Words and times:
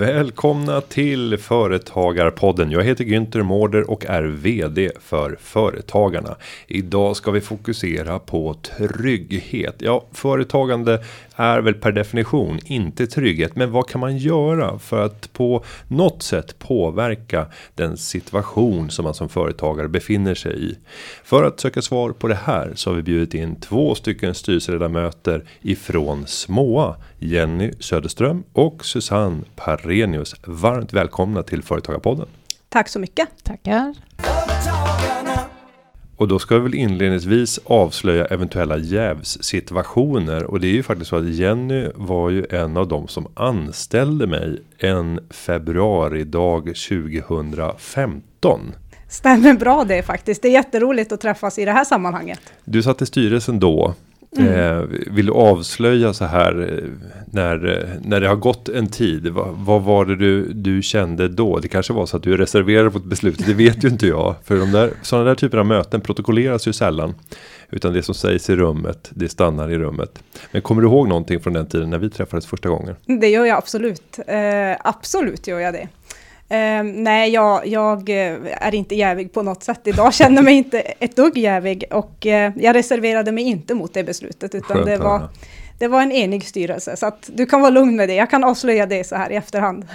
Välkomna 0.00 0.80
till 0.80 1.38
Företagarpodden. 1.38 2.70
Jag 2.70 2.82
heter 2.82 3.04
Günther 3.04 3.42
Mårder 3.42 3.90
och 3.90 4.06
är 4.06 4.22
VD 4.22 4.90
för 5.00 5.36
Företagarna. 5.40 6.36
Idag 6.66 7.16
ska 7.16 7.30
vi 7.30 7.40
fokusera 7.40 8.18
på 8.18 8.54
trygghet. 8.54 9.74
Ja, 9.78 10.04
företagande 10.12 11.04
är 11.40 11.58
väl 11.58 11.74
per 11.74 11.92
definition 11.92 12.58
inte 12.64 13.06
trygghet. 13.06 13.56
Men 13.56 13.72
vad 13.72 13.88
kan 13.88 14.00
man 14.00 14.16
göra 14.16 14.78
för 14.78 15.04
att 15.04 15.32
på 15.32 15.64
något 15.88 16.22
sätt 16.22 16.58
påverka 16.58 17.46
den 17.74 17.96
situation 17.96 18.90
som 18.90 19.04
man 19.04 19.14
som 19.14 19.28
företagare 19.28 19.88
befinner 19.88 20.34
sig 20.34 20.70
i? 20.70 20.78
För 21.24 21.44
att 21.44 21.60
söka 21.60 21.82
svar 21.82 22.10
på 22.10 22.28
det 22.28 22.38
här 22.44 22.72
så 22.74 22.90
har 22.90 22.96
vi 22.96 23.02
bjudit 23.02 23.34
in 23.34 23.56
två 23.56 23.94
stycken 23.94 24.34
styrelseledamöter 24.34 25.44
ifrån 25.62 26.26
Småa. 26.26 26.96
Jenny 27.18 27.72
Söderström 27.80 28.42
och 28.52 28.84
Susanne 28.84 29.42
Parenius. 29.56 30.34
Varmt 30.44 30.92
välkomna 30.92 31.42
till 31.42 31.62
Företagarpodden. 31.62 32.26
Tack 32.68 32.88
så 32.88 32.98
mycket. 32.98 33.28
Tackar. 33.42 33.94
Och 36.20 36.28
då 36.28 36.38
ska 36.38 36.54
vi 36.54 36.60
väl 36.60 36.74
inledningsvis 36.74 37.60
avslöja 37.64 38.24
eventuella 38.24 38.78
jävssituationer. 38.78 40.44
Och 40.44 40.60
det 40.60 40.66
är 40.66 40.72
ju 40.72 40.82
faktiskt 40.82 41.10
så 41.10 41.16
att 41.16 41.28
Jenny 41.28 41.88
var 41.94 42.30
ju 42.30 42.46
en 42.50 42.76
av 42.76 42.88
dem 42.88 43.08
som 43.08 43.26
anställde 43.34 44.26
mig 44.26 44.62
en 44.78 45.20
februaridag 45.30 46.64
2015. 46.64 48.72
Stämmer 49.08 49.54
bra 49.54 49.84
det 49.84 50.02
faktiskt. 50.02 50.42
Det 50.42 50.48
är 50.48 50.52
jätteroligt 50.52 51.12
att 51.12 51.20
träffas 51.20 51.58
i 51.58 51.64
det 51.64 51.72
här 51.72 51.84
sammanhanget. 51.84 52.40
Du 52.64 52.82
satt 52.82 53.02
i 53.02 53.06
styrelsen 53.06 53.60
då. 53.60 53.94
Mm. 54.36 54.52
Eh, 54.52 54.84
vill 55.10 55.26
du 55.26 55.32
avslöja 55.32 56.12
så 56.12 56.24
här 56.24 56.60
eh, 56.60 56.88
när, 57.32 57.86
när 58.04 58.20
det 58.20 58.28
har 58.28 58.36
gått 58.36 58.68
en 58.68 58.86
tid? 58.86 59.28
Vad, 59.28 59.48
vad 59.48 59.82
var 59.82 60.04
det 60.04 60.16
du, 60.16 60.52
du 60.52 60.82
kände 60.82 61.28
då? 61.28 61.58
Det 61.58 61.68
kanske 61.68 61.92
var 61.92 62.06
så 62.06 62.16
att 62.16 62.22
du 62.22 62.36
reserverade 62.36 62.90
på 62.90 62.98
ett 62.98 63.04
beslut. 63.04 63.46
Det 63.46 63.54
vet 63.54 63.84
ju 63.84 63.88
inte 63.88 64.06
jag. 64.06 64.34
För 64.44 64.56
de 64.56 64.72
där, 64.72 64.90
sådana 65.02 65.24
där 65.24 65.34
typer 65.34 65.58
av 65.58 65.66
möten 65.66 66.00
protokolleras 66.00 66.68
ju 66.68 66.72
sällan. 66.72 67.14
Utan 67.70 67.92
det 67.92 68.02
som 68.02 68.14
sägs 68.14 68.50
i 68.50 68.56
rummet, 68.56 69.10
det 69.14 69.28
stannar 69.28 69.70
i 69.70 69.78
rummet. 69.78 70.22
Men 70.52 70.62
kommer 70.62 70.82
du 70.82 70.88
ihåg 70.88 71.08
någonting 71.08 71.40
från 71.40 71.52
den 71.52 71.66
tiden 71.66 71.90
när 71.90 71.98
vi 71.98 72.10
träffades 72.10 72.46
första 72.46 72.68
gången? 72.68 72.96
Det 73.06 73.28
gör 73.28 73.44
jag 73.44 73.58
absolut. 73.58 74.18
Eh, 74.26 74.76
absolut 74.84 75.46
gör 75.46 75.60
jag 75.60 75.74
det. 75.74 75.88
Uh, 76.52 76.82
nej, 76.82 77.30
jag, 77.30 77.66
jag 77.66 78.08
uh, 78.08 78.16
är 78.60 78.74
inte 78.74 78.94
jävig 78.94 79.32
på 79.32 79.42
något 79.42 79.62
sätt 79.62 79.80
idag. 79.84 80.14
Känner 80.14 80.42
mig 80.42 80.54
inte 80.54 80.80
ett 80.80 81.16
dugg 81.16 81.38
jävig 81.38 81.84
och 81.90 82.26
uh, 82.26 82.32
jag 82.32 82.74
reserverade 82.74 83.32
mig 83.32 83.44
inte 83.44 83.74
mot 83.74 83.94
det 83.94 84.04
beslutet, 84.04 84.54
utan 84.54 84.76
Skönt, 84.76 84.86
det 84.86 84.96
var, 84.96 85.28
det 85.78 85.88
var 85.88 86.02
en 86.02 86.12
enig 86.12 86.46
styrelse. 86.46 86.96
Så 86.96 87.06
att 87.06 87.30
du 87.34 87.46
kan 87.46 87.60
vara 87.60 87.70
lugn 87.70 87.96
med 87.96 88.08
det. 88.08 88.14
Jag 88.14 88.30
kan 88.30 88.44
avslöja 88.44 88.86
det 88.86 89.04
så 89.04 89.16
här 89.16 89.30
i 89.32 89.36
efterhand. 89.36 89.88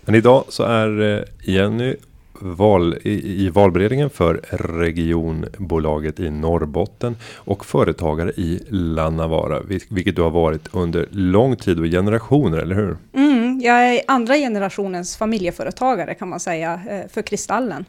Men 0.00 0.14
idag 0.14 0.44
så 0.48 0.62
är 0.62 1.24
Jenny 1.42 1.96
val, 2.44 2.94
i, 3.02 3.44
i 3.44 3.48
valberedningen 3.48 4.10
för 4.10 4.34
regionbolaget 4.50 6.20
i 6.20 6.30
Norrbotten 6.30 7.16
och 7.34 7.66
företagare 7.66 8.30
i 8.30 8.60
Lannavara, 8.68 9.60
vilket 9.90 10.16
du 10.16 10.22
har 10.22 10.30
varit 10.30 10.74
under 10.74 11.08
lång 11.10 11.56
tid 11.56 11.78
och 11.80 11.86
generationer, 11.86 12.58
eller 12.58 12.74
hur? 12.74 12.96
Mm, 13.12 13.60
jag 13.60 13.94
är 13.94 14.00
andra 14.08 14.34
generationens 14.34 15.16
familjeföretagare 15.16 16.14
kan 16.14 16.28
man 16.28 16.40
säga 16.40 16.80
eh, 16.90 17.10
för 17.10 17.22
Kristallen. 17.22 17.84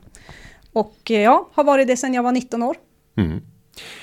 Och 0.74 1.12
eh, 1.12 1.22
ja, 1.22 1.50
har 1.54 1.64
varit 1.64 1.88
det 1.88 1.98
sedan 1.98 2.14
jag 2.14 2.24
var 2.24 2.32
19 2.32 2.64
år. 2.64 2.76
Mm. 3.18 3.42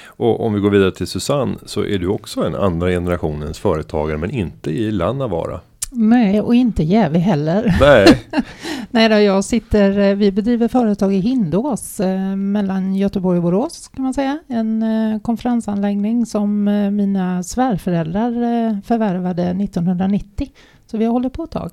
Och 0.04 0.46
om 0.46 0.54
vi 0.54 0.60
går 0.60 0.70
vidare 0.70 0.92
till 0.92 1.06
Susanne 1.06 1.56
så 1.66 1.84
är 1.84 1.98
du 1.98 2.06
också 2.06 2.44
en 2.44 2.54
andra 2.54 2.88
generationens 2.88 3.58
företagare 3.58 4.18
men 4.18 4.30
inte 4.30 4.70
i 4.70 4.90
Lannavara. 4.90 5.60
Nej, 5.94 6.40
och 6.40 6.54
inte 6.54 6.82
jävig 6.82 7.20
heller. 7.20 7.76
Nej. 7.80 8.22
Nej 8.90 9.08
då, 9.08 9.14
jag 9.14 9.44
sitter, 9.44 9.98
eh, 9.98 10.14
vi 10.14 10.32
bedriver 10.32 10.68
företag 10.68 11.14
i 11.14 11.18
Hindås 11.18 12.00
eh, 12.00 12.36
mellan 12.36 12.94
Göteborg 12.94 13.36
och 13.38 13.42
Borås 13.42 13.88
kan 13.88 14.02
man 14.02 14.14
säga. 14.14 14.38
En 14.46 14.82
eh, 14.82 15.20
konferensanläggning 15.20 16.26
som 16.26 16.68
eh, 16.68 16.90
mina 16.90 17.42
svärföräldrar 17.42 18.30
eh, 18.30 18.76
förvärvade 18.84 19.42
1990. 19.42 20.48
Så 20.86 20.96
vi 20.96 21.04
har 21.04 21.12
hållit 21.12 21.32
på 21.32 21.44
ett 21.44 21.50
tag. 21.50 21.70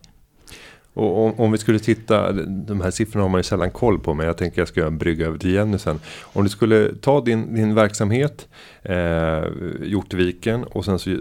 Och 0.99 1.25
om, 1.25 1.33
om, 1.39 1.51
vi 1.51 1.57
skulle 1.57 1.79
titta, 1.79 2.31
de 2.45 2.81
här 2.81 2.91
siffrorna 2.91 3.23
har 3.23 3.29
man 3.29 3.39
ju 3.39 3.43
sällan 3.43 3.71
koll 3.71 3.99
på 3.99 4.13
men 4.13 4.25
jag 4.25 4.37
tänker 4.37 4.61
jag 4.61 4.67
ska 4.67 4.79
göra 4.79 4.87
en 4.87 4.97
brygga 4.97 5.25
över 5.25 5.37
till 5.37 5.53
Jenny 5.53 5.77
sen. 5.77 5.99
Om 6.21 6.43
du 6.43 6.49
skulle 6.49 6.95
ta 7.01 7.21
din, 7.21 7.55
din 7.55 7.75
verksamhet, 7.75 8.47
eh, 8.83 9.43
Hjortviken 9.81 10.63
och 10.63 10.85
sen 10.85 10.99
så 10.99 11.17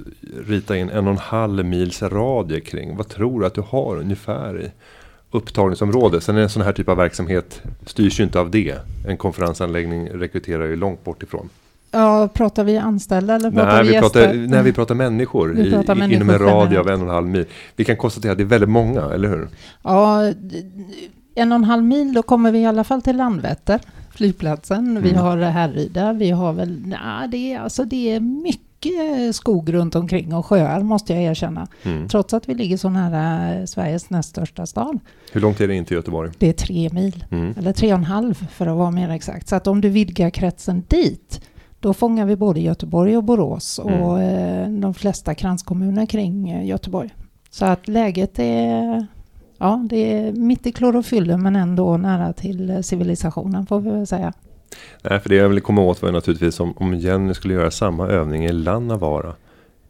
rita 0.46 0.76
in 0.76 0.90
en 0.90 1.06
och 1.06 1.12
en 1.12 1.18
halv 1.18 1.64
mils 1.64 2.02
radie 2.02 2.60
kring. 2.60 2.96
Vad 2.96 3.08
tror 3.08 3.40
du 3.40 3.46
att 3.46 3.54
du 3.54 3.60
har 3.60 3.96
ungefär 3.96 4.60
i 4.60 4.70
upptagningsområde? 5.30 6.20
Sen 6.20 6.36
är 6.36 6.40
en 6.40 6.50
sån 6.50 6.62
här 6.62 6.72
typ 6.72 6.88
av 6.88 6.96
verksamhet 6.96 7.62
styrs 7.86 8.20
ju 8.20 8.24
inte 8.24 8.40
av 8.40 8.50
det. 8.50 8.78
En 9.06 9.16
konferensanläggning 9.16 10.08
rekryterar 10.08 10.66
ju 10.66 10.76
långt 10.76 11.04
bort 11.04 11.22
ifrån. 11.22 11.48
Ja, 11.90 12.28
pratar 12.34 12.64
vi 12.64 12.76
anställda 12.76 13.34
eller 13.34 13.50
pratar 13.50 13.72
nej, 13.72 13.82
vi, 13.82 13.92
vi 13.92 14.00
pratar, 14.00 14.34
Nej, 14.34 14.62
vi 14.62 14.72
pratar 14.72 14.94
människor, 14.94 15.48
vi 15.48 15.70
pratar 15.70 15.96
i, 15.96 15.98
människor 15.98 16.22
inom 16.22 16.30
en 16.30 16.38
radie 16.38 16.80
av 16.80 16.88
en 16.88 17.00
och 17.00 17.08
en 17.08 17.14
halv 17.14 17.26
mil. 17.26 17.44
Vi 17.76 17.84
kan 17.84 17.96
konstatera 17.96 18.32
att 18.32 18.38
det 18.38 18.44
är 18.44 18.46
väldigt 18.46 18.70
många, 18.70 19.02
eller 19.02 19.28
hur? 19.28 19.48
Ja, 19.82 20.32
en 21.34 21.52
och 21.52 21.56
en 21.56 21.64
halv 21.64 21.84
mil, 21.84 22.12
då 22.12 22.22
kommer 22.22 22.52
vi 22.52 22.58
i 22.58 22.66
alla 22.66 22.84
fall 22.84 23.02
till 23.02 23.16
Landvetter, 23.16 23.80
flygplatsen. 24.10 24.90
Mm. 24.90 25.02
Vi 25.02 25.14
har 25.14 25.36
Härryda, 25.38 26.12
vi 26.12 26.30
har 26.30 26.52
väl, 26.52 26.82
nej, 26.86 27.28
det 27.28 27.52
är, 27.52 27.60
alltså 27.60 27.84
det 27.84 28.14
är 28.14 28.20
mycket 28.20 29.36
skog 29.36 29.74
runt 29.74 29.94
omkring 29.94 30.34
och 30.34 30.46
sjöar 30.46 30.82
måste 30.82 31.12
jag 31.12 31.22
erkänna. 31.22 31.66
Mm. 31.82 32.08
Trots 32.08 32.34
att 32.34 32.48
vi 32.48 32.54
ligger 32.54 32.76
så 32.76 32.88
nära 32.88 33.66
Sveriges 33.66 34.10
näst 34.10 34.28
största 34.28 34.66
stad. 34.66 34.98
Hur 35.32 35.40
långt 35.40 35.60
är 35.60 35.68
det 35.68 35.74
in 35.74 35.84
till 35.84 35.96
Göteborg? 35.96 36.30
Det 36.38 36.48
är 36.48 36.52
tre 36.52 36.90
mil, 36.92 37.24
mm. 37.30 37.54
eller 37.58 37.72
tre 37.72 37.92
och 37.92 37.98
en 37.98 38.04
halv 38.04 38.34
för 38.52 38.66
att 38.66 38.76
vara 38.76 38.90
mer 38.90 39.10
exakt. 39.10 39.48
Så 39.48 39.56
att 39.56 39.66
om 39.66 39.80
du 39.80 39.88
vidgar 39.88 40.30
kretsen 40.30 40.82
dit 40.88 41.40
då 41.80 41.94
fångar 41.94 42.26
vi 42.26 42.36
både 42.36 42.60
Göteborg 42.60 43.16
och 43.16 43.24
Borås 43.24 43.78
och 43.78 43.90
mm. 43.90 44.74
Eh, 44.74 44.80
de 44.80 44.94
flesta 44.94 45.34
kranskommuner 45.34 46.06
kring 46.06 46.50
eh, 46.50 46.66
Göteborg. 46.66 47.14
Så 47.50 47.64
att 47.64 47.88
läget 47.88 48.38
är, 48.38 49.06
ja, 49.58 49.86
det 49.90 50.12
är 50.12 50.32
mitt 50.32 50.66
i 50.66 50.72
klorofyllen 50.72 51.42
men 51.42 51.56
ändå 51.56 51.96
nära 51.96 52.32
till 52.32 52.70
eh, 52.70 52.80
civilisationen 52.80 53.66
får 53.66 53.80
vi 53.80 53.90
väl 53.90 54.06
säga. 54.06 54.32
Nej, 55.02 55.20
för 55.20 55.28
det 55.28 55.34
jag 55.34 55.48
ville 55.48 55.60
komma 55.60 55.82
åt 55.82 56.02
var 56.02 56.12
naturligtvis 56.12 56.60
om, 56.60 56.74
om 56.76 56.94
Jenny 56.94 57.34
skulle 57.34 57.54
göra 57.54 57.70
samma 57.70 58.06
övning 58.06 58.44
i 58.44 58.52
Lannavara. 58.52 59.34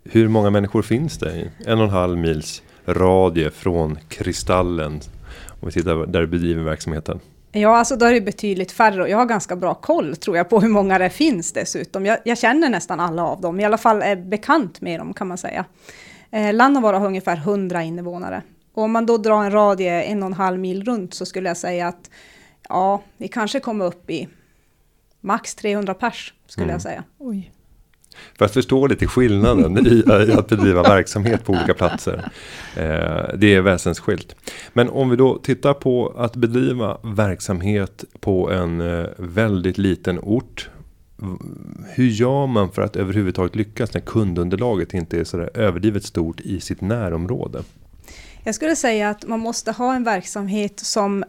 Hur 0.04 0.28
många 0.28 0.50
människor 0.50 0.82
finns 0.82 1.18
det 1.18 1.36
i 1.36 1.50
en 1.66 1.78
och 1.78 1.84
en 1.84 1.90
halv 1.90 2.18
mils 2.18 2.62
radie 2.86 3.50
från 3.50 3.98
Kristallen? 4.08 5.00
Om 5.60 5.66
vi 5.66 5.72
tittar 5.72 6.06
där 6.06 6.20
du 6.20 6.26
bedriver 6.26 6.62
verksamheten. 6.62 7.20
Ja, 7.52 7.76
alltså 7.76 7.96
då 7.96 8.06
är 8.06 8.12
det 8.12 8.20
betydligt 8.20 8.72
färre 8.72 9.02
och 9.02 9.08
jag 9.08 9.18
har 9.18 9.26
ganska 9.26 9.56
bra 9.56 9.74
koll 9.74 10.16
tror 10.16 10.36
jag 10.36 10.48
på 10.48 10.60
hur 10.60 10.68
många 10.68 10.98
det 10.98 11.10
finns 11.10 11.52
dessutom. 11.52 12.06
Jag, 12.06 12.18
jag 12.24 12.38
känner 12.38 12.70
nästan 12.70 13.00
alla 13.00 13.22
av 13.22 13.40
dem, 13.40 13.60
i 13.60 13.64
alla 13.64 13.78
fall 13.78 14.02
är 14.02 14.16
bekant 14.16 14.80
med 14.80 15.00
dem 15.00 15.14
kan 15.14 15.28
man 15.28 15.38
säga. 15.38 15.64
Eh, 16.30 16.54
Lannavaara 16.54 16.98
har 16.98 17.06
ungefär 17.06 17.36
100 17.36 17.82
invånare. 17.82 18.42
Och 18.74 18.82
om 18.82 18.92
man 18.92 19.06
då 19.06 19.16
drar 19.16 19.44
en 19.44 19.52
radie 19.52 20.02
en 20.02 20.22
och 20.22 20.26
en 20.26 20.32
halv 20.32 20.58
mil 20.58 20.84
runt 20.84 21.14
så 21.14 21.26
skulle 21.26 21.48
jag 21.48 21.56
säga 21.56 21.88
att 21.88 22.10
ja, 22.68 23.02
vi 23.16 23.28
kanske 23.28 23.60
kommer 23.60 23.84
upp 23.84 24.10
i 24.10 24.28
max 25.20 25.54
300 25.54 25.94
pers 25.94 26.34
skulle 26.46 26.64
mm. 26.64 26.74
jag 26.74 26.82
säga. 26.82 27.04
Oj. 27.18 27.52
För 28.38 28.44
att 28.44 28.54
förstå 28.54 28.86
lite 28.86 29.06
skillnaden 29.06 29.86
i, 29.86 29.90
i 29.90 30.32
att 30.38 30.48
bedriva 30.48 30.82
verksamhet 30.82 31.44
på 31.44 31.52
olika 31.52 31.74
platser. 31.74 32.30
Eh, 32.76 33.38
det 33.38 33.54
är 33.54 33.60
väsensskilt. 33.60 34.36
Men 34.72 34.88
om 34.88 35.10
vi 35.10 35.16
då 35.16 35.38
tittar 35.38 35.74
på 35.74 36.14
att 36.16 36.36
bedriva 36.36 36.98
verksamhet 37.02 38.04
på 38.20 38.50
en 38.50 38.80
eh, 38.80 39.06
väldigt 39.18 39.78
liten 39.78 40.18
ort. 40.22 40.70
Hur 41.94 42.06
gör 42.06 42.46
man 42.46 42.70
för 42.70 42.82
att 42.82 42.96
överhuvudtaget 42.96 43.56
lyckas 43.56 43.94
när 43.94 44.00
kundunderlaget 44.00 44.94
inte 44.94 45.20
är 45.20 45.24
så 45.24 45.38
överdrivet 45.54 46.04
stort 46.04 46.40
i 46.40 46.60
sitt 46.60 46.80
närområde? 46.80 47.62
Jag 48.44 48.54
skulle 48.54 48.76
säga 48.76 49.10
att 49.10 49.26
man 49.26 49.40
måste 49.40 49.72
ha 49.72 49.94
en 49.94 50.04
verksamhet 50.04 50.80
som 50.80 51.24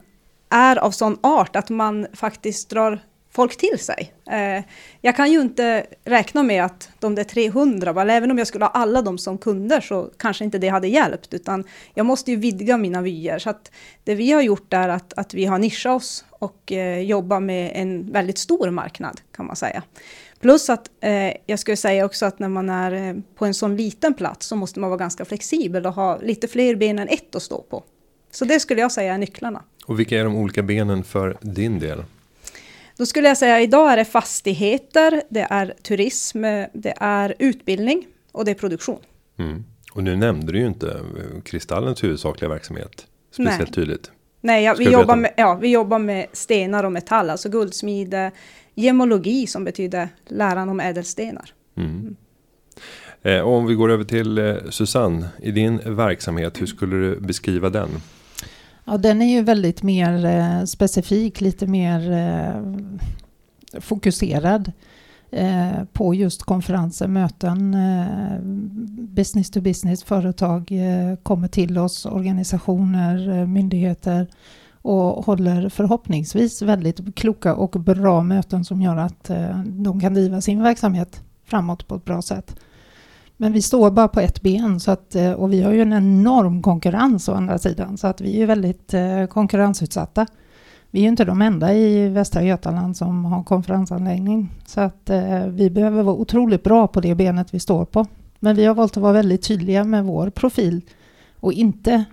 är 0.50 0.76
av 0.76 0.92
sån 0.92 1.18
art 1.22 1.56
att 1.56 1.70
man 1.70 2.08
faktiskt 2.14 2.70
drar 2.70 3.00
folk 3.40 3.58
till 3.58 3.80
sig. 3.80 4.14
Eh, 4.32 4.64
jag 5.02 5.16
kan 5.16 5.32
ju 5.32 5.42
inte 5.42 5.86
räkna 6.04 6.44
med 6.44 6.66
att 6.66 6.90
de 7.00 7.16
där 7.16 7.24
300, 7.24 7.94
väl, 7.94 8.10
även 8.10 8.32
om 8.32 8.38
jag 8.38 8.48
skulle 8.48 8.66
ha 8.66 8.72
alla 8.72 9.02
de 9.02 9.18
som 9.18 9.38
kunder 9.38 9.82
så 9.82 10.12
kanske 10.18 10.44
inte 10.46 10.58
det 10.58 10.68
hade 10.68 10.88
hjälpt, 10.88 11.34
utan 11.34 11.64
jag 11.94 12.06
måste 12.06 12.32
ju 12.32 12.38
vidga 12.38 12.78
mina 12.78 13.02
vyer. 13.02 13.40
Så 13.40 13.50
att 13.50 13.72
det 14.04 14.16
vi 14.16 14.32
har 14.32 14.42
gjort 14.42 14.74
är 14.74 14.90
att, 14.90 15.14
att 15.18 15.34
vi 15.34 15.46
har 15.46 15.58
nischat 15.58 15.96
oss 15.96 16.26
och 16.30 16.72
eh, 16.72 17.00
jobbar 17.00 17.40
med 17.40 17.72
en 17.76 18.12
väldigt 18.12 18.38
stor 18.38 18.70
marknad 18.70 19.22
kan 19.32 19.46
man 19.46 19.56
säga. 19.56 19.84
Plus 20.40 20.70
att 20.70 20.90
eh, 21.02 21.34
jag 21.46 21.60
skulle 21.60 21.78
säga 21.78 22.06
också 22.06 22.26
att 22.26 22.40
när 22.40 22.50
man 22.50 22.70
är 22.70 22.92
eh, 22.92 23.16
på 23.36 23.46
en 23.46 23.54
sån 23.54 23.76
liten 23.76 24.14
plats 24.14 24.48
så 24.48 24.56
måste 24.56 24.80
man 24.80 24.90
vara 24.90 25.00
ganska 25.00 25.26
flexibel 25.26 25.86
och 25.86 25.94
ha 25.94 26.18
lite 26.22 26.48
fler 26.48 26.76
ben 26.76 27.00
än 27.00 27.08
ett 27.08 27.36
att 27.36 27.44
stå 27.44 27.62
på. 27.62 27.84
Så 28.32 28.46
det 28.46 28.60
skulle 28.60 28.82
jag 28.82 28.92
säga 28.92 29.14
är 29.14 29.18
nycklarna. 29.18 29.64
Och 29.86 30.00
vilka 30.00 30.20
är 30.20 30.24
de 30.24 30.36
olika 30.36 30.64
benen 30.64 31.04
för 31.04 31.38
din 31.42 31.80
del? 31.80 32.04
Då 33.00 33.06
skulle 33.06 33.28
jag 33.28 33.38
säga 33.38 33.62
idag 33.62 33.92
är 33.92 33.98
det 33.98 34.06
fastigheter, 34.06 35.22
det 35.30 35.48
är 35.50 35.74
turism, 35.84 36.42
det 36.74 36.94
är 36.98 37.36
utbildning 37.40 38.08
och 38.32 38.46
det 38.46 38.52
är 38.52 38.56
produktion. 38.56 39.00
Mm. 39.38 39.64
Och 39.94 40.04
nu 40.04 40.16
nämnde 40.16 40.52
du 40.52 40.60
ju 40.60 40.68
inte 40.68 40.88
eh, 40.90 41.42
Kristallens 41.42 42.04
huvudsakliga 42.04 42.50
verksamhet. 42.50 43.08
speciellt 43.32 43.60
Nej. 43.60 43.72
tydligt. 43.72 44.12
Nej, 44.42 44.64
ja, 44.64 44.76
vi, 44.78 44.92
jobbar 44.92 45.16
med, 45.16 45.34
ja, 45.38 45.56
vi 45.62 45.68
jobbar 45.72 46.00
med 46.00 46.26
stenar 46.34 46.84
och 46.84 46.92
metall, 46.92 47.30
alltså 47.30 47.50
guldsmide, 47.50 48.32
gemologi 48.76 49.48
som 49.48 49.64
betyder 49.64 50.10
läran 50.28 50.70
om 50.70 50.80
ädelstenar. 50.80 51.54
Mm. 51.78 51.90
Mm. 51.90 52.16
Eh, 53.22 53.48
om 53.48 53.66
vi 53.66 53.74
går 53.74 53.92
över 53.92 54.04
till 54.04 54.38
eh, 54.38 54.56
Susanne, 54.70 55.28
i 55.42 55.52
din 55.52 55.96
verksamhet, 55.96 56.62
hur 56.62 56.66
skulle 56.66 56.96
du 56.96 57.20
beskriva 57.20 57.70
den? 57.70 57.90
Ja, 58.90 58.98
den 58.98 59.22
är 59.22 59.26
ju 59.26 59.42
väldigt 59.42 59.84
mer 59.84 60.26
eh, 60.26 60.64
specifik, 60.66 61.42
lite 61.42 61.68
mer 61.68 62.12
eh, 62.12 63.82
fokuserad 63.82 64.72
eh, 65.32 65.84
på 65.94 66.14
just 66.14 66.44
konferenser, 66.44 67.08
möten, 67.08 67.74
eh, 67.74 68.40
business 69.16 69.52
to 69.52 69.62
business, 69.62 70.04
företag 70.04 70.72
eh, 70.72 71.16
kommer 71.16 71.48
till 71.48 71.78
oss, 71.78 72.06
organisationer, 72.06 73.40
eh, 73.40 73.48
myndigheter 73.48 74.28
och 74.82 75.26
håller 75.26 75.70
förhoppningsvis 75.70 76.62
väldigt 76.62 77.16
kloka 77.16 77.56
och 77.56 77.72
bra 77.72 78.24
möten 78.24 78.66
som 78.66 78.82
gör 78.82 78.98
att 78.98 79.30
eh, 79.30 79.60
de 79.66 80.00
kan 80.00 80.14
driva 80.14 80.42
sin 80.42 80.64
verksamhet 80.64 81.22
framåt 81.46 81.88
på 81.88 81.96
ett 81.96 82.06
bra 82.06 82.22
sätt. 82.22 82.56
Men 83.42 83.54
vi 83.54 83.62
står 83.62 83.92
bara 83.92 84.08
på 84.08 84.20
ett 84.20 84.42
ben 84.42 84.80
så 84.80 84.92
att, 84.92 85.16
eh, 85.16 85.32
och 85.32 85.54
vi 85.54 85.62
har 85.62 85.72
ju 85.72 85.82
en 85.82 85.94
enorm 85.94 86.62
konkurrens 86.62 87.30
å 87.30 87.34
andra 87.34 87.58
sidan 87.58 87.98
så 87.98 88.08
att 88.08 88.22
vi 88.22 88.42
är 88.42 88.46
väldigt 88.46 88.94
eh, 88.94 89.26
konkurrensutsatta. 89.26 90.26
Vi 90.92 91.00
är 91.00 91.04
ju 91.04 91.10
inte 91.10 91.26
de 91.26 91.42
enda 91.42 91.74
i 91.74 92.10
Västra 92.10 92.44
Götaland 92.44 92.98
som 92.98 93.26
har 93.26 93.44
konferensanläggning 93.44 94.50
så 94.66 94.82
att 94.82 95.10
eh, 95.10 95.46
vi 95.46 95.70
behöver 95.70 96.04
vara 96.04 96.16
otroligt 96.16 96.64
bra 96.64 96.88
på 96.88 97.02
det 97.02 97.16
benet 97.16 97.54
vi 97.54 97.60
står 97.60 97.86
på. 97.86 98.06
Men 98.40 98.56
vi 98.56 98.66
har 98.66 98.76
valt 98.76 98.98
att 98.98 99.04
vara 99.04 99.14
väldigt 99.14 99.44
tydliga 99.44 99.84
med 99.84 100.06
vår 100.06 100.30
profil 100.30 100.82
och 101.40 101.54
inte 101.54 102.06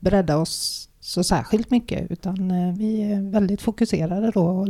bredda 0.00 0.36
oss 0.36 0.88
så 1.00 1.24
särskilt 1.24 1.70
mycket 1.70 2.10
utan 2.10 2.34
vi 2.78 3.12
är 3.12 3.30
väldigt 3.30 3.62
fokuserade 3.62 4.30
då 4.30 4.46
och 4.46 4.68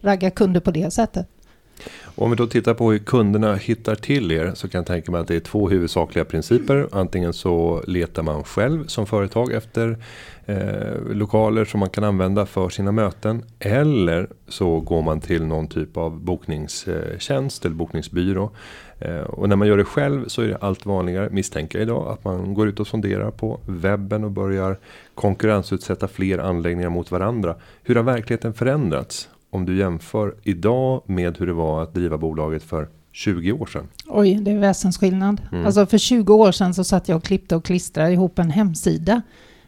raggar 0.00 0.30
kunder 0.30 0.60
på 0.60 0.70
det 0.70 0.90
sättet. 0.90 1.37
Om 2.14 2.30
vi 2.30 2.36
då 2.36 2.46
tittar 2.46 2.74
på 2.74 2.92
hur 2.92 2.98
kunderna 2.98 3.54
hittar 3.54 3.94
till 3.94 4.32
er 4.32 4.52
så 4.54 4.68
kan 4.68 4.78
jag 4.78 4.86
tänka 4.86 5.12
mig 5.12 5.20
att 5.20 5.28
det 5.28 5.36
är 5.36 5.40
två 5.40 5.68
huvudsakliga 5.68 6.24
principer. 6.24 6.88
Antingen 6.92 7.32
så 7.32 7.82
letar 7.86 8.22
man 8.22 8.44
själv 8.44 8.86
som 8.86 9.06
företag 9.06 9.52
efter 9.52 9.98
eh, 10.46 11.00
lokaler 11.12 11.64
som 11.64 11.80
man 11.80 11.90
kan 11.90 12.04
använda 12.04 12.46
för 12.46 12.68
sina 12.68 12.92
möten. 12.92 13.44
Eller 13.58 14.28
så 14.48 14.80
går 14.80 15.02
man 15.02 15.20
till 15.20 15.44
någon 15.44 15.68
typ 15.68 15.96
av 15.96 16.20
bokningstjänst 16.20 17.64
eller 17.64 17.76
bokningsbyrå. 17.76 18.50
Eh, 18.98 19.20
och 19.20 19.48
när 19.48 19.56
man 19.56 19.68
gör 19.68 19.76
det 19.76 19.84
själv 19.84 20.28
så 20.28 20.42
är 20.42 20.48
det 20.48 20.56
allt 20.56 20.86
vanligare, 20.86 21.28
misstänker 21.30 21.78
jag 21.78 21.86
idag, 21.86 22.08
att 22.08 22.24
man 22.24 22.54
går 22.54 22.68
ut 22.68 22.80
och 22.80 22.86
sonderar 22.86 23.30
på 23.30 23.60
webben 23.66 24.24
och 24.24 24.30
börjar 24.30 24.78
konkurrensutsätta 25.14 26.08
fler 26.08 26.38
anläggningar 26.38 26.90
mot 26.90 27.10
varandra. 27.10 27.54
Hur 27.82 27.94
har 27.94 28.02
verkligheten 28.02 28.54
förändrats? 28.54 29.28
Om 29.50 29.66
du 29.66 29.78
jämför 29.78 30.34
idag 30.42 31.02
med 31.06 31.38
hur 31.38 31.46
det 31.46 31.52
var 31.52 31.82
att 31.82 31.94
driva 31.94 32.18
bolaget 32.18 32.62
för 32.62 32.88
20 33.12 33.52
år 33.52 33.66
sedan? 33.66 33.88
Oj, 34.06 34.34
det 34.34 34.50
är 34.50 34.58
väsensskillnad. 34.58 35.40
Mm. 35.52 35.66
Alltså 35.66 35.86
för 35.86 35.98
20 35.98 36.34
år 36.34 36.52
sedan 36.52 36.74
så 36.74 36.84
satt 36.84 37.08
jag 37.08 37.16
och 37.16 37.24
klippte 37.24 37.56
och 37.56 37.64
klistrade 37.64 38.12
ihop 38.12 38.38
en 38.38 38.50
hemsida 38.50 39.22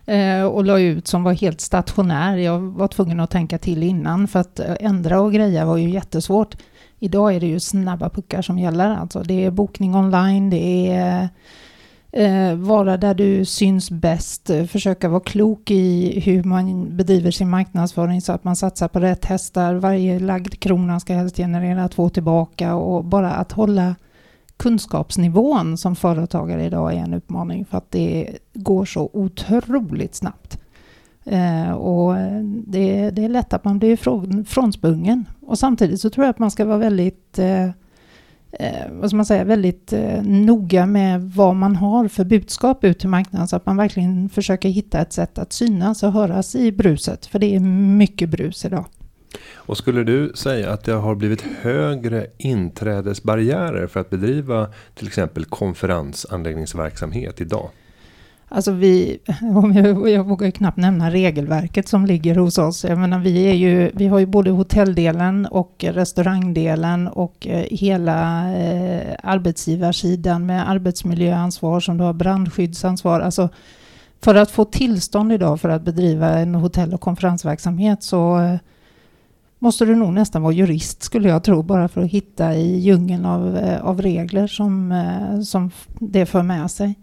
eh, 0.07 0.45
och 0.45 0.65
la 0.65 0.81
ut 0.81 1.07
som 1.07 1.23
var 1.23 1.33
helt 1.33 1.61
stationär. 1.61 2.37
Jag 2.37 2.61
var 2.61 2.89
tvungen 2.89 3.21
att 3.21 3.31
tänka 3.31 3.59
till 3.59 3.83
innan 3.83 4.29
för 4.29 4.39
att 4.39 4.61
eh, 4.61 4.77
ändra 4.81 5.21
och 5.21 5.33
greja 5.33 5.65
var 5.65 5.77
ju 5.77 5.91
jättesvårt. 5.91 6.57
Idag 6.99 7.35
är 7.35 7.41
det 7.41 7.47
ju 7.47 7.61
snabba 7.61 8.11
puckar 8.11 8.43
som 8.43 8.59
gäller. 8.59 8.91
Alltså 8.91 9.23
det 9.23 9.45
är 9.45 9.51
bokning 9.51 9.95
online, 9.95 10.51
det 10.51 10.91
är 10.91 11.29
eh, 12.13 12.55
vara 12.55 12.97
där 12.97 13.15
du 13.15 13.45
syns 13.45 13.91
bäst, 13.91 14.51
eh, 14.51 14.65
försöka 14.65 15.09
vara 15.09 15.21
klok 15.21 15.71
i 15.71 16.21
hur 16.21 16.45
man 16.45 16.97
bedriver 16.97 17.31
sin 17.31 17.51
marknadsföring 17.51 18.21
så 18.21 18.33
att 18.33 18.45
man 18.45 18.57
satsar 18.57 18.89
på 18.89 19.01
rätt 19.01 19.25
hästar. 19.25 19.75
Varje 19.75 20.19
lagd 20.19 20.61
krona 20.61 21.01
ska 21.01 21.15
helst 21.15 21.37
generera 21.37 21.89
två 21.89 22.09
tillbaka 22.09 22.75
och 22.75 23.05
bara 23.05 23.31
att 23.31 23.53
hålla 23.53 23.95
kunskapsnivån 24.57 25.77
som 25.77 25.97
företagare 25.97 26.65
idag 26.65 26.93
är 26.93 26.97
en 26.97 27.15
utmaning 27.15 27.65
för 27.65 27.79
att 27.79 27.91
det 27.91 28.39
går 28.55 28.85
så 28.85 29.11
otroligt 29.13 30.15
snabbt. 30.15 30.61
Eh, 31.25 31.71
och 31.71 32.19
eh, 32.19 32.43
det, 32.45 33.11
det, 33.11 33.25
är 33.25 33.29
lätt 33.29 33.53
att 33.53 33.65
man 33.65 33.79
blir 33.79 33.97
frånsprungen. 34.45 35.25
Och 35.41 35.59
samtidigt 35.59 36.01
så 36.01 36.11
tror 36.11 36.25
jag 36.27 36.31
att 36.31 36.39
man 36.39 36.51
ska 36.51 36.65
vara 36.65 36.79
väldigt 36.79 37.39
eh, 37.39 37.71
eh, 38.53 38.91
vad 38.91 39.11
ska 39.11 39.17
man 39.17 39.27
säga, 39.27 39.45
väldigt 39.45 39.93
eh, 39.93 40.23
noga 40.23 40.87
med 40.87 41.23
vad 41.23 41.57
man 41.57 41.77
har 41.77 42.09
för 42.09 42.25
budskap 42.25 42.85
ut 42.85 42.99
till 42.99 43.09
marknaden 43.09 43.49
så 43.49 43.57
att 43.57 43.67
man 43.67 43.77
verkligen 43.77 44.29
försöker 44.29 44.69
hitta 44.69 45.01
ett 45.01 45.13
sätt 45.13 45.39
att 45.39 45.53
synas 45.53 46.03
och 46.03 46.13
höras 46.13 46.55
i 46.55 46.73
bruset. 46.73 47.27
För 47.27 47.39
det 47.39 47.55
är 47.55 47.61
mycket 47.61 48.29
brus 48.29 48.65
idag. 48.65 48.85
Och 49.55 49.77
skulle 49.77 50.05
du 50.05 50.33
säga 50.35 50.73
att 50.73 50.85
det 50.85 50.93
har 50.93 51.15
blivit 51.15 51.45
högre 51.61 52.27
inträdesbarriärer 52.39 53.87
för 53.87 54.01
att 54.01 54.11
bedriva 54.11 54.69
till 54.95 55.07
exempel 55.07 55.45
konferensanläggningsverksamhet 55.45 57.41
idag? 57.41 57.71
Alltså 58.53 58.73
vi, 58.73 59.19
jag 60.15 60.25
vågar 60.25 60.47
ju 60.47 60.53
knappt 60.53 60.77
nämna 60.77 61.11
regelverket 61.11 61.89
som 61.89 62.07
ligger 62.07 62.35
hos 62.35 62.59
oss. 62.59 62.85
Jag 62.85 62.99
menar, 62.99 63.19
vi, 63.19 63.43
är 63.43 63.55
ju, 63.55 63.91
vi 63.95 64.07
har 64.07 64.19
ju 64.19 64.27
både 64.27 64.51
hotelldelen 64.51 65.47
och 65.47 65.85
restaurangdelen 65.89 67.09
och 67.09 67.47
eh, 67.47 67.65
hela 67.71 68.51
eh, 68.57 69.17
arbetsgivarsidan 69.23 70.47
med 70.47 70.71
arbetsmiljöansvar 70.71 71.81
som 71.81 71.99
du 71.99 72.05
har 72.05 72.13
brandskyddsansvar. 72.13 73.21
Alltså 73.21 73.49
för 74.21 74.35
att 74.35 74.51
få 74.51 74.65
tillstånd 74.65 75.33
idag 75.33 75.61
för 75.61 75.69
att 75.69 75.83
bedriva 75.83 76.39
en 76.39 76.55
hotell 76.55 76.95
och 76.95 77.01
konferensverksamhet 77.01 78.03
så 78.03 78.41
eh, 78.41 78.57
måste 79.59 79.85
du 79.85 79.95
nog 79.95 80.13
nästan 80.13 80.43
vara 80.43 80.53
jurist 80.53 81.03
skulle 81.03 81.29
jag 81.29 81.45
tro, 81.45 81.63
bara 81.63 81.89
för 81.89 82.01
att 82.01 82.11
hitta 82.11 82.55
i 82.55 82.79
djungeln 82.79 83.25
av, 83.25 83.57
eh, 83.57 83.85
av 83.85 84.03
regler 84.03 84.47
som, 84.47 84.95
som 85.45 85.71
det 85.99 86.27
för 86.27 86.43
med 86.43 86.71
sig 86.71 86.95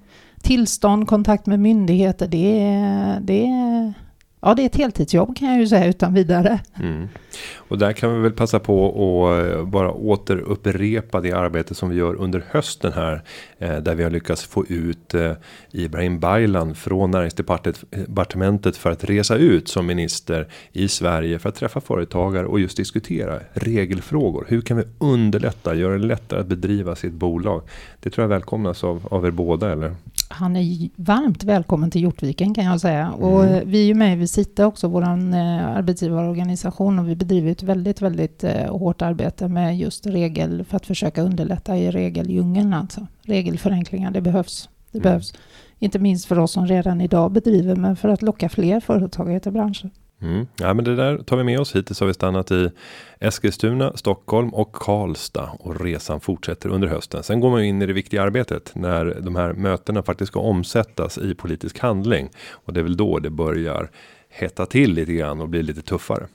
tillstånd, 0.42 1.08
kontakt 1.08 1.46
med 1.46 1.60
myndigheter, 1.60 2.28
det 2.28 2.62
är, 2.62 3.20
det 3.20 3.46
är, 3.46 3.94
ja, 4.42 4.54
det 4.54 4.62
är 4.62 4.66
ett 4.66 4.76
heltidsjobb 4.76 5.38
kan 5.38 5.48
jag 5.48 5.60
ju 5.60 5.68
säga 5.68 5.86
utan 5.86 6.14
vidare. 6.14 6.60
Mm. 6.80 7.08
Och 7.56 7.78
där 7.78 7.94
kan 7.94 8.16
vi 8.16 8.22
väl 8.22 8.32
passa 8.32 8.60
på 8.60 8.88
att 8.88 9.54
eh, 9.54 9.66
bara 9.66 9.92
återupprepa 9.92 11.22
det 11.22 11.32
arbete 11.32 11.76
som 11.76 11.90
vi 11.90 11.96
gör 11.96 12.16
under 12.16 12.44
hösten 12.50 12.94
här. 12.94 13.24
Eh, 13.60 13.78
där 13.78 13.96
vi 13.96 14.04
har 14.04 14.10
lyckats 14.10 14.44
få 14.44 14.66
ut 14.66 15.14
eh, 15.14 15.32
Ibrahim 15.72 16.20
Baylan 16.20 16.76
från 16.76 17.12
näringsdepartementet 17.12 18.78
för 18.78 18.92
att 18.92 19.04
resa 19.04 19.36
ut 19.36 19.68
som 19.68 19.86
minister 19.86 20.48
i 20.72 20.88
Sverige 20.88 21.40
för 21.40 21.50
att 21.50 21.56
träffa 21.56 21.82
företagare 21.82 22.46
och 22.46 22.60
just 22.60 22.78
diskutera 22.78 23.40
regelfrågor. 23.54 24.46
Hur 24.50 24.62
kan 24.62 24.78
vi 24.78 24.84
underlätta, 25.00 25.76
göra 25.76 25.98
det 25.98 26.06
lättare 26.06 26.40
att 26.40 26.48
bedriva 26.48 26.96
sitt 26.96 27.14
bolag? 27.14 27.62
Det 28.00 28.10
tror 28.10 28.24
jag 28.24 28.30
välkomnas 28.30 28.84
av, 28.84 29.08
av 29.12 29.26
er 29.26 29.32
båda 29.32 29.72
eller? 29.72 29.96
Han 30.30 30.56
är 30.56 30.90
varmt 30.96 31.44
välkommen 31.44 31.92
till 31.92 32.02
Hjortviken 32.02 32.54
kan 32.54 32.66
jag 32.66 32.82
säga. 32.82 33.06
Mm. 33.06 33.20
Och 33.20 33.46
vi 33.66 33.82
är 33.82 33.86
ju 33.86 33.94
med 33.94 34.14
i 34.14 34.16
Visita 34.16 34.66
också, 34.66 34.88
vår 34.88 35.04
arbetsgivarorganisation 35.04 37.00
och 37.00 37.10
vi 37.10 37.16
bedriver 37.16 37.52
ett 37.52 37.64
väldigt, 37.64 38.02
väldigt 38.02 38.44
eh, 38.44 38.78
hårt 38.78 39.02
arbete 39.02 39.48
med 39.48 39.78
just 39.78 40.06
regel 40.06 40.64
för 40.64 40.78
att 40.78 40.86
försöka 40.86 41.22
underlätta 41.22 41.78
i 41.78 41.92
regeldjungeln. 41.92 42.74
Alltså. 42.74 43.08
Regelförenklingar, 43.22 44.12
det 44.12 44.22
behövs. 44.22 44.70
Det 44.92 44.98
mm. 44.98 45.04
behövs. 45.04 45.34
Inte 45.80 46.00
minst 46.00 46.26
för 46.26 46.40
oss 46.40 46.52
som 46.52 46.68
redan 46.68 47.02
idag 47.02 47.32
bedriver, 47.32 47.76
men 47.76 47.96
för 47.96 48.10
att 48.10 48.22
locka 48.22 48.50
fler 48.50 48.80
företagare 48.80 49.40
till 49.40 49.52
branschen. 49.52 49.92
Mm. 50.22 50.48
Ja, 50.56 50.74
men 50.74 50.86
det 50.86 50.96
där 50.96 51.18
tar 51.18 51.38
vi 51.38 51.44
med 51.44 51.60
oss. 51.60 51.76
Hittills 51.76 52.00
har 52.00 52.08
vi 52.08 52.14
stannat 52.14 52.52
i 52.52 52.72
Eskilstuna, 53.20 53.98
Stockholm 53.98 54.54
och 54.54 54.74
Karlstad 54.74 55.50
och 55.60 55.82
resan 55.82 56.20
fortsätter 56.20 56.70
under 56.70 56.88
hösten. 56.88 57.24
Sen 57.24 57.40
går 57.40 57.50
man 57.50 57.64
in 57.64 57.82
i 57.82 57.86
det 57.86 57.94
viktiga 57.94 58.24
arbetet 58.24 58.72
när 58.76 59.18
de 59.22 59.36
här 59.36 59.54
mötena 59.54 60.04
faktiskt 60.04 60.32
ska 60.32 60.40
omsättas 60.40 61.18
i 61.18 61.36
politisk 61.36 61.80
handling 61.80 62.30
och 62.50 62.74
det 62.74 62.80
är 62.80 62.84
väl 62.84 62.98
då 62.98 63.20
det 63.20 63.30
börjar 63.30 63.90
hetta 64.30 64.66
till 64.66 64.94
lite 64.94 65.14
grann 65.14 65.42
och 65.42 65.50
bli 65.50 65.64
lite 65.64 65.82
tuffare. 65.82 66.28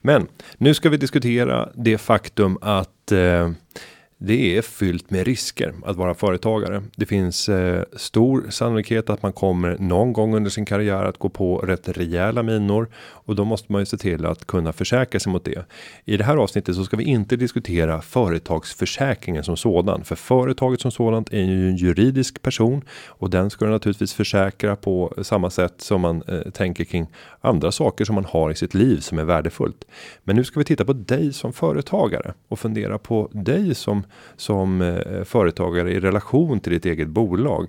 Men 0.00 0.26
nu 0.58 0.74
ska 0.74 0.88
vi 0.88 0.96
diskutera 0.96 1.68
det 1.74 1.98
faktum 1.98 2.58
att 2.60 3.12
eh, 3.12 3.50
det 4.24 4.56
är 4.56 4.62
fyllt 4.62 5.10
med 5.10 5.26
risker 5.26 5.74
att 5.84 5.96
vara 5.96 6.14
företagare. 6.14 6.82
Det 6.96 7.06
finns 7.06 7.48
eh, 7.48 7.82
stor 7.96 8.46
sannolikhet 8.50 9.10
att 9.10 9.22
man 9.22 9.32
kommer 9.32 9.76
någon 9.78 10.12
gång 10.12 10.34
under 10.34 10.50
sin 10.50 10.64
karriär 10.64 11.04
att 11.04 11.18
gå 11.18 11.28
på 11.28 11.58
rätt 11.58 11.88
rejäla 11.88 12.42
minor 12.42 12.88
och 12.96 13.36
då 13.36 13.44
måste 13.44 13.72
man 13.72 13.82
ju 13.82 13.86
se 13.86 13.96
till 13.96 14.26
att 14.26 14.46
kunna 14.46 14.72
försäkra 14.72 15.20
sig 15.20 15.32
mot 15.32 15.44
det. 15.44 15.64
I 16.04 16.16
det 16.16 16.24
här 16.24 16.36
avsnittet 16.36 16.76
så 16.76 16.84
ska 16.84 16.96
vi 16.96 17.04
inte 17.04 17.36
diskutera 17.36 18.02
företagsförsäkringen 18.02 19.44
som 19.44 19.56
sådan, 19.56 20.04
för 20.04 20.16
företaget 20.16 20.80
som 20.80 20.90
sådant 20.90 21.32
är 21.32 21.44
ju 21.44 21.68
en 21.68 21.76
juridisk 21.76 22.42
person 22.42 22.84
och 23.06 23.30
den 23.30 23.50
ska 23.50 23.66
naturligtvis 23.66 24.14
försäkra 24.14 24.76
på 24.76 25.14
samma 25.22 25.50
sätt 25.50 25.74
som 25.78 26.00
man 26.00 26.22
eh, 26.28 26.40
tänker 26.40 26.84
kring 26.84 27.06
andra 27.40 27.72
saker 27.72 28.04
som 28.04 28.14
man 28.14 28.24
har 28.24 28.50
i 28.50 28.54
sitt 28.54 28.74
liv 28.74 29.00
som 29.00 29.18
är 29.18 29.24
värdefullt. 29.24 29.84
Men 30.24 30.36
nu 30.36 30.44
ska 30.44 30.60
vi 30.60 30.64
titta 30.64 30.84
på 30.84 30.92
dig 30.92 31.32
som 31.32 31.52
företagare 31.52 32.34
och 32.48 32.58
fundera 32.58 32.98
på 32.98 33.28
dig 33.32 33.74
som 33.74 34.02
som 34.36 34.82
eh, 34.82 35.24
företagare 35.24 35.92
i 35.92 36.00
relation 36.00 36.60
till 36.60 36.72
ditt 36.72 36.86
eget 36.86 37.08
bolag. 37.08 37.68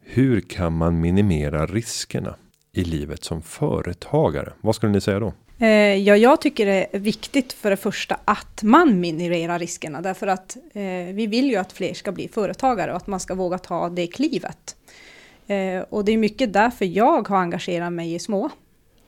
Hur 0.00 0.40
kan 0.40 0.72
man 0.72 1.00
minimera 1.00 1.66
riskerna? 1.66 2.34
i 2.74 2.84
livet 2.84 3.24
som 3.24 3.42
företagare? 3.42 4.52
Vad 4.60 4.74
skulle 4.74 4.92
ni 4.92 5.00
säga 5.00 5.18
då? 5.20 5.32
Eh, 5.58 5.68
ja, 5.94 6.16
jag 6.16 6.40
tycker 6.40 6.66
det 6.66 6.86
är 6.92 6.98
viktigt 6.98 7.52
för 7.52 7.70
det 7.70 7.76
första 7.76 8.16
att 8.24 8.62
man 8.62 9.00
minimerar 9.00 9.58
riskerna 9.58 10.00
därför 10.00 10.26
att 10.26 10.56
eh, 10.72 10.82
vi 11.14 11.26
vill 11.26 11.50
ju 11.50 11.56
att 11.56 11.72
fler 11.72 11.94
ska 11.94 12.12
bli 12.12 12.28
företagare 12.28 12.90
och 12.90 12.96
att 12.96 13.06
man 13.06 13.20
ska 13.20 13.34
våga 13.34 13.58
ta 13.58 13.88
det 13.88 14.06
klivet. 14.06 14.76
Eh, 15.46 15.80
och 15.80 16.04
det 16.04 16.12
är 16.12 16.16
mycket 16.16 16.52
därför 16.52 16.84
jag 16.84 17.28
har 17.28 17.38
engagerat 17.38 17.92
mig 17.92 18.14
i 18.14 18.18
små. 18.18 18.50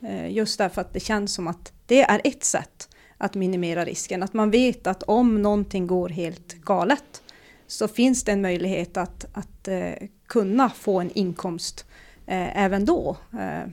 Eh, 0.01 0.31
just 0.31 0.57
därför 0.57 0.81
att 0.81 0.93
det 0.93 0.99
känns 0.99 1.33
som 1.33 1.47
att 1.47 1.71
det 1.85 2.01
är 2.01 2.21
ett 2.23 2.43
sätt 2.43 2.86
att 3.17 3.35
minimera 3.35 3.85
risken. 3.85 4.23
Att 4.23 4.33
man 4.33 4.51
vet 4.51 4.87
att 4.87 5.03
om 5.03 5.41
någonting 5.41 5.87
går 5.87 6.09
helt 6.09 6.53
galet 6.53 7.21
så 7.67 7.87
finns 7.87 8.23
det 8.23 8.31
en 8.31 8.41
möjlighet 8.41 8.97
att, 8.97 9.25
att 9.33 9.67
eh, 9.67 9.93
kunna 10.27 10.69
få 10.69 10.99
en 10.99 11.11
inkomst 11.11 11.85
eh, 12.25 12.63
även 12.63 12.85
då. 12.85 13.17
Eh, 13.33 13.69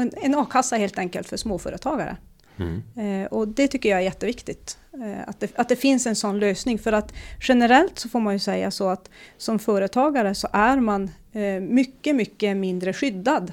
en, 0.00 0.10
en 0.22 0.34
a-kassa 0.34 0.76
helt 0.76 0.98
enkelt 0.98 1.28
för 1.28 1.36
småföretagare. 1.36 2.16
Mm. 2.56 2.82
Eh, 2.96 3.26
och 3.26 3.48
det 3.48 3.68
tycker 3.68 3.88
jag 3.88 3.98
är 3.98 4.04
jätteviktigt. 4.04 4.78
Eh, 4.92 5.28
att, 5.28 5.40
det, 5.40 5.58
att 5.58 5.68
det 5.68 5.76
finns 5.76 6.06
en 6.06 6.16
sån 6.16 6.38
lösning. 6.38 6.78
För 6.78 6.92
att 6.92 7.12
generellt 7.40 7.98
så 7.98 8.08
får 8.08 8.20
man 8.20 8.32
ju 8.32 8.38
säga 8.38 8.70
så 8.70 8.88
att 8.88 9.10
som 9.36 9.58
företagare 9.58 10.34
så 10.34 10.48
är 10.52 10.76
man 10.76 11.10
eh, 11.32 11.60
mycket, 11.60 12.16
mycket 12.16 12.56
mindre 12.56 12.92
skyddad 12.92 13.52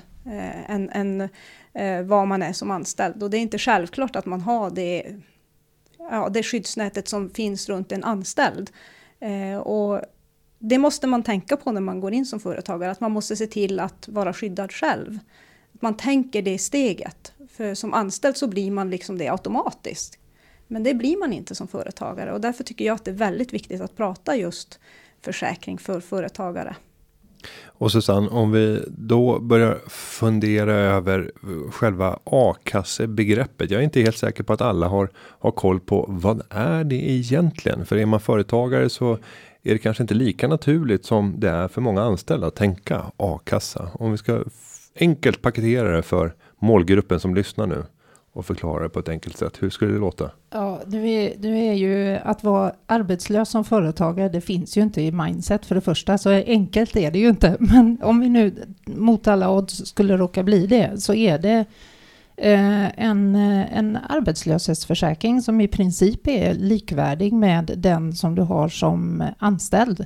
än, 0.67 0.89
än 0.89 1.29
vad 2.07 2.27
man 2.27 2.43
är 2.43 2.53
som 2.53 2.71
anställd. 2.71 3.23
Och 3.23 3.29
det 3.29 3.37
är 3.37 3.41
inte 3.41 3.57
självklart 3.57 4.15
att 4.15 4.25
man 4.25 4.41
har 4.41 4.69
det, 4.69 5.03
ja, 6.09 6.29
det 6.29 6.43
skyddsnätet 6.43 7.07
som 7.07 7.29
finns 7.29 7.69
runt 7.69 7.91
en 7.91 8.03
anställd. 8.03 8.69
Eh, 9.19 9.57
och 9.57 10.01
det 10.59 10.77
måste 10.77 11.07
man 11.07 11.23
tänka 11.23 11.57
på 11.57 11.71
när 11.71 11.81
man 11.81 11.99
går 11.99 12.13
in 12.13 12.25
som 12.25 12.39
företagare, 12.39 12.91
att 12.91 12.99
man 12.99 13.11
måste 13.11 13.35
se 13.35 13.47
till 13.47 13.79
att 13.79 14.07
vara 14.07 14.33
skyddad 14.33 14.71
själv. 14.71 15.19
Att 15.73 15.81
man 15.81 15.97
tänker 15.97 16.41
det 16.41 16.57
steget. 16.57 17.33
För 17.51 17.75
som 17.75 17.93
anställd 17.93 18.37
så 18.37 18.47
blir 18.47 18.71
man 18.71 18.89
liksom 18.89 19.17
det 19.17 19.29
automatiskt. 19.29 20.17
Men 20.67 20.83
det 20.83 20.93
blir 20.93 21.17
man 21.17 21.33
inte 21.33 21.55
som 21.55 21.67
företagare 21.67 22.33
och 22.33 22.41
därför 22.41 22.63
tycker 22.63 22.85
jag 22.85 22.95
att 22.95 23.05
det 23.05 23.11
är 23.11 23.15
väldigt 23.15 23.53
viktigt 23.53 23.81
att 23.81 23.97
prata 23.97 24.35
just 24.35 24.79
försäkring 25.21 25.77
för 25.77 25.99
företagare. 25.99 26.75
Och 27.65 27.91
Susanne, 27.91 28.27
om 28.29 28.51
vi 28.51 28.83
då 28.87 29.39
börjar 29.39 29.79
fundera 29.89 30.73
över 30.73 31.31
själva 31.71 32.19
a-kassebegreppet. 32.23 33.71
Jag 33.71 33.79
är 33.79 33.83
inte 33.83 34.01
helt 34.01 34.17
säker 34.17 34.43
på 34.43 34.53
att 34.53 34.61
alla 34.61 34.87
har, 34.87 35.09
har 35.15 35.51
koll 35.51 35.79
på 35.79 36.05
vad 36.09 36.41
är 36.49 36.83
det 36.83 37.11
egentligen? 37.11 37.85
För 37.85 37.97
är 37.97 38.05
man 38.05 38.19
företagare 38.19 38.89
så 38.89 39.17
är 39.63 39.73
det 39.73 39.77
kanske 39.77 40.03
inte 40.03 40.13
lika 40.13 40.47
naturligt 40.47 41.05
som 41.05 41.39
det 41.39 41.49
är 41.49 41.67
för 41.67 41.81
många 41.81 42.01
anställda 42.01 42.47
att 42.47 42.55
tänka 42.55 43.11
a-kassa. 43.17 43.89
Om 43.93 44.11
vi 44.11 44.17
ska 44.17 44.43
enkelt 44.95 45.41
paketera 45.41 45.95
det 45.95 46.01
för 46.01 46.33
målgruppen 46.59 47.19
som 47.19 47.35
lyssnar 47.35 47.67
nu 47.67 47.83
och 48.33 48.45
förklara 48.45 48.83
det 48.83 48.89
på 48.89 48.99
ett 48.99 49.09
enkelt 49.09 49.37
sätt. 49.37 49.57
Hur 49.59 49.69
skulle 49.69 49.93
det 49.93 49.99
låta? 49.99 50.31
Ja, 50.49 50.81
nu 50.87 51.09
är, 51.09 51.33
nu 51.39 51.65
är 51.65 51.73
ju 51.73 52.17
att 52.23 52.43
vara 52.43 52.73
arbetslös 52.85 53.49
som 53.49 53.63
företagare, 53.63 54.29
det 54.29 54.41
finns 54.41 54.77
ju 54.77 54.81
inte 54.81 55.01
i 55.01 55.11
mindset 55.11 55.65
för 55.65 55.75
det 55.75 55.81
första, 55.81 56.17
så 56.17 56.29
enkelt 56.29 56.95
är 56.95 57.11
det 57.11 57.19
ju 57.19 57.29
inte. 57.29 57.57
Men 57.59 57.97
om 58.03 58.19
vi 58.19 58.29
nu 58.29 58.55
mot 58.85 59.27
alla 59.27 59.51
odds 59.51 59.85
skulle 59.85 60.17
råka 60.17 60.43
bli 60.43 60.67
det, 60.67 61.01
så 61.01 61.13
är 61.13 61.39
det 61.39 61.65
eh, 62.37 62.99
en, 63.05 63.35
eh, 63.35 63.77
en 63.77 63.97
arbetslöshetsförsäkring 64.09 65.41
som 65.41 65.61
i 65.61 65.67
princip 65.67 66.27
är 66.27 66.53
likvärdig 66.53 67.33
med 67.33 67.71
den 67.77 68.13
som 68.13 68.35
du 68.35 68.41
har 68.41 68.69
som 68.69 69.23
anställd. 69.37 70.05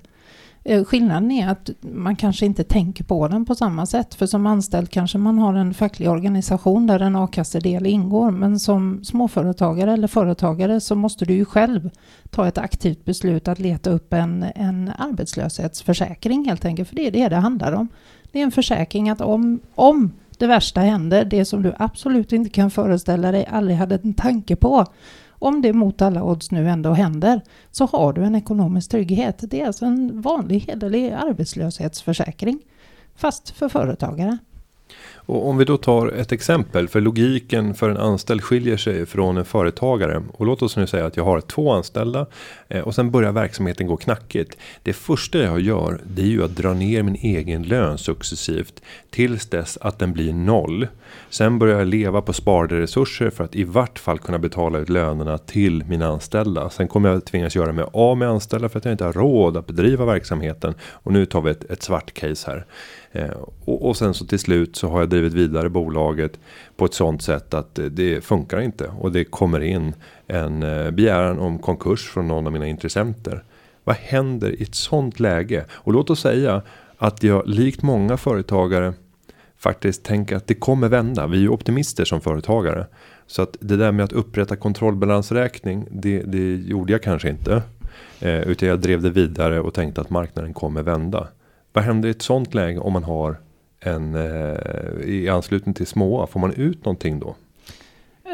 Eh, 0.67 0.84
skillnaden 0.84 1.31
är 1.31 1.50
att 1.50 1.69
man 1.81 2.15
kanske 2.15 2.45
inte 2.45 2.63
tänker 2.63 3.03
på 3.03 3.27
den 3.27 3.45
på 3.45 3.55
samma 3.55 3.86
sätt. 3.86 4.15
För 4.15 4.25
som 4.25 4.48
anställd 4.48 4.89
kanske 4.89 5.17
man 5.17 5.38
har 5.38 5.53
en 5.53 5.74
facklig 5.74 6.10
organisation 6.10 6.88
där 6.88 7.00
en 7.00 7.15
a-kassedel 7.15 7.86
ingår. 7.86 8.31
Men 8.31 8.60
som 8.60 9.03
småföretagare 9.03 9.93
eller 9.93 10.07
företagare 10.07 10.81
så 10.81 10.95
måste 10.95 11.25
du 11.25 11.34
ju 11.34 11.45
själv 11.45 11.89
ta 12.29 12.48
ett 12.48 12.57
aktivt 12.57 13.05
beslut 13.05 13.48
att 13.48 13.60
leta 13.60 13.89
upp 13.89 14.13
en, 14.13 14.45
en 14.55 14.91
arbetslöshetsförsäkring 14.98 16.45
helt 16.45 16.65
enkelt. 16.65 16.89
För 16.89 16.95
det 16.95 17.07
är 17.07 17.12
det 17.12 17.29
det 17.29 17.36
handlar 17.36 17.72
om. 17.72 17.88
Det 18.31 18.39
är 18.39 18.43
en 18.43 18.51
försäkring 18.51 19.10
att 19.10 19.22
om, 19.22 19.60
om 19.75 20.12
det 20.38 20.48
värsta 20.48 20.81
händer, 20.81 21.25
det 21.25 21.45
som 21.45 21.62
du 21.63 21.74
absolut 21.77 22.34
inte 22.34 22.50
kan 22.50 22.72
föreställa 22.72 23.31
dig, 23.31 23.45
aldrig 23.51 23.77
hade 23.77 23.95
en 23.95 24.13
tanke 24.13 24.55
på, 24.55 24.86
om 25.39 25.62
det 25.62 25.74
mot 25.74 26.01
alla 26.01 26.24
odds 26.24 26.51
nu 26.51 26.70
ändå 26.70 26.94
händer 26.94 27.42
så 27.72 27.86
har 27.86 28.13
du 28.13 28.24
en 28.24 28.36
ekonomisk 28.36 28.92
trygghet. 28.92 29.39
Det 29.42 29.62
är 29.62 29.68
alltså 29.68 29.86
en 29.86 30.22
vanlig 30.22 30.60
hederlig 30.60 31.12
arbetslöshetsförsäkring 31.12 32.60
fast 33.15 33.50
för 33.50 33.70
företagare. 33.70 34.38
Och 35.27 35.50
om 35.50 35.58
vi 35.58 35.65
då 35.65 35.77
tar 35.77 36.08
ett 36.08 36.32
exempel, 36.32 36.88
för 36.88 37.01
logiken 37.01 37.74
för 37.74 37.89
en 37.89 37.98
anställd 37.98 38.44
skiljer 38.44 38.77
sig 38.77 39.06
från 39.06 39.38
en 39.38 39.46
företagare. 39.46 40.24
Och 40.34 40.46
låt 40.46 40.62
oss 40.62 40.77
nu 40.77 40.88
säga 40.88 41.06
att 41.06 41.18
jag 41.18 41.24
har 41.24 41.42
två 41.42 41.72
anställda 41.72 42.25
eh, 42.68 42.82
och 42.82 42.96
sen 42.96 43.12
börjar 43.12 43.32
verksamheten 43.32 43.88
gå 43.88 43.98
knackigt. 43.98 44.58
Det 44.84 44.94
första 44.94 45.38
jag 45.38 45.60
gör, 45.60 46.01
det 46.04 46.22
är 46.22 46.25
ju 46.25 46.44
att 46.44 46.56
dra 46.56 46.74
ner 46.74 47.04
min 47.04 47.15
egen 47.15 47.63
lön 47.63 47.98
successivt 47.98 48.82
tills 49.10 49.46
dess 49.46 49.77
att 49.82 50.00
den 50.00 50.13
blir 50.13 50.34
noll. 50.34 50.88
Sen 51.30 51.60
börjar 51.60 51.77
jag 51.77 51.88
leva 51.88 52.22
på 52.22 52.34
sparade 52.34 52.82
resurser 52.82 53.30
för 53.30 53.44
att 53.44 53.56
i 53.56 53.63
vart 53.63 54.00
fall 54.00 54.20
kunna 54.20 54.39
betala 54.39 54.80
ut 54.80 54.89
lönerna 54.89 55.38
till 55.38 55.84
mina 55.84 56.08
anställda. 56.08 56.70
Sen 56.70 56.88
kommer 56.88 57.10
jag 57.10 57.25
tvingas 57.25 57.56
göra 57.56 57.72
mig 57.72 57.86
av 57.94 58.18
med 58.18 58.30
anställda 58.30 58.70
för 58.70 58.80
att 58.80 58.86
jag 58.86 58.92
inte 58.92 59.06
har 59.06 59.13
råd 59.13 59.58
att 59.58 59.68
bedriva 59.68 60.06
verksamheten. 60.06 60.74
Och 60.82 61.13
nu 61.13 61.25
tar 61.25 61.42
vi 61.42 61.51
ett, 61.51 61.63
ett 61.72 61.84
svart 61.84 62.13
case 62.13 62.51
här. 62.51 62.65
Eh, 63.15 63.29
och, 63.65 63.88
och, 63.88 63.98
sen 63.98 64.13
så 64.13 64.25
till 64.25 64.39
slut 64.39 64.75
så 64.75 64.88
har 64.88 65.00
jag 65.00 65.10
drivit 65.10 65.34
vidare 65.34 65.69
bolaget 65.69 66.39
på 66.75 66.86
ett 66.86 66.93
sånt 66.93 67.22
sätt 67.22 67.53
att 67.53 67.79
eh, 67.79 67.86
det 67.86 68.24
funkar 68.24 68.62
inte 68.62 68.91
och 69.00 69.12
det 69.12 69.24
kommer 69.24 69.60
in 69.60 69.93
en 70.27 70.63
eh, 70.63 70.91
begäran 70.91 71.39
om 71.39 71.60
konkurs 71.60 72.10
från 72.10 72.27
någon 72.27 72.48
av 72.48 72.53
mina 72.53 72.67
intressenter. 72.67 73.43
Vad 73.84 73.95
händer 73.95 74.62
i 74.62 74.63
ett 74.63 74.75
sånt 74.75 75.19
läge? 75.19 75.65
Och 75.72 75.93
låt 75.93 76.10
oss 76.10 76.19
säga 76.19 76.62
att 76.98 77.24
jag 77.24 77.48
likt 77.48 77.81
många 77.81 78.17
företagare 78.17 78.93
faktiskt 79.57 80.03
tänker 80.03 80.36
att 80.36 80.48
det 80.48 80.55
kommer 80.55 80.89
vända. 80.89 81.27
Vi 81.27 81.38
är 81.38 81.41
ju 81.41 81.50
optimister 81.50 82.05
som 82.05 82.22
företagare. 82.22 82.86
Så 83.27 83.41
att 83.41 83.57
det 83.60 83.77
där 83.77 83.91
med 83.91 84.03
att 84.03 84.13
upprätta 84.13 84.55
kontrollbalansräkning, 84.55 85.88
det, 85.91 86.19
det 86.19 86.55
gjorde 86.55 86.91
jag 86.91 87.03
kanske 87.03 87.29
inte. 87.29 87.62
Eh, 88.19 88.39
utan 88.39 88.69
jag 88.69 88.79
drev 88.79 89.01
det 89.01 89.10
vidare 89.10 89.60
och 89.60 89.74
tänkte 89.74 90.01
att 90.01 90.10
marknaden 90.10 90.53
kommer 90.53 90.84
vända. 90.84 91.27
Vad 91.75 91.84
händer 91.84 92.10
i 92.10 92.12
ett 92.12 92.22
sånt 92.22 92.53
läge 92.53 92.79
om 92.79 92.94
man 92.94 93.03
har 93.03 93.38
en 93.79 94.15
eh, 94.15 95.05
i 95.05 95.29
anslutning 95.29 95.74
till 95.74 95.88
småa? 95.88 96.27
Får 96.27 96.39
man 96.39 96.53
ut 96.53 96.86
någonting 96.86 97.20
då? 97.20 97.36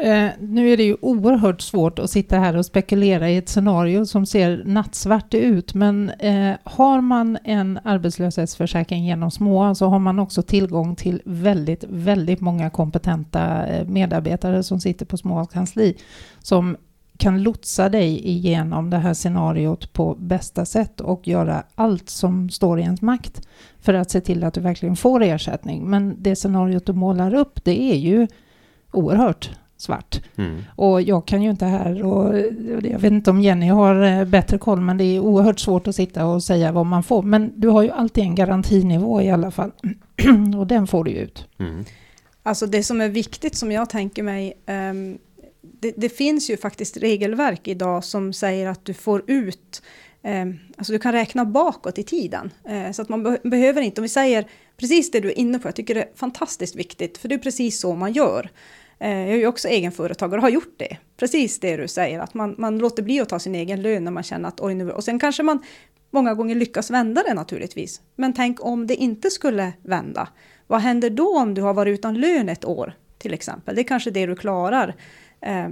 Eh, 0.02 0.30
nu 0.40 0.70
är 0.70 0.76
det 0.76 0.82
ju 0.82 0.96
oerhört 1.00 1.60
svårt 1.60 1.98
att 1.98 2.10
sitta 2.10 2.38
här 2.38 2.56
och 2.56 2.66
spekulera 2.66 3.30
i 3.30 3.36
ett 3.36 3.48
scenario 3.48 4.06
som 4.06 4.26
ser 4.26 4.62
nattsvart 4.64 5.34
ut, 5.34 5.74
men 5.74 6.10
eh, 6.10 6.56
har 6.64 7.00
man 7.00 7.38
en 7.44 7.78
arbetslöshetsförsäkring 7.84 9.06
genom 9.06 9.30
småa 9.30 9.74
så 9.74 9.86
har 9.86 9.98
man 9.98 10.18
också 10.18 10.42
tillgång 10.42 10.96
till 10.96 11.22
väldigt, 11.24 11.84
väldigt 11.88 12.40
många 12.40 12.70
kompetenta 12.70 13.66
eh, 13.66 13.86
medarbetare 13.86 14.62
som 14.62 14.80
sitter 14.80 15.06
på 15.06 15.16
småas 15.16 15.48
kansli 15.48 15.96
som 16.40 16.76
kan 17.16 17.42
lotsa 17.42 17.88
dig 17.88 18.28
igenom 18.28 18.90
det 18.90 18.98
här 18.98 19.14
scenariot 19.14 19.92
på 19.92 20.14
bästa 20.14 20.64
sätt 20.64 21.00
och 21.00 21.28
göra 21.28 21.62
allt 21.74 22.10
som 22.10 22.50
står 22.50 22.78
i 22.78 22.82
ens 22.82 23.02
makt 23.02 23.48
för 23.80 23.94
att 23.94 24.10
se 24.10 24.20
till 24.20 24.44
att 24.44 24.54
du 24.54 24.60
verkligen 24.60 24.96
får 24.96 25.22
ersättning. 25.22 25.90
Men 25.90 26.16
det 26.18 26.36
scenariot 26.36 26.86
du 26.86 26.92
målar 26.92 27.34
upp, 27.34 27.64
det 27.64 27.82
är 27.82 27.96
ju 27.96 28.26
oerhört 28.92 29.50
svart. 29.76 30.20
Mm. 30.36 30.62
Och 30.76 31.02
jag 31.02 31.26
kan 31.26 31.42
ju 31.42 31.50
inte 31.50 31.66
här, 31.66 32.04
och 32.04 32.38
jag 32.82 32.98
vet 32.98 33.12
inte 33.12 33.30
om 33.30 33.40
Jenny 33.40 33.68
har 33.68 34.02
eh, 34.02 34.24
bättre 34.24 34.58
koll, 34.58 34.80
men 34.80 34.96
det 34.96 35.04
är 35.04 35.20
oerhört 35.20 35.60
svårt 35.60 35.86
att 35.86 35.94
sitta 35.94 36.26
och 36.26 36.42
säga 36.42 36.72
vad 36.72 36.86
man 36.86 37.02
får. 37.02 37.22
Men 37.22 37.52
du 37.56 37.68
har 37.68 37.82
ju 37.82 37.90
alltid 37.90 38.24
en 38.24 38.34
garantinivå 38.34 39.22
i 39.22 39.30
alla 39.30 39.50
fall. 39.50 39.70
och 40.58 40.66
den 40.66 40.86
får 40.86 41.04
du 41.04 41.10
ut. 41.10 41.48
Mm. 41.58 41.84
Alltså 42.42 42.66
det 42.66 42.82
som 42.82 43.00
är 43.00 43.08
viktigt 43.08 43.56
som 43.56 43.72
jag 43.72 43.90
tänker 43.90 44.22
mig, 44.22 44.52
um, 44.66 45.18
det, 45.62 45.92
det, 45.96 46.08
finns 46.08 46.50
ju 46.50 46.56
faktiskt 46.56 46.96
regelverk 46.96 47.68
idag 47.68 48.04
som 48.04 48.32
säger 48.32 48.66
att 48.68 48.84
du 48.84 48.94
får 48.94 49.22
ut 49.26 49.82
eh, 50.22 50.46
Alltså 50.76 50.92
du 50.92 50.98
kan 50.98 51.12
räkna 51.12 51.44
bakåt 51.44 51.98
i 51.98 52.02
tiden. 52.02 52.50
Eh, 52.68 52.92
så 52.92 53.02
att 53.02 53.08
man 53.08 53.22
be 53.22 53.40
behöver 53.44 53.82
inte, 53.82 54.00
om 54.00 54.02
vi 54.02 54.08
säger 54.08 54.46
precis 54.76 55.10
det 55.10 55.20
du 55.20 55.28
är 55.28 55.38
inne 55.38 55.58
på, 55.58 55.68
jag 55.68 55.76
tycker 55.76 55.94
det 55.94 56.02
är 56.02 56.10
fantastiskt 56.14 56.76
viktigt, 56.76 57.18
för 57.18 57.28
det 57.28 57.34
är 57.34 57.38
precis 57.38 57.80
så 57.80 57.94
man 57.94 58.12
gör. 58.12 58.50
Eh, 58.98 59.18
jag 59.18 59.28
är 59.28 59.36
ju 59.36 59.46
också 59.46 59.68
egenföretagare 59.68 60.38
och 60.38 60.42
har 60.42 60.50
gjort 60.50 60.74
det. 60.76 60.96
Precis 61.16 61.60
det 61.60 61.76
du 61.76 61.88
säger, 61.88 62.20
att 62.20 62.34
man, 62.34 62.54
man 62.58 62.78
låter 62.78 63.02
bli 63.02 63.20
att 63.20 63.28
ta 63.28 63.38
sin 63.38 63.54
egen 63.54 63.82
lön 63.82 64.04
när 64.04 64.10
man 64.10 64.22
känner 64.22 64.48
att 64.48 64.60
oj 64.60 64.74
nu... 64.74 64.90
Och 64.90 65.04
sen 65.04 65.18
kanske 65.18 65.42
man 65.42 65.62
många 66.10 66.34
gånger 66.34 66.54
lyckas 66.54 66.90
vända 66.90 67.22
det 67.22 67.34
naturligtvis. 67.34 68.00
Men 68.16 68.32
tänk 68.32 68.64
om 68.64 68.86
det 68.86 68.94
inte 68.94 69.30
skulle 69.30 69.72
vända. 69.82 70.28
Vad 70.66 70.80
händer 70.80 71.10
då 71.10 71.38
om 71.38 71.54
du 71.54 71.62
har 71.62 71.74
varit 71.74 71.98
utan 71.98 72.20
lön 72.20 72.48
ett 72.48 72.64
år 72.64 72.94
till 73.18 73.34
exempel? 73.34 73.74
Det 73.74 73.80
är 73.80 73.84
kanske 73.84 74.10
det 74.10 74.26
du 74.26 74.36
klarar 74.36 74.94
eh, 75.42 75.68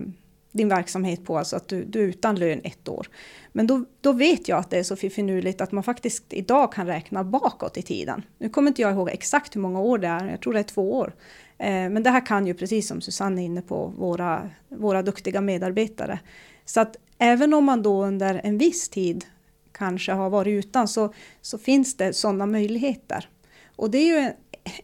din 0.53 0.69
verksamhet 0.69 1.25
på, 1.25 1.39
alltså 1.39 1.57
att 1.57 1.69
du, 1.69 1.85
du 1.85 2.01
är 2.01 2.05
utan 2.05 2.37
lön 2.37 2.61
ett 2.65 2.89
år. 2.89 3.09
Men 3.53 3.67
då, 3.67 3.85
då 4.01 4.13
vet 4.13 4.49
jag 4.49 4.59
att 4.59 4.71
det 4.71 4.79
är 4.79 4.83
så 4.83 4.97
finurligt 4.97 5.61
att 5.61 5.73
man 5.73 5.85
faktiskt 5.85 6.25
idag 6.33 6.73
kan 6.73 6.87
räkna 6.87 7.25
bakåt 7.25 7.77
i 7.77 7.83
tiden. 7.83 8.23
Nu 8.39 8.49
kommer 8.49 8.69
inte 8.69 8.83
jag 8.83 8.93
ihåg 8.93 9.11
exakt 9.11 9.57
hur 9.57 9.61
många 9.61 9.81
år 9.81 9.99
det 9.99 10.09
är, 10.09 10.31
jag 10.31 10.41
tror 10.41 10.53
det 10.53 10.59
är 10.59 10.65
två 10.65 10.93
år. 10.93 11.15
Eh, 11.59 11.67
men 11.69 12.03
det 12.03 12.11
här 12.11 12.27
kan 12.27 12.47
ju, 12.47 12.55
precis 12.55 12.89
som 12.89 13.01
Susanne 13.01 13.43
är 13.43 13.45
inne 13.45 13.63
på, 13.63 13.87
våra, 13.87 14.51
våra 14.69 15.03
duktiga 15.03 15.41
medarbetare. 15.41 16.19
Så 16.65 16.81
att 16.81 16.97
även 17.19 17.55
om 17.55 17.65
man 17.65 17.83
då 17.83 18.05
under 18.05 18.41
en 18.45 18.59
viss 18.59 18.89
tid 18.89 19.25
kanske 19.73 20.13
har 20.13 20.31
varit 20.31 20.65
utan 20.65 20.89
så, 20.89 21.13
så 21.41 21.59
finns 21.59 21.97
det 21.97 22.13
sådana 22.13 22.47
möjligheter. 22.47 23.29
Och 23.77 23.91
det 23.91 23.99
är 23.99 24.07
ju 24.07 24.17
en, 24.17 24.33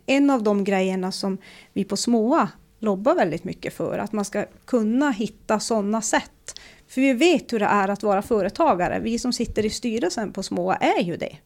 en 0.06 0.30
av 0.30 0.42
de 0.42 0.64
grejerna 0.64 1.12
som 1.12 1.38
vi 1.72 1.84
på 1.84 1.96
SMÅA 1.96 2.48
lobbar 2.86 3.14
väldigt 3.14 3.44
mycket 3.44 3.74
för, 3.74 3.98
att 3.98 4.12
man 4.12 4.24
ska 4.24 4.44
kunna 4.64 5.10
hitta 5.10 5.60
sådana 5.60 6.02
sätt. 6.02 6.60
För 6.88 7.00
vi 7.00 7.12
vet 7.12 7.52
hur 7.52 7.58
det 7.58 7.66
är 7.66 7.88
att 7.88 8.02
vara 8.02 8.22
företagare. 8.22 9.00
Vi 9.00 9.18
som 9.18 9.32
sitter 9.32 9.66
i 9.66 9.70
styrelsen 9.70 10.32
på 10.32 10.42
små 10.42 10.72
är 10.72 11.02
ju 11.02 11.16
det. 11.16 11.36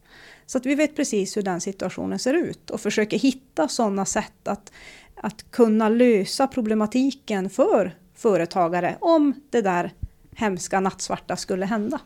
Så 0.46 0.58
att 0.58 0.66
vi 0.66 0.74
vet 0.74 0.96
precis 0.96 1.36
hur 1.36 1.42
den 1.42 1.60
situationen 1.60 2.18
ser 2.18 2.34
ut 2.34 2.70
och 2.70 2.80
försöker 2.80 3.18
hitta 3.18 3.68
sådana 3.68 4.04
sätt 4.04 4.48
att, 4.48 4.72
att 5.14 5.50
kunna 5.50 5.88
lösa 5.88 6.46
problematiken 6.46 7.50
för 7.50 7.94
företagare 8.14 8.96
om 9.00 9.34
det 9.50 9.62
där 9.62 9.92
hemska 10.34 10.80
nattsvarta 10.80 11.36
skulle 11.36 11.66
hända. 11.66 12.00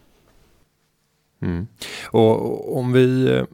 Mm. 1.42 1.66
Och 2.10 2.78
om 2.78 2.92
vi 2.92 3.36
eh, 3.36 3.44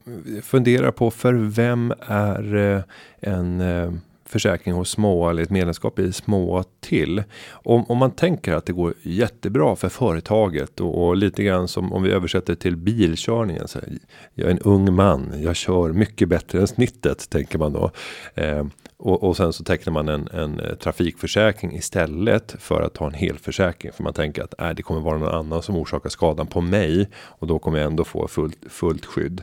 funderar 0.42 0.90
på 0.90 1.10
för 1.10 1.34
vem 1.34 1.92
är 2.06 2.54
eh, 2.54 2.82
en 3.20 3.60
eh, 3.60 3.92
försäkring 4.30 4.74
hos 4.74 4.90
små 4.90 5.30
eller 5.30 5.42
ett 5.42 5.50
medlemskap 5.50 5.98
i 5.98 6.12
små 6.12 6.64
till. 6.80 7.22
Om, 7.50 7.84
om 7.88 7.98
man 7.98 8.10
tänker 8.10 8.52
att 8.52 8.66
det 8.66 8.72
går 8.72 8.94
jättebra 9.02 9.76
för 9.76 9.88
företaget 9.88 10.80
och, 10.80 11.06
och 11.06 11.16
lite 11.16 11.42
grann 11.42 11.68
som 11.68 11.92
om 11.92 12.02
vi 12.02 12.10
översätter 12.10 12.54
till 12.54 12.76
bilkörningen. 12.76 13.68
Så 13.68 13.78
här. 13.78 13.88
jag 14.34 14.46
är 14.46 14.50
en 14.50 14.58
ung 14.58 14.94
man, 14.94 15.32
jag 15.42 15.56
kör 15.56 15.92
mycket 15.92 16.28
bättre 16.28 16.60
än 16.60 16.66
snittet 16.66 17.30
tänker 17.30 17.58
man 17.58 17.72
då. 17.72 17.90
Eh, 18.34 18.64
och, 18.96 19.22
och, 19.22 19.36
sen 19.36 19.52
så 19.52 19.64
tecknar 19.64 19.92
man 19.92 20.08
en, 20.08 20.28
en 20.28 20.60
eh, 20.60 20.74
trafikförsäkring 20.74 21.76
istället 21.76 22.56
för 22.58 22.82
att 22.82 22.96
ha 22.96 23.06
en 23.06 23.14
helförsäkring. 23.14 23.92
För 23.92 24.02
man 24.02 24.12
tänker 24.12 24.42
att 24.42 24.60
äh, 24.60 24.70
det 24.70 24.82
kommer 24.82 25.00
vara 25.00 25.18
någon 25.18 25.34
annan 25.34 25.62
som 25.62 25.76
orsakar 25.76 26.10
skadan 26.10 26.46
på 26.46 26.60
mig 26.60 27.08
och 27.14 27.46
då 27.46 27.58
kommer 27.58 27.78
jag 27.78 27.86
ändå 27.86 28.04
få 28.04 28.28
fullt, 28.28 28.58
fullt 28.68 29.06
skydd. 29.06 29.42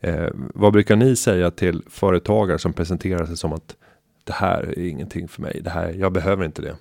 Eh, 0.00 0.28
vad 0.34 0.72
brukar 0.72 0.96
ni 0.96 1.16
säga 1.16 1.50
till 1.50 1.82
företagare 1.90 2.58
som 2.58 2.72
presenterar 2.72 3.26
sig 3.26 3.36
som 3.36 3.52
att 3.52 3.76
det 4.26 4.32
här 4.32 4.78
är 4.78 4.88
ingenting 4.88 5.28
för 5.28 5.42
mig. 5.42 5.60
Det 5.64 5.70
här, 5.70 5.94
jag 5.98 6.12
behöver 6.12 6.44
inte 6.44 6.62
det. 6.62 6.76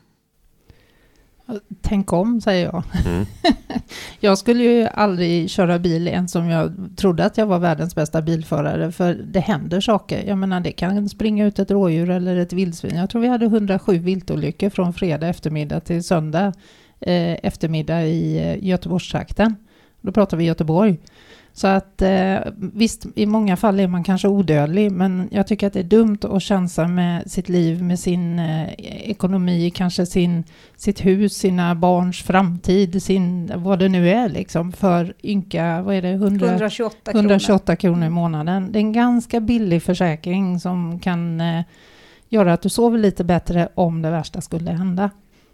Tänk 1.81 2.13
om, 2.13 2.41
säger 2.41 2.65
jag. 2.65 2.83
Mm. 3.05 3.25
jag 4.19 4.37
skulle 4.37 4.63
ju 4.63 4.87
aldrig 4.87 5.49
köra 5.49 5.79
bil 5.79 6.07
ens 6.07 6.35
om 6.35 6.49
jag 6.49 6.73
trodde 6.97 7.25
att 7.25 7.37
jag 7.37 7.45
var 7.45 7.59
världens 7.59 7.95
bästa 7.95 8.21
bilförare, 8.21 8.91
för 8.91 9.13
det 9.13 9.39
händer 9.39 9.81
saker. 9.81 10.23
Jag 10.27 10.37
menar, 10.37 10.59
det 10.59 10.71
kan 10.71 11.09
springa 11.09 11.45
ut 11.45 11.59
ett 11.59 11.71
rådjur 11.71 12.09
eller 12.09 12.35
ett 12.35 12.53
vildsvin. 12.53 12.95
Jag 12.95 13.09
tror 13.09 13.21
vi 13.21 13.27
hade 13.27 13.45
107 13.45 13.97
viltolyckor 13.97 14.69
från 14.69 14.93
fredag 14.93 15.27
eftermiddag 15.27 15.79
till 15.79 16.03
söndag 16.03 16.53
eh, 16.99 17.33
eftermiddag 17.45 18.05
i 18.05 18.37
eh, 18.37 18.63
Göteborgstrakten. 18.63 19.55
Då 20.01 20.11
pratar 20.11 20.37
vi 20.37 20.43
Göteborg. 20.43 20.99
Så 21.57 21.67
att 21.67 22.01
eh, 22.01 22.37
visst, 22.55 23.05
i 23.15 23.25
många 23.25 23.57
fall 23.57 23.79
är 23.79 23.87
man 23.87 24.03
kanske 24.03 24.27
odödlig, 24.27 24.91
men 24.91 25.29
jag 25.31 25.47
tycker 25.47 25.67
att 25.67 25.73
det 25.73 25.79
är 25.79 25.83
dumt 25.83 26.17
att 26.21 26.43
chansa 26.43 26.87
med 26.87 27.31
sitt 27.31 27.49
liv, 27.49 27.83
med 27.83 27.99
sin 27.99 28.39
eh, 28.39 28.69
ekonomi, 29.09 29.71
kanske 29.75 30.05
sin, 30.05 30.43
sitt 30.75 31.05
hus, 31.05 31.33
sina 31.33 31.75
barns 31.75 32.23
framtid, 32.23 33.03
sin, 33.03 33.51
vad 33.55 33.79
det 33.79 33.89
nu 33.89 34.09
är 34.09 34.29
liksom, 34.29 34.71
för 34.71 35.13
ynka, 35.23 35.81
vad 35.81 35.95
är 35.95 36.01
det, 36.01 36.09
100, 36.09 36.47
128, 36.47 37.11
128 37.11 37.75
kronor 37.75 38.05
i 38.05 38.09
månaden. 38.09 38.71
Det 38.71 38.79
är 38.79 38.81
en 38.81 38.93
ganska 38.93 39.39
billig 39.39 39.83
försäkring 39.83 40.59
som 40.59 40.99
kan 40.99 41.41
eh, 41.41 41.63
göra 42.29 42.53
att 42.53 42.61
du 42.61 42.69
sover 42.69 42.97
lite 42.97 43.23
bättre 43.23 43.69
om 43.75 44.01
det 44.01 44.11
värsta 44.11 44.41
skulle 44.41 44.71
hända. 44.71 45.09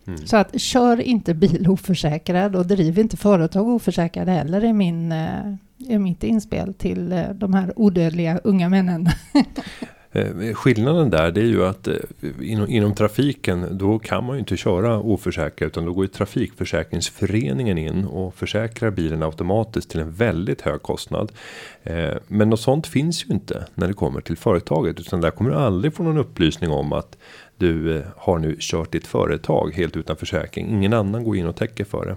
Mm. 0.08 0.28
Så 0.28 0.38
att 0.38 0.62
kör 0.62 1.02
inte 1.02 1.34
bil 1.34 1.68
oförsäkrad 1.68 2.56
och 2.56 2.68
driv 2.68 3.00
inte 3.00 3.18
företag 3.18 3.68
oförsäkrade 3.68 4.32
heller 4.32 4.64
är 4.64 4.74
min 4.74 5.12
eh, 5.12 5.56
är 5.90 6.00
mitt 6.00 6.24
inspel 6.24 6.74
till 6.74 7.12
eh, 7.12 7.30
de 7.30 7.54
här 7.54 7.74
odödliga 7.76 8.38
unga 8.44 8.70
männen. 8.70 9.08
Eh, 10.14 10.54
skillnaden 10.54 11.10
där 11.10 11.32
det 11.32 11.42
är 11.42 11.46
ju 11.46 11.66
att 11.66 11.88
eh, 11.88 11.96
inom, 12.42 12.70
inom, 12.70 12.96
trafiken 12.96 13.78
då 13.78 14.00
kan 14.00 14.24
man 14.24 14.36
ju 14.36 14.40
inte 14.40 14.58
köra 14.58 15.00
oförsäkrad 15.00 15.68
utan 15.68 15.86
då 15.86 15.94
går 15.94 16.04
ju 16.04 16.08
Trafikförsäkringsföreningen 16.08 17.78
in 17.78 18.06
och 18.06 18.36
försäkrar 18.36 18.92
bilen 18.92 19.24
automatiskt 19.24 19.90
till 19.90 20.00
en 20.00 20.12
väldigt 20.12 20.62
hög 20.62 20.82
kostnad. 20.82 21.32
men 22.28 22.50
något 22.50 22.60
sånt 22.60 22.88
finns 22.88 23.26
ju 23.26 23.34
inte 23.34 23.66
när 23.76 23.88
det 23.88 23.94
kommer 23.94 24.22
till 24.22 24.38
företaget 24.38 25.00
utan 25.00 25.22
där 25.22 25.32
kommer 25.32 25.50
du 25.50 25.56
aldrig 25.56 25.94
få 25.94 26.04
någon 26.04 26.18
upplysning 26.18 26.72
om 26.72 26.94
att 26.94 27.18
du 27.58 28.04
har 28.18 28.40
nu 28.40 28.56
kört 28.60 28.92
ditt 28.92 29.08
företag 29.08 29.74
helt 29.76 29.98
utan 29.98 30.16
försäkring. 30.16 30.70
Ingen 30.70 30.94
annan 30.94 31.24
går 31.24 31.38
in 31.38 31.46
och 31.46 31.56
täcker 31.56 31.84
för 31.84 32.06
det. 32.06 32.16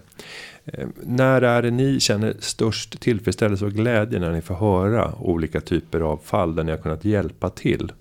Eh, 0.64 0.88
när 1.02 1.42
är 1.42 1.62
det 1.62 1.70
ni 1.70 2.00
känner 2.00 2.36
störst 2.40 3.00
tillfredsställelse 3.00 3.64
och 3.64 3.72
glädje 3.72 4.18
när 4.18 4.32
ni 4.32 4.40
får 4.40 4.54
höra 4.54 5.14
olika 5.20 5.60
typer 5.60 6.00
av 6.00 6.16
fall 6.16 6.54
där 6.54 6.64
ni 6.64 6.70
har 6.70 6.78
kunnat 6.78 7.04
hjälpa 7.04 7.50
till? 7.50 7.92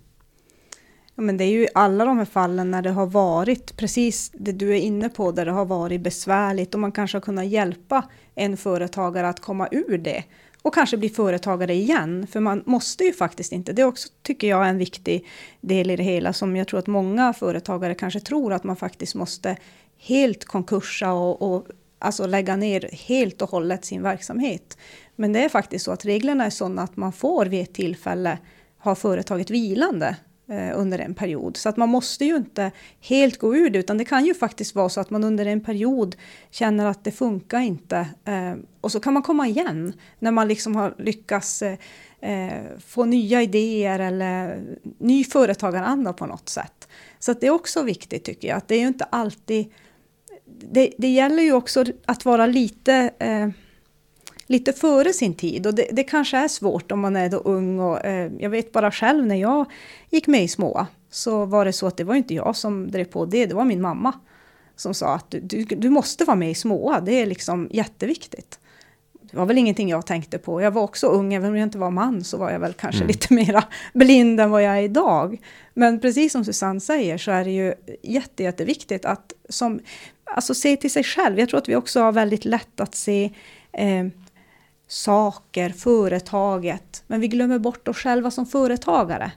Ja, 1.15 1.23
men 1.23 1.37
det 1.37 1.43
är 1.43 1.51
ju 1.51 1.67
alla 1.73 2.05
de 2.05 2.17
här 2.17 2.25
fallen 2.25 2.71
när 2.71 2.81
det 2.81 2.89
har 2.89 3.05
varit 3.05 3.77
precis 3.77 4.31
det 4.33 4.51
du 4.51 4.69
är 4.69 4.79
inne 4.79 5.09
på, 5.09 5.31
där 5.31 5.45
det 5.45 5.51
har 5.51 5.65
varit 5.65 6.01
besvärligt 6.01 6.73
och 6.73 6.79
man 6.79 6.91
kanske 6.91 7.17
har 7.17 7.21
kunnat 7.21 7.47
hjälpa 7.47 8.03
en 8.35 8.57
företagare 8.57 9.29
att 9.29 9.39
komma 9.39 9.67
ur 9.71 9.97
det 9.97 10.23
och 10.61 10.73
kanske 10.73 10.97
bli 10.97 11.09
företagare 11.09 11.73
igen. 11.73 12.27
För 12.27 12.39
man 12.39 12.63
måste 12.65 13.03
ju 13.03 13.13
faktiskt 13.13 13.51
inte. 13.51 13.73
Det 13.73 13.81
är 13.81 13.85
också, 13.85 14.09
tycker 14.21 14.47
jag, 14.47 14.69
en 14.69 14.77
viktig 14.77 15.27
del 15.61 15.91
i 15.91 15.95
det 15.95 16.03
hela 16.03 16.33
som 16.33 16.55
jag 16.55 16.67
tror 16.67 16.79
att 16.79 16.87
många 16.87 17.33
företagare 17.33 17.95
kanske 17.95 18.19
tror 18.19 18.53
att 18.53 18.63
man 18.63 18.75
faktiskt 18.75 19.15
måste 19.15 19.57
helt 19.97 20.45
konkursa 20.45 21.11
och, 21.13 21.55
och 21.55 21.67
alltså 22.03 22.27
lägga 22.27 22.55
ner 22.55 22.89
helt 22.91 23.41
och 23.41 23.49
hållet 23.49 23.85
sin 23.85 24.03
verksamhet. 24.03 24.77
Men 25.15 25.33
det 25.33 25.39
är 25.39 25.49
faktiskt 25.49 25.85
så 25.85 25.91
att 25.91 26.05
reglerna 26.05 26.45
är 26.45 26.49
sådana 26.49 26.81
att 26.81 26.97
man 26.97 27.13
får 27.13 27.45
vid 27.45 27.61
ett 27.61 27.73
tillfälle 27.73 28.37
ha 28.79 28.95
företaget 28.95 29.49
vilande 29.49 30.15
eh, 30.49 30.79
under 30.79 30.99
en 30.99 31.13
period. 31.13 31.57
Så 31.57 31.69
att 31.69 31.77
man 31.77 31.89
måste 31.89 32.25
ju 32.25 32.35
inte 32.35 32.71
helt 33.01 33.37
gå 33.37 33.55
ur 33.55 33.69
det, 33.69 33.79
utan 33.79 33.97
det 33.97 34.05
kan 34.05 34.25
ju 34.25 34.33
faktiskt 34.33 34.75
vara 34.75 34.89
så 34.89 35.01
att 35.01 35.09
man 35.09 35.23
under 35.23 35.45
en 35.45 35.63
period 35.63 36.15
känner 36.51 36.85
att 36.85 37.03
det 37.03 37.11
funkar 37.11 37.59
inte. 37.59 38.07
Eh, 38.25 38.53
och 38.81 38.91
så 38.91 38.99
kan 38.99 39.13
man 39.13 39.23
komma 39.23 39.47
igen 39.47 39.93
när 40.19 40.31
man 40.31 40.47
liksom 40.47 40.75
har 40.75 40.95
lyckats 40.97 41.61
eh, 41.61 41.77
eh 42.21 42.63
få 42.87 43.05
nya 43.05 43.41
idéer 43.41 43.99
eller 43.99 44.63
ny 44.97 45.23
företagaranda 45.23 46.13
på 46.13 46.25
något 46.25 46.49
sätt. 46.49 46.87
Så 47.19 47.31
att 47.31 47.41
det 47.41 47.47
är 47.47 47.51
också 47.51 47.83
viktigt 47.83 48.23
tycker 48.23 48.47
jag, 48.47 48.57
att 48.57 48.67
det 48.67 48.75
är 48.75 48.79
ju 48.79 48.87
inte 48.87 49.03
alltid 49.03 49.71
det, 50.45 50.93
det 50.97 51.07
gäller 51.07 51.43
ju 51.43 51.53
också 51.53 51.85
att 52.05 52.25
vara 52.25 52.45
lite, 52.45 53.11
eh, 53.19 53.49
lite 54.47 54.73
före 54.73 55.13
sin 55.13 55.33
tid. 55.33 55.67
Och 55.67 55.75
det, 55.75 55.87
det, 55.91 56.03
kanske 56.03 56.37
är 56.37 56.47
svårt 56.47 56.91
om 56.91 56.99
man 56.99 57.15
är 57.15 57.29
då 57.29 57.37
ung. 57.37 57.79
Och, 57.79 58.05
eh, 58.05 58.31
jag 58.39 58.49
vet 58.49 58.71
bara 58.71 58.91
själv 58.91 59.25
när 59.25 59.35
jag 59.35 59.65
gick 60.09 60.27
med 60.27 60.43
i 60.43 60.47
SMÅA 60.47 60.87
så 61.11 61.45
var 61.45 61.65
det 61.65 61.73
så 61.73 61.87
att 61.87 61.97
det 61.97 62.03
var 62.03 62.15
inte 62.15 62.33
jag 62.33 62.55
som 62.55 62.91
drev 62.91 63.05
på 63.05 63.25
det, 63.25 63.45
det 63.45 63.55
var 63.55 63.65
min 63.65 63.81
mamma 63.81 64.13
som 64.75 64.93
sa 64.93 65.15
att 65.15 65.31
du, 65.31 65.39
du, 65.39 65.63
du 65.63 65.89
måste 65.89 66.25
vara 66.25 66.35
med 66.35 66.51
i 66.51 66.55
SMÅA, 66.55 67.01
det 67.01 67.11
är 67.11 67.25
liksom 67.25 67.67
jätteviktigt. 67.71 68.59
Det 69.33 69.37
var 69.37 69.45
väl 69.45 69.57
ingenting 69.57 69.89
jag 69.89 70.05
tänkte 70.05 70.37
på. 70.37 70.61
Jag 70.61 70.71
var 70.71 70.81
också 70.81 71.07
ung, 71.07 71.33
även 71.33 71.49
om 71.49 71.57
jag 71.57 71.65
inte 71.65 71.77
var 71.77 71.91
man 71.91 72.23
så 72.23 72.37
var 72.37 72.51
jag 72.51 72.59
väl 72.59 72.73
kanske 72.73 73.03
mm. 73.03 73.07
lite 73.07 73.33
mera 73.33 73.63
blind 73.93 74.39
än 74.39 74.49
vad 74.49 74.63
jag 74.63 74.77
är 74.77 74.81
idag. 74.81 75.41
Men 75.73 75.99
precis 75.99 76.31
som 76.31 76.45
Susanne 76.45 76.79
säger 76.79 77.17
så 77.17 77.31
är 77.31 77.43
det 77.43 77.51
ju 77.51 77.73
jätte, 78.01 78.43
jätteviktigt 78.43 79.05
att 79.05 79.33
som, 79.49 79.79
alltså 80.33 80.53
se 80.53 80.77
till 80.77 80.91
sig 80.91 81.03
själv. 81.03 81.39
Jag 81.39 81.49
tror 81.49 81.57
att 81.57 81.69
vi 81.69 81.75
också 81.75 82.01
har 82.01 82.11
väldigt 82.11 82.45
lätt 82.45 82.79
att 82.79 82.95
se 82.95 83.31
eh, 83.71 84.05
saker, 84.87 85.69
företaget, 85.69 87.03
men 87.07 87.21
vi 87.21 87.27
glömmer 87.27 87.59
bort 87.59 87.87
oss 87.87 87.97
själva 87.97 88.31
som 88.31 88.45
företagare. 88.45 89.31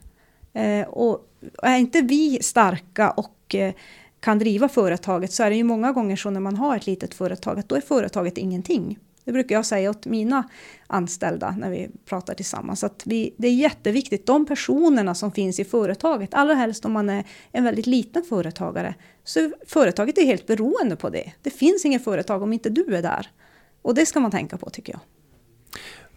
Eh, 0.52 0.88
och 0.88 1.28
är 1.62 1.76
inte 1.76 2.00
vi 2.00 2.38
starka 2.42 3.10
och 3.10 3.54
eh, 3.54 3.74
kan 4.20 4.38
driva 4.38 4.68
företaget 4.68 5.32
så 5.32 5.42
är 5.42 5.50
det 5.50 5.56
ju 5.56 5.64
många 5.64 5.92
gånger 5.92 6.16
så 6.16 6.30
när 6.30 6.40
man 6.40 6.56
har 6.56 6.76
ett 6.76 6.86
litet 6.86 7.14
företag 7.14 7.58
att 7.58 7.68
då 7.68 7.74
är 7.74 7.80
företaget 7.80 8.38
ingenting. 8.38 8.98
Det 9.26 9.32
brukar 9.32 9.54
jag 9.54 9.66
säga 9.66 9.90
åt 9.90 10.06
mina 10.06 10.48
anställda 10.86 11.54
när 11.58 11.70
vi 11.70 11.88
pratar 12.04 12.34
tillsammans. 12.34 12.84
Att 12.84 13.02
vi, 13.04 13.34
det 13.36 13.48
är 13.48 13.54
jätteviktigt, 13.54 14.26
de 14.26 14.46
personerna 14.46 15.14
som 15.14 15.32
finns 15.32 15.60
i 15.60 15.64
företaget, 15.64 16.34
allra 16.34 16.54
helst 16.54 16.84
om 16.84 16.92
man 16.92 17.10
är 17.10 17.24
en 17.52 17.64
väldigt 17.64 17.86
liten 17.86 18.22
företagare, 18.22 18.94
så 19.24 19.52
företaget 19.66 20.18
är 20.18 20.24
helt 20.24 20.46
beroende 20.46 20.96
på 20.96 21.10
det. 21.10 21.32
Det 21.42 21.50
finns 21.50 21.84
inget 21.84 22.04
företag 22.04 22.42
om 22.42 22.52
inte 22.52 22.70
du 22.70 22.96
är 22.96 23.02
där. 23.02 23.30
Och 23.82 23.94
det 23.94 24.06
ska 24.06 24.20
man 24.20 24.30
tänka 24.30 24.56
på 24.56 24.70
tycker 24.70 24.92
jag. 24.92 25.00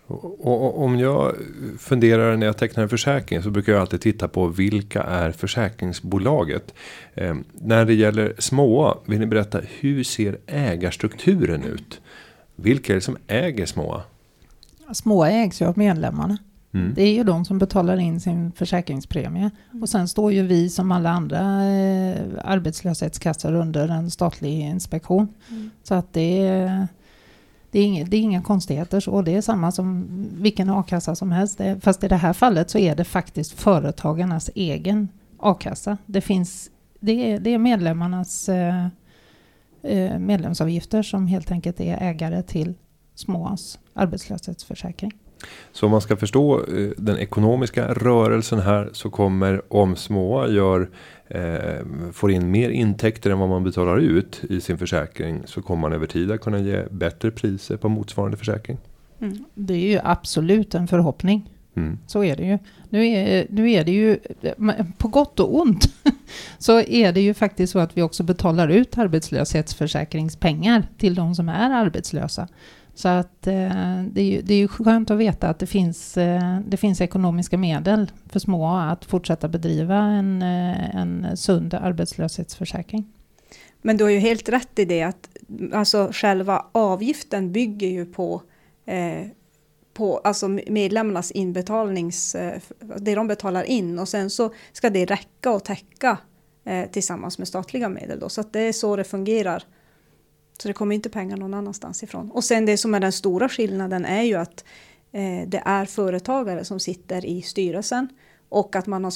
Och 0.08 0.84
om 0.84 1.00
jag 1.00 1.36
funderar 1.80 2.38
när 2.38 2.46
jag 2.46 2.58
tecknar 2.58 2.84
en 2.84 2.90
försäkring 2.90 3.44
så 3.44 3.50
brukar 3.50 3.72
jag 3.72 3.82
alltid 3.82 4.02
titta 4.02 4.28
på 4.28 4.48
vilka 4.48 5.04
är 5.04 5.32
försäkringsbolaget. 5.32 6.74
Eh, 7.14 7.36
när 7.54 7.86
det 7.86 7.94
gäller 7.94 8.34
små, 8.38 9.04
vill 9.06 9.20
ni 9.20 9.26
berätta 9.26 9.62
hur 9.80 10.04
ser 10.04 10.38
ägarstrukturen 10.48 11.64
ut? 11.64 12.02
Vilka 12.62 12.94
är 12.94 12.96
det 12.96 13.02
som 13.02 13.18
äger 13.28 13.66
små? 13.66 14.02
Små 14.94 15.26
ägs 15.26 15.62
ju 15.62 15.66
av 15.66 15.78
medlemmarna. 15.78 16.38
Mm. 16.74 16.94
Det 16.96 17.04
är 17.04 17.14
ju 17.14 17.24
de 17.24 17.46
som 17.46 17.60
betalar 17.60 17.98
in 17.98 18.20
sin 18.20 18.52
försäkringspremie. 18.52 19.52
Och 19.82 19.90
sen 19.90 20.08
står 20.08 20.32
ju 20.32 20.48
vi 20.48 20.70
som 20.70 20.92
alla 20.92 21.10
andra 21.10 21.38
eh, 21.66 22.18
arbetslöshetskassor 22.44 23.54
under 23.54 23.88
en 23.88 24.12
statlig 24.12 24.60
inspektion. 24.60 25.28
Mm. 25.50 25.70
Så 25.84 25.96
att 25.96 26.14
det 26.14 26.48
är, 26.48 26.88
det 27.72 27.80
är, 27.80 27.84
inga, 27.84 28.06
det 28.06 28.18
är 28.18 28.22
inga 28.22 28.42
konstigheter. 28.42 29.00
Så 29.00 29.22
det 29.22 29.36
är 29.36 29.42
samma 29.42 29.72
som 29.72 30.08
vilken 30.32 30.70
a-kassa 30.70 31.16
som 31.16 31.32
helst. 31.32 31.62
Fast 31.82 32.04
i 32.04 32.08
det 32.08 32.16
här 32.16 32.34
fallet 32.34 32.70
så 32.70 32.78
är 32.78 32.96
det 32.96 33.04
faktiskt 33.04 33.60
företagarnas 33.60 34.50
egen 34.56 35.08
a-kassa. 35.40 35.98
Det, 36.06 36.22
finns, 36.22 36.70
det, 37.00 37.32
är, 37.32 37.40
det 37.40 37.50
är 37.50 37.58
medlemmarnas 37.58 38.50
eh 38.50 38.88
medlemsavgifter 40.20 41.04
som 41.04 41.28
helt 41.28 41.52
enkelt 41.52 41.80
är 41.80 41.98
ägare 42.02 42.44
till 42.44 42.74
Småas 43.16 43.80
arbetslöshetsförsäkring. 43.94 45.12
Så 45.72 45.86
om 45.86 45.92
man 45.92 46.02
ska 46.02 46.18
förstå 46.18 46.66
eh, 46.66 46.90
den 46.98 47.18
ekonomiska 47.18 47.94
rörelsen 47.94 48.60
här 48.60 48.90
så 48.94 49.10
kommer 49.10 49.74
om 49.74 49.96
små 49.96 50.48
gör 50.48 50.90
eh, 51.28 52.12
får 52.12 52.32
in 52.32 52.52
mer 52.52 52.70
intäkter 52.70 53.32
än 53.32 53.40
vad 53.40 53.50
man 53.50 53.64
betalar 53.64 53.98
ut 53.98 54.42
i 54.50 54.62
sin 54.62 54.78
försäkring 54.78 55.42
så 55.46 55.62
kommer 55.62 55.82
man 55.82 55.94
över 55.94 56.08
tid 56.08 56.32
att 56.32 56.42
kunna 56.42 56.60
ge 56.60 56.84
bättre 56.92 57.32
priser 57.32 57.78
på 57.78 57.90
motsvarande 57.90 58.38
försäkring. 58.38 58.78
Mm. 59.22 59.46
Det 59.54 59.74
är 59.74 59.92
ju 59.92 60.00
absolut 60.04 60.76
en 60.76 60.88
förhoppning. 60.88 61.50
Mm. 61.76 61.98
Så 62.08 62.24
är 62.24 62.36
det 62.36 62.44
ju. 62.44 62.58
Nu 62.90 63.08
är, 63.08 63.48
nu 63.50 63.72
är 63.72 63.84
det 63.84 63.92
ju, 63.92 64.20
på 64.98 65.08
gott 65.08 65.40
och 65.40 65.60
ont, 65.60 65.86
så 66.58 66.82
är 66.82 67.12
det 67.12 67.22
ju 67.22 67.34
faktiskt 67.34 67.74
så 67.74 67.80
att 67.80 67.98
vi 67.98 68.02
också 68.02 68.24
betalar 68.24 68.68
ut 68.68 68.98
arbetslöshetsförsäkringspengar 68.98 70.88
till 70.98 71.16
de 71.16 71.36
som 71.36 71.50
är 71.50 71.70
arbetslösa. 71.70 72.48
Så 72.94 73.08
att 73.08 73.48
eh, 73.48 74.04
det, 74.12 74.22
är 74.22 74.26
ju, 74.26 74.42
det 74.42 74.54
är 74.54 74.58
ju 74.58 74.68
skönt 74.68 75.12
att 75.12 75.18
veta 75.18 75.50
att 75.50 75.60
det 75.60 75.68
finns, 75.68 76.18
eh, 76.18 76.60
det 76.68 76.78
finns 76.78 77.02
ekonomiska 77.02 77.58
medel 77.58 78.12
för 78.30 78.40
små 78.40 78.78
att 78.78 79.06
fortsätta 79.06 79.48
bedriva 79.48 79.96
en, 79.96 80.42
eh, 80.42 80.96
en 80.96 81.38
sund 81.38 81.74
arbetslöshetsförsäkring. 81.74 83.08
Men 83.82 83.98
du 83.98 84.04
har 84.04 84.12
ju 84.12 84.20
helt 84.20 84.50
rätt 84.50 84.80
i 84.80 84.86
det 84.86 85.04
att 85.04 85.30
alltså 85.74 86.10
själva 86.14 86.66
avgiften 86.72 87.52
bygger 87.52 87.88
ju 87.88 88.06
på, 88.06 88.42
eh, 88.86 89.28
på 90.00 90.18
alltså 90.18 90.48
medlemmarnas 90.48 91.32
inbetalnings, 91.32 92.36
eh, 92.36 92.62
det 92.98 93.16
de 93.16 93.28
betalar 93.28 93.64
in 93.64 94.00
och 94.00 94.10
sen 94.10 94.30
så 94.30 94.54
ska 94.72 94.90
det 94.90 95.06
räcka 95.06 95.52
och 95.52 95.64
täcka 95.64 96.18
eh, 96.66 96.90
tillsammans 96.90 97.38
med 97.38 97.48
statliga 97.48 97.90
medel. 97.90 98.20
Då. 98.20 98.30
Så 98.30 98.42
att 98.42 98.54
det 98.54 98.60
är 98.60 98.74
så 98.74 98.96
det 98.96 99.04
fungerar 99.04 99.64
så 100.62 100.68
det 100.68 100.74
kommer 100.74 100.96
inte 100.96 101.10
pengar 101.10 101.38
någon 101.38 101.54
annanstans 101.54 102.04
ifrån. 102.04 102.32
Och 102.32 102.44
sen 102.44 102.66
det 102.66 102.78
som 102.78 102.96
är 102.96 103.00
den 103.00 103.12
stora 103.12 103.50
skillnaden 103.50 104.06
är 104.06 104.24
ju 104.24 104.36
att 104.36 104.66
eh, 105.12 105.48
det 105.48 105.62
är 105.66 105.86
företagare 105.86 106.66
som 106.66 106.80
sitter 106.80 107.26
i 107.26 107.42
styrelsen 107.42 108.08
och 108.50 108.76
att 108.76 108.88
man 108.88 109.04
har 109.04 109.12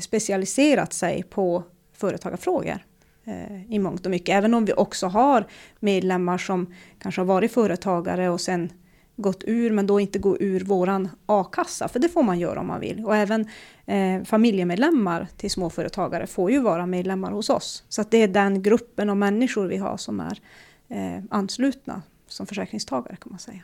specialiserat 0.00 0.92
sig 0.92 1.22
på 1.22 1.62
företagarfrågor 1.92 2.84
eh, 3.24 3.72
i 3.72 3.78
mångt 3.78 4.06
och 4.06 4.10
mycket. 4.10 4.34
Även 4.34 4.54
om 4.54 4.64
vi 4.64 4.72
också 4.72 5.06
har 5.06 5.46
medlemmar 5.80 6.38
som 6.38 6.74
kanske 6.98 7.20
har 7.20 7.26
varit 7.26 7.52
företagare 7.52 8.30
och 8.30 8.40
sen 8.40 8.70
gått 9.18 9.44
ur, 9.46 9.72
men 9.72 9.86
då 9.86 10.00
inte 10.00 10.18
gå 10.18 10.36
ur 10.40 10.64
våran 10.64 11.08
a-kassa, 11.26 11.88
för 11.88 11.98
det 11.98 12.08
får 12.08 12.22
man 12.22 12.38
göra 12.38 12.60
om 12.60 12.66
man 12.66 12.80
vill. 12.80 13.04
Och 13.04 13.16
även 13.16 13.48
eh, 13.86 14.24
familjemedlemmar 14.24 15.28
till 15.36 15.50
småföretagare 15.50 16.26
får 16.26 16.50
ju 16.50 16.60
vara 16.60 16.86
medlemmar 16.86 17.30
hos 17.30 17.50
oss. 17.50 17.84
Så 17.88 18.00
att 18.00 18.10
det 18.10 18.22
är 18.22 18.28
den 18.28 18.62
gruppen 18.62 19.10
av 19.10 19.16
människor 19.16 19.66
vi 19.66 19.76
har 19.76 19.96
som 19.96 20.20
är 20.20 20.40
eh, 20.88 21.24
anslutna 21.30 22.02
som 22.26 22.46
försäkringstagare 22.46 23.16
kan 23.16 23.32
man 23.32 23.38
säga. 23.38 23.62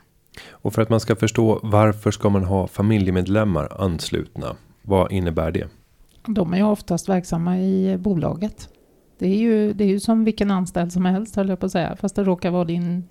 Och 0.50 0.74
för 0.74 0.82
att 0.82 0.90
man 0.90 1.00
ska 1.00 1.16
förstå 1.16 1.60
varför 1.62 2.10
ska 2.10 2.28
man 2.28 2.44
ha 2.44 2.66
familjemedlemmar 2.66 3.82
anslutna? 3.82 4.56
Vad 4.82 5.12
innebär 5.12 5.50
det? 5.50 5.68
De 6.26 6.52
är 6.52 6.56
ju 6.56 6.64
oftast 6.64 7.08
verksamma 7.08 7.58
i 7.58 7.96
bolaget. 7.98 8.68
Det 9.18 9.26
är 9.26 9.36
ju, 9.36 9.72
det 9.72 9.84
är 9.84 9.88
ju 9.88 10.00
som 10.00 10.24
vilken 10.24 10.50
anställd 10.50 10.92
som 10.92 11.04
helst 11.04 11.36
höll 11.36 11.48
jag 11.48 11.60
på 11.60 11.66
att 11.66 11.72
säga. 11.72 11.96
Fast 12.00 12.16
det 12.16 12.24
råkar 12.24 12.50
vara 12.50 12.64
din, 12.64 13.08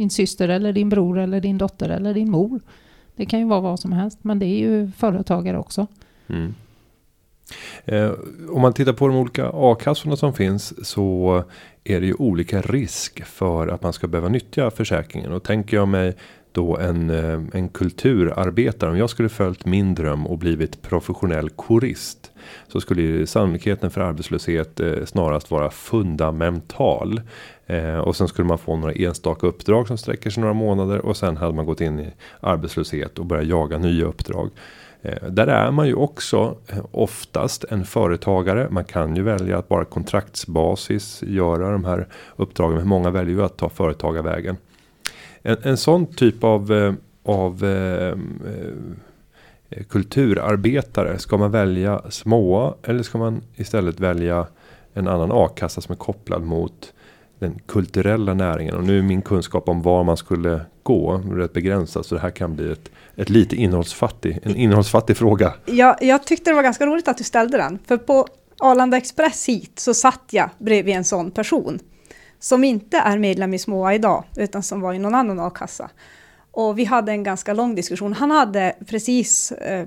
din 0.00 0.10
syster 0.10 0.48
eller 0.48 0.72
din 0.72 0.88
bror 0.88 1.18
eller 1.18 1.40
din 1.40 1.58
dotter 1.58 1.88
eller 1.88 2.14
din 2.14 2.30
mor. 2.30 2.60
Det 3.16 3.26
kan 3.26 3.40
ju 3.40 3.46
vara 3.46 3.60
vad 3.60 3.80
som 3.80 3.92
helst. 3.92 4.18
Men 4.22 4.38
det 4.38 4.46
är 4.46 4.58
ju 4.58 4.90
företagare 4.90 5.58
också. 5.58 5.86
Mm. 6.26 6.54
Eh, 7.84 8.10
om 8.50 8.62
man 8.62 8.72
tittar 8.72 8.92
på 8.92 9.08
de 9.08 9.16
olika 9.16 9.50
a-kassorna 9.54 10.16
som 10.16 10.32
finns 10.32 10.86
så 10.88 11.44
är 11.84 12.00
det 12.00 12.06
ju 12.06 12.14
olika 12.14 12.62
risk 12.62 13.24
för 13.24 13.68
att 13.68 13.82
man 13.82 13.92
ska 13.92 14.06
behöva 14.06 14.28
nyttja 14.28 14.70
försäkringen. 14.70 15.32
Och 15.32 15.42
tänker 15.42 15.76
jag 15.76 15.88
mig 15.88 16.16
då 16.52 16.76
en, 16.76 17.10
eh, 17.10 17.40
en 17.52 17.68
kulturarbetare. 17.68 18.90
Om 18.90 18.96
jag 18.96 19.10
skulle 19.10 19.28
följt 19.28 19.66
min 19.66 19.94
dröm 19.94 20.26
och 20.26 20.38
blivit 20.38 20.82
professionell 20.82 21.50
korist. 21.50 22.29
Så 22.68 22.80
skulle 22.80 23.26
sannolikheten 23.26 23.90
för 23.90 24.00
arbetslöshet 24.00 24.80
eh, 24.80 25.04
snarast 25.04 25.50
vara 25.50 25.70
fundamental. 25.70 27.20
Eh, 27.66 27.98
och 27.98 28.16
sen 28.16 28.28
skulle 28.28 28.48
man 28.48 28.58
få 28.58 28.76
några 28.76 28.92
enstaka 28.92 29.46
uppdrag 29.46 29.88
som 29.88 29.98
sträcker 29.98 30.30
sig 30.30 30.40
några 30.40 30.54
månader. 30.54 30.98
Och 30.98 31.16
sen 31.16 31.36
hade 31.36 31.52
man 31.52 31.66
gått 31.66 31.80
in 31.80 32.00
i 32.00 32.12
arbetslöshet 32.40 33.18
och 33.18 33.26
börjat 33.26 33.46
jaga 33.46 33.78
nya 33.78 34.04
uppdrag. 34.04 34.50
Eh, 35.02 35.28
där 35.28 35.46
är 35.46 35.70
man 35.70 35.86
ju 35.86 35.94
också 35.94 36.56
oftast 36.90 37.64
en 37.64 37.84
företagare. 37.84 38.68
Man 38.70 38.84
kan 38.84 39.16
ju 39.16 39.22
välja 39.22 39.58
att 39.58 39.68
bara 39.68 39.84
kontraktsbasis 39.84 41.22
göra 41.26 41.72
de 41.72 41.84
här 41.84 42.08
uppdragen. 42.36 42.76
Men 42.76 42.88
många 42.88 43.10
väljer 43.10 43.34
ju 43.34 43.42
att 43.42 43.56
ta 43.56 43.68
företagarvägen. 43.68 44.56
En, 45.42 45.56
en 45.62 45.76
sån 45.76 46.06
typ 46.06 46.44
av, 46.44 46.94
av 47.24 47.64
eh, 47.64 48.14
Eh, 49.70 49.84
kulturarbetare. 49.84 51.18
Ska 51.18 51.36
man 51.36 51.50
välja 51.50 52.02
små 52.10 52.76
eller 52.82 53.02
ska 53.02 53.18
man 53.18 53.42
istället 53.56 54.00
välja 54.00 54.46
en 54.94 55.08
annan 55.08 55.30
a-kassa 55.32 55.80
som 55.80 55.92
är 55.92 55.96
kopplad 55.96 56.42
mot 56.42 56.92
den 57.38 57.58
kulturella 57.66 58.34
näringen. 58.34 58.74
Och 58.74 58.84
nu 58.84 58.98
är 58.98 59.02
min 59.02 59.22
kunskap 59.22 59.68
om 59.68 59.82
var 59.82 60.04
man 60.04 60.16
skulle 60.16 60.60
gå 60.82 61.16
rätt 61.16 61.52
begränsad. 61.52 62.06
Så 62.06 62.14
det 62.14 62.20
här 62.20 62.30
kan 62.30 62.56
bli 62.56 62.72
ett, 62.72 62.90
ett 63.16 63.28
lite 63.30 63.56
innehållsfattig, 63.56 64.38
en 64.42 64.56
innehållsfattig 64.56 65.16
fråga. 65.16 65.54
Ja, 65.66 65.96
jag 66.00 66.24
tyckte 66.26 66.50
det 66.50 66.54
var 66.54 66.62
ganska 66.62 66.86
roligt 66.86 67.08
att 67.08 67.18
du 67.18 67.24
ställde 67.24 67.58
den. 67.58 67.78
För 67.86 67.96
på 67.96 68.26
Arlanda 68.58 68.96
Express 68.96 69.48
hit 69.48 69.78
så 69.78 69.94
satt 69.94 70.24
jag 70.30 70.50
bredvid 70.58 70.94
en 70.94 71.04
sån 71.04 71.30
person. 71.30 71.78
Som 72.38 72.64
inte 72.64 72.98
är 72.98 73.18
medlem 73.18 73.54
i 73.54 73.58
Småa 73.58 73.94
idag, 73.94 74.24
utan 74.36 74.62
som 74.62 74.80
var 74.80 74.94
i 74.94 74.98
någon 74.98 75.14
annan 75.14 75.40
a-kassa. 75.40 75.90
Och 76.52 76.78
vi 76.78 76.84
hade 76.84 77.12
en 77.12 77.22
ganska 77.22 77.52
lång 77.52 77.74
diskussion. 77.74 78.12
Han 78.12 78.30
hade 78.30 78.76
precis 78.86 79.52
eh, 79.52 79.86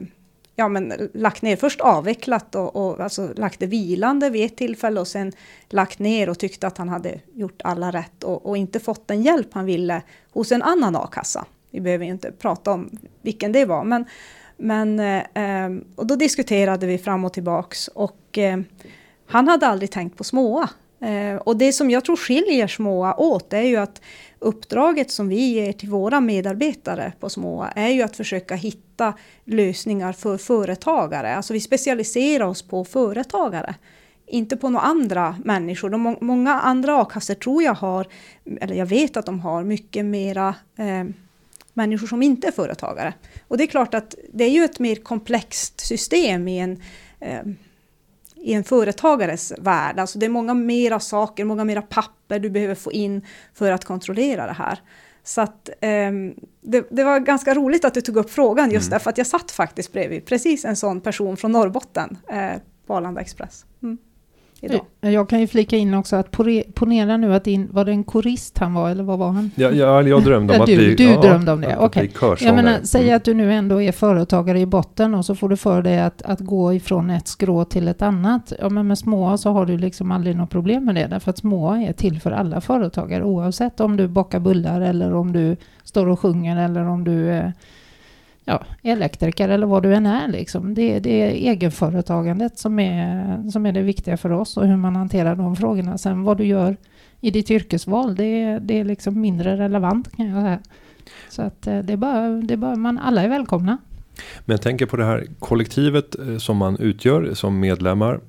ja, 0.55 0.67
men, 0.67 1.09
lagt 1.13 1.41
ner, 1.41 1.55
först 1.55 1.81
avvecklat 1.81 2.55
och, 2.55 2.75
och 2.75 2.99
alltså, 2.99 3.29
lagt 3.35 3.59
det 3.59 3.65
vilande 3.65 4.29
vid 4.29 4.45
ett 4.45 4.55
tillfälle 4.55 4.99
och 4.99 5.07
sen 5.07 5.31
lagt 5.69 5.99
ner 5.99 6.29
och 6.29 6.39
tyckte 6.39 6.67
att 6.67 6.77
han 6.77 6.89
hade 6.89 7.19
gjort 7.33 7.61
alla 7.63 7.91
rätt 7.91 8.23
och, 8.23 8.45
och 8.45 8.57
inte 8.57 8.79
fått 8.79 9.07
den 9.07 9.21
hjälp 9.21 9.53
han 9.53 9.65
ville 9.65 10.01
hos 10.31 10.51
en 10.51 10.61
annan 10.61 10.95
a-kassa. 10.95 11.45
Vi 11.69 11.81
behöver 11.81 12.05
ju 12.05 12.11
inte 12.11 12.31
prata 12.31 12.71
om 12.71 12.89
vilken 13.21 13.51
det 13.51 13.65
var, 13.65 13.83
men, 13.83 14.05
men 14.57 14.99
eh, 14.99 15.23
eh 15.33 15.69
och 15.95 16.07
då 16.07 16.15
diskuterade 16.15 16.87
vi 16.87 16.97
fram 16.97 17.25
och 17.25 17.33
tillbaks 17.33 17.87
och 17.87 18.37
eh, 18.37 18.59
han 19.25 19.47
hade 19.47 19.67
aldrig 19.67 19.91
tänkt 19.91 20.17
på 20.17 20.23
småa. 20.23 20.69
Eh, 21.03 21.35
och 21.35 21.57
det 21.57 21.73
som 21.73 21.89
jag 21.89 22.05
tror 22.05 22.15
skiljer 22.15 22.67
småa 22.67 23.15
åt 23.15 23.53
är 23.53 23.61
ju 23.61 23.75
att 23.75 24.01
uppdraget 24.39 25.11
som 25.11 25.27
vi 25.27 25.35
ger 25.35 25.73
till 25.73 25.89
våra 25.89 26.21
medarbetare 26.21 27.13
på 27.19 27.29
Småa 27.29 27.71
är 27.71 27.89
ju 27.89 28.01
att 28.01 28.15
försöka 28.15 28.55
hitta 28.55 29.13
lösningar 29.45 30.13
för 30.13 30.37
företagare. 30.37 31.35
Alltså 31.35 31.53
vi 31.53 31.59
specialiserar 31.59 32.45
oss 32.45 32.61
på 32.61 32.85
företagare, 32.85 33.75
inte 34.27 34.57
på 34.57 34.69
några 34.69 34.85
andra 34.85 35.35
människor. 35.43 35.89
De, 35.89 36.17
många 36.21 36.53
andra 36.53 37.01
a-kassor 37.01 37.33
tror 37.33 37.63
jag 37.63 37.73
har, 37.73 38.07
eller 38.61 38.75
jag 38.75 38.85
vet 38.85 39.17
att 39.17 39.25
de 39.25 39.39
har 39.39 39.63
mycket 39.63 40.05
mera 40.05 40.55
eh, 40.77 41.03
människor 41.73 42.07
som 42.07 42.23
inte 42.23 42.47
är 42.47 42.51
företagare. 42.51 43.13
Och 43.47 43.57
det 43.57 43.63
är 43.63 43.67
klart 43.67 43.93
att 43.93 44.15
det 44.33 44.43
är 44.43 44.49
ju 44.49 44.63
ett 44.63 44.79
mer 44.79 44.95
komplext 44.95 45.79
system 45.79 46.47
i 46.47 46.59
en 46.59 46.81
eh, 47.19 47.41
i 48.43 48.53
en 48.53 48.63
företagares 48.63 49.53
värld. 49.57 49.99
Alltså 49.99 50.19
det 50.19 50.25
är 50.25 50.29
många 50.29 50.53
mera 50.53 50.99
saker, 50.99 51.45
många 51.45 51.63
mera 51.63 51.81
papper 51.81 52.39
du 52.39 52.49
behöver 52.49 52.75
få 52.75 52.91
in 52.91 53.21
för 53.53 53.71
att 53.71 53.85
kontrollera 53.85 54.45
det 54.45 54.53
här. 54.53 54.79
Så 55.23 55.41
att 55.41 55.69
eh, 55.69 56.11
det, 56.61 56.87
det, 56.91 57.03
var 57.03 57.19
ganska 57.19 57.53
roligt 57.53 57.85
att 57.85 57.93
du 57.93 58.01
tog 58.01 58.17
upp 58.17 58.29
frågan 58.29 58.71
just 58.71 58.87
mm. 58.87 58.91
därför 58.91 59.09
att 59.09 59.17
jag 59.17 59.27
satt 59.27 59.51
faktiskt 59.51 59.93
bredvid 59.93 60.25
precis 60.25 60.65
en 60.65 60.75
sån 60.75 61.01
person 61.01 61.37
från 61.37 61.51
Norrbotten 61.51 62.17
eh, 62.27 62.61
på 62.87 62.95
Arlanda 62.95 63.21
Express. 63.21 63.65
Mm. 63.83 63.97
Idag. 64.63 64.81
Jag 65.01 65.29
kan 65.29 65.39
ju 65.39 65.47
flika 65.47 65.77
in 65.77 65.93
också 65.93 66.15
att 66.15 66.31
ponera 66.73 67.17
nu 67.17 67.33
att 67.35 67.47
in, 67.47 67.69
var 67.71 67.85
det 67.85 67.91
en 67.91 68.03
korist 68.03 68.57
han 68.57 68.73
var 68.73 68.89
eller 68.89 69.03
vad 69.03 69.19
var 69.19 69.29
han? 69.29 69.51
Ja, 69.55 69.71
ja 69.71 70.01
jag 70.01 70.23
drömde 70.23 70.55
om 70.55 70.61
att 70.61 70.67
du, 70.67 70.77
bli 70.77 70.95
Du 70.95 71.03
ja, 71.03 71.21
drömde 71.21 71.51
om 71.51 71.61
det, 71.61 71.77
okej. 71.79 72.11
Okay. 72.15 72.47
Jag 72.47 72.55
menar, 72.55 72.79
säg 72.83 73.03
mm. 73.03 73.15
att 73.15 73.23
du 73.23 73.33
nu 73.33 73.53
ändå 73.53 73.81
är 73.81 73.91
företagare 73.91 74.59
i 74.59 74.65
botten 74.65 75.15
och 75.15 75.25
så 75.25 75.35
får 75.35 75.49
du 75.49 75.57
för 75.57 75.81
dig 75.81 75.99
att, 75.99 76.21
att 76.21 76.39
gå 76.39 76.73
ifrån 76.73 77.09
ett 77.09 77.27
skrå 77.27 77.65
till 77.65 77.87
ett 77.87 78.01
annat. 78.01 78.53
Ja, 78.59 78.69
men 78.69 78.87
med 78.87 78.97
små 78.97 79.37
så 79.37 79.51
har 79.51 79.65
du 79.65 79.77
liksom 79.77 80.11
aldrig 80.11 80.35
något 80.35 80.49
problem 80.49 80.85
med 80.85 80.95
det, 80.95 81.07
därför 81.07 81.29
att 81.29 81.37
små 81.37 81.73
är 81.73 81.93
till 81.93 82.21
för 82.21 82.31
alla 82.31 82.61
företagare, 82.61 83.23
oavsett 83.23 83.79
om 83.79 83.97
du 83.97 84.07
bakar 84.07 84.39
bullar 84.39 84.81
eller 84.81 85.13
om 85.13 85.33
du 85.33 85.57
står 85.83 86.07
och 86.07 86.19
sjunger 86.19 86.65
eller 86.65 86.87
om 86.87 87.03
du 87.03 87.29
eh, 87.29 87.49
ja, 88.45 88.63
elektriker 88.81 89.49
eller 89.49 89.67
vad 89.67 89.83
du 89.83 89.95
än 89.95 90.05
är. 90.05 90.27
Liksom. 90.27 90.73
Det, 90.73 90.99
det 90.99 91.21
är 91.21 91.29
egenföretagandet 91.29 92.59
som 92.59 92.79
är, 92.79 93.49
som 93.51 93.65
är 93.65 93.71
det 93.71 93.81
viktiga 93.81 94.17
för 94.17 94.31
oss 94.31 94.57
och 94.57 94.67
hur 94.67 94.77
man 94.77 94.95
hanterar 94.95 95.35
de 95.35 95.55
frågorna. 95.55 95.97
Sen 95.97 96.23
vad 96.23 96.37
du 96.37 96.45
gör 96.45 96.77
i 97.21 97.31
ditt 97.31 97.51
yrkesval, 97.51 98.15
det, 98.15 98.59
det 98.59 98.79
är 98.79 98.83
liksom 98.83 99.21
mindre 99.21 99.57
relevant 99.57 100.15
kan 100.15 100.27
jag 100.27 100.43
säga. 100.43 100.59
Så 101.29 101.41
att 101.41 101.67
eh, 101.67 101.79
det 101.79 101.93
är 101.93 101.97
bara, 101.97 102.29
det 102.29 102.53
är 102.53 102.57
bara 102.57 102.75
man, 102.75 102.99
alla 102.99 103.23
är 103.23 103.29
välkomna. 103.29 103.77
Men 104.45 104.53
jag 104.53 104.61
tänker 104.61 104.85
på 104.85 104.97
det 104.97 105.05
här 105.05 105.25
kollektivet 105.39 106.19
eh, 106.19 106.37
som 106.37 106.57
man 106.57 106.77
utgör 106.77 107.33
som 107.33 107.59
medlemmar. 107.59 108.19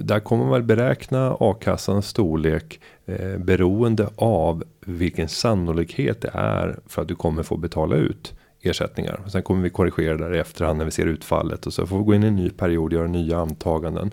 Där 0.00 0.20
kommer 0.20 0.44
man 0.44 0.52
väl 0.52 0.62
beräkna 0.62 1.36
a-kassans 1.40 2.08
storlek 2.08 2.80
eh, 3.06 3.38
beroende 3.38 4.08
av 4.16 4.64
vilken 4.80 5.28
sannolikhet 5.28 6.20
det 6.20 6.30
är 6.34 6.78
för 6.86 7.02
att 7.02 7.08
du 7.08 7.14
kommer 7.14 7.42
få 7.42 7.56
betala 7.56 7.96
ut 7.96 8.37
ersättningar. 8.62 9.20
Sen 9.32 9.42
kommer 9.42 9.62
vi 9.62 9.70
korrigera 9.70 10.16
där 10.16 10.34
i 10.34 10.38
efterhand 10.38 10.78
när 10.78 10.84
vi 10.84 10.90
ser 10.90 11.06
utfallet 11.06 11.66
och 11.66 11.72
så 11.72 11.86
får 11.86 11.98
vi 11.98 12.04
gå 12.04 12.14
in 12.14 12.24
i 12.24 12.26
en 12.26 12.36
ny 12.36 12.50
period 12.50 12.92
och 12.92 12.98
göra 12.98 13.06
nya 13.06 13.38
antaganden. 13.38 14.10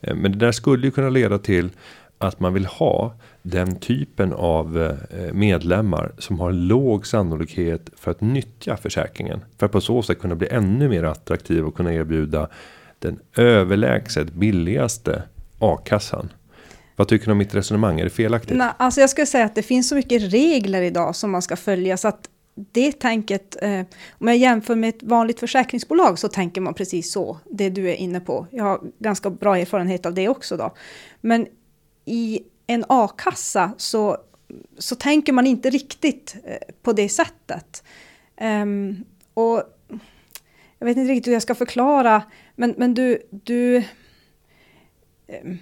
Eh, 0.00 0.14
men 0.14 0.32
det 0.32 0.38
där 0.38 0.52
skulle 0.52 0.86
ju 0.86 0.90
kunna 0.90 1.08
leda 1.08 1.38
till 1.38 1.70
att 2.18 2.40
man 2.40 2.54
vill 2.54 2.66
ha 2.66 3.14
den 3.42 3.76
typen 3.76 4.32
av 4.32 4.82
eh, 4.82 5.32
medlemmar 5.32 6.12
som 6.18 6.40
har 6.40 6.52
låg 6.52 7.06
sannolikhet 7.06 7.90
för 7.96 8.10
att 8.10 8.20
nyttja 8.20 8.76
försäkringen. 8.76 9.44
För 9.58 9.66
att 9.66 9.72
på 9.72 9.80
så 9.80 10.02
sätt 10.02 10.18
kunna 10.18 10.34
bli 10.34 10.48
ännu 10.50 10.88
mer 10.88 11.04
attraktiv 11.04 11.64
och 11.64 11.76
kunna 11.76 11.94
erbjuda 11.94 12.48
den 12.98 13.18
överlägset 13.36 14.32
billigaste 14.32 15.22
a-kassan. 15.58 16.32
Vad 16.96 17.08
tycker 17.08 17.26
du 17.26 17.32
om 17.32 17.38
mitt 17.38 17.54
resonemang? 17.54 18.00
Är 18.00 18.04
det 18.04 18.10
felaktigt? 18.10 18.56
Nej, 18.56 18.70
alltså 18.76 19.00
jag 19.00 19.10
skulle 19.10 19.26
säga 19.26 19.44
att 19.44 19.54
det 19.54 19.62
finns 19.62 19.88
så 19.88 19.94
mycket 19.94 20.32
regler 20.32 20.82
idag 20.82 21.16
som 21.16 21.30
man 21.30 21.42
ska 21.42 21.56
följa 21.56 21.96
så 21.96 22.08
att 22.08 22.28
det 22.72 22.92
tänket, 22.92 23.56
eh, 23.62 23.86
om 24.10 24.28
jag 24.28 24.36
jämför 24.36 24.74
med 24.74 24.88
ett 24.88 25.02
vanligt 25.02 25.40
försäkringsbolag 25.40 26.18
så 26.18 26.28
tänker 26.28 26.60
man 26.60 26.74
precis 26.74 27.12
så, 27.12 27.38
det 27.50 27.70
du 27.70 27.90
är 27.90 27.94
inne 27.94 28.20
på. 28.20 28.46
Jag 28.50 28.64
har 28.64 28.80
ganska 28.98 29.30
bra 29.30 29.58
erfarenhet 29.58 30.06
av 30.06 30.14
det 30.14 30.28
också 30.28 30.56
då. 30.56 30.74
Men 31.20 31.46
i 32.04 32.42
en 32.66 32.84
a-kassa 32.88 33.72
så, 33.76 34.16
så 34.78 34.94
tänker 34.94 35.32
man 35.32 35.46
inte 35.46 35.70
riktigt 35.70 36.36
eh, 36.44 36.74
på 36.82 36.92
det 36.92 37.08
sättet. 37.08 37.82
Um, 38.40 39.04
och 39.34 39.62
jag 40.78 40.86
vet 40.86 40.96
inte 40.96 41.12
riktigt 41.12 41.26
hur 41.26 41.32
jag 41.32 41.42
ska 41.42 41.54
förklara, 41.54 42.22
men, 42.56 42.74
men 42.76 42.94
du, 42.94 43.22
du 43.30 43.84
um, 45.44 45.58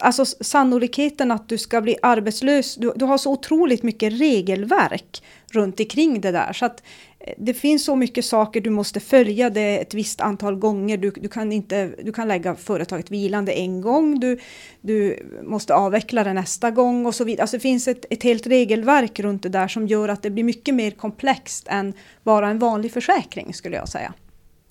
Alltså 0.00 0.24
sannolikheten 0.24 1.30
att 1.30 1.48
du 1.48 1.58
ska 1.58 1.80
bli 1.80 1.96
arbetslös, 2.02 2.74
du, 2.74 2.92
du 2.96 3.04
har 3.04 3.18
så 3.18 3.32
otroligt 3.32 3.82
mycket 3.82 4.12
regelverk 4.12 5.22
runt 5.52 5.80
omkring 5.80 6.20
det 6.20 6.30
där. 6.30 6.52
Så 6.52 6.66
att 6.66 6.82
eh, 7.20 7.34
det 7.38 7.54
finns 7.54 7.84
så 7.84 7.96
mycket 7.96 8.24
saker 8.24 8.60
du 8.60 8.70
måste 8.70 9.00
följa 9.00 9.50
det 9.50 9.78
ett 9.78 9.94
visst 9.94 10.20
antal 10.20 10.56
gånger. 10.56 10.96
Du, 10.96 11.10
du, 11.10 11.28
kan, 11.28 11.52
inte, 11.52 11.86
du 12.02 12.12
kan 12.12 12.28
lägga 12.28 12.54
företaget 12.54 13.10
vilande 13.10 13.52
en 13.52 13.80
gång, 13.80 14.20
du, 14.20 14.38
du 14.80 15.26
måste 15.42 15.74
avveckla 15.74 16.24
det 16.24 16.32
nästa 16.32 16.70
gång 16.70 17.06
och 17.06 17.14
så 17.14 17.24
vidare. 17.24 17.42
Alltså 17.42 17.56
det 17.56 17.60
finns 17.60 17.88
ett, 17.88 18.04
ett 18.10 18.22
helt 18.22 18.46
regelverk 18.46 19.20
runt 19.20 19.42
det 19.42 19.48
där 19.48 19.68
som 19.68 19.86
gör 19.86 20.08
att 20.08 20.22
det 20.22 20.30
blir 20.30 20.44
mycket 20.44 20.74
mer 20.74 20.90
komplext 20.90 21.68
än 21.68 21.92
bara 22.22 22.48
en 22.48 22.58
vanlig 22.58 22.92
försäkring 22.92 23.54
skulle 23.54 23.76
jag 23.76 23.88
säga. 23.88 24.14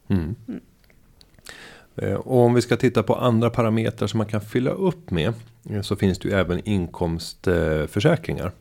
Mm. 0.10 0.36
Mm. 0.48 0.62
Eh, 1.96 2.14
och 2.14 2.38
om 2.38 2.54
vi 2.54 2.62
ska 2.62 2.78
titta 2.78 3.04
på 3.04 3.16
andra 3.16 3.50
parametrar 3.50 4.08
som 4.08 4.18
man 4.18 4.28
kan 4.28 4.42
fylla 4.42 4.72
upp 4.72 5.12
med. 5.12 5.34
Eh, 5.70 5.82
så 5.82 5.96
finns 5.96 6.20
det 6.20 6.30
ju 6.30 6.36
även 6.36 6.68
inkomstförsäkringar. 6.68 8.52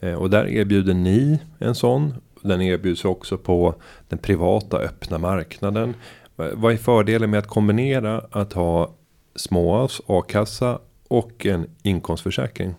Eh, 0.00 0.14
och 0.14 0.30
där 0.30 0.46
erbjuder 0.46 0.94
ni 0.94 1.38
en 1.58 1.74
sån. 1.74 2.14
Den 2.42 2.62
erbjuds 2.62 3.04
också 3.04 3.38
på 3.38 3.74
den 4.08 4.18
privata 4.18 4.78
öppna 4.78 5.18
marknaden. 5.18 5.94
Vad 6.36 6.72
är 6.72 6.76
fördelen 6.76 7.30
med 7.30 7.38
att 7.38 7.46
kombinera 7.46 8.24
att 8.30 8.52
ha 8.52 8.94
småas, 9.34 10.00
a-kassa 10.06 10.78
och 11.08 11.46
en 11.46 11.66
inkomstförsäkring? 11.82 12.74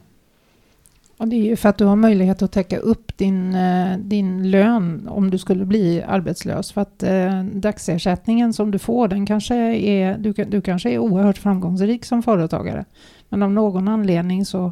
Och 1.17 1.27
det 1.27 1.35
är 1.35 1.43
ju 1.43 1.55
för 1.55 1.69
att 1.69 1.77
du 1.77 1.85
har 1.85 1.95
möjlighet 1.95 2.41
att 2.41 2.51
täcka 2.51 2.77
upp 2.77 3.17
din, 3.17 3.55
eh, 3.55 3.97
din 3.97 4.51
lön 4.51 5.07
om 5.07 5.29
du 5.31 5.37
skulle 5.37 5.65
bli 5.65 6.03
arbetslös. 6.07 6.71
För 6.71 6.81
att 6.81 7.03
eh, 7.03 7.43
dagsersättningen 7.43 8.53
som 8.53 8.71
du 8.71 8.79
får, 8.79 9.07
den 9.07 9.25
kanske 9.25 9.55
är, 9.75 10.17
du, 10.17 10.31
du 10.31 10.61
kanske 10.61 10.89
är 10.89 10.97
oerhört 10.97 11.37
framgångsrik 11.37 12.05
som 12.05 12.23
företagare. 12.23 12.85
Men 13.29 13.43
av 13.43 13.51
någon 13.51 13.87
anledning 13.87 14.45
så 14.45 14.71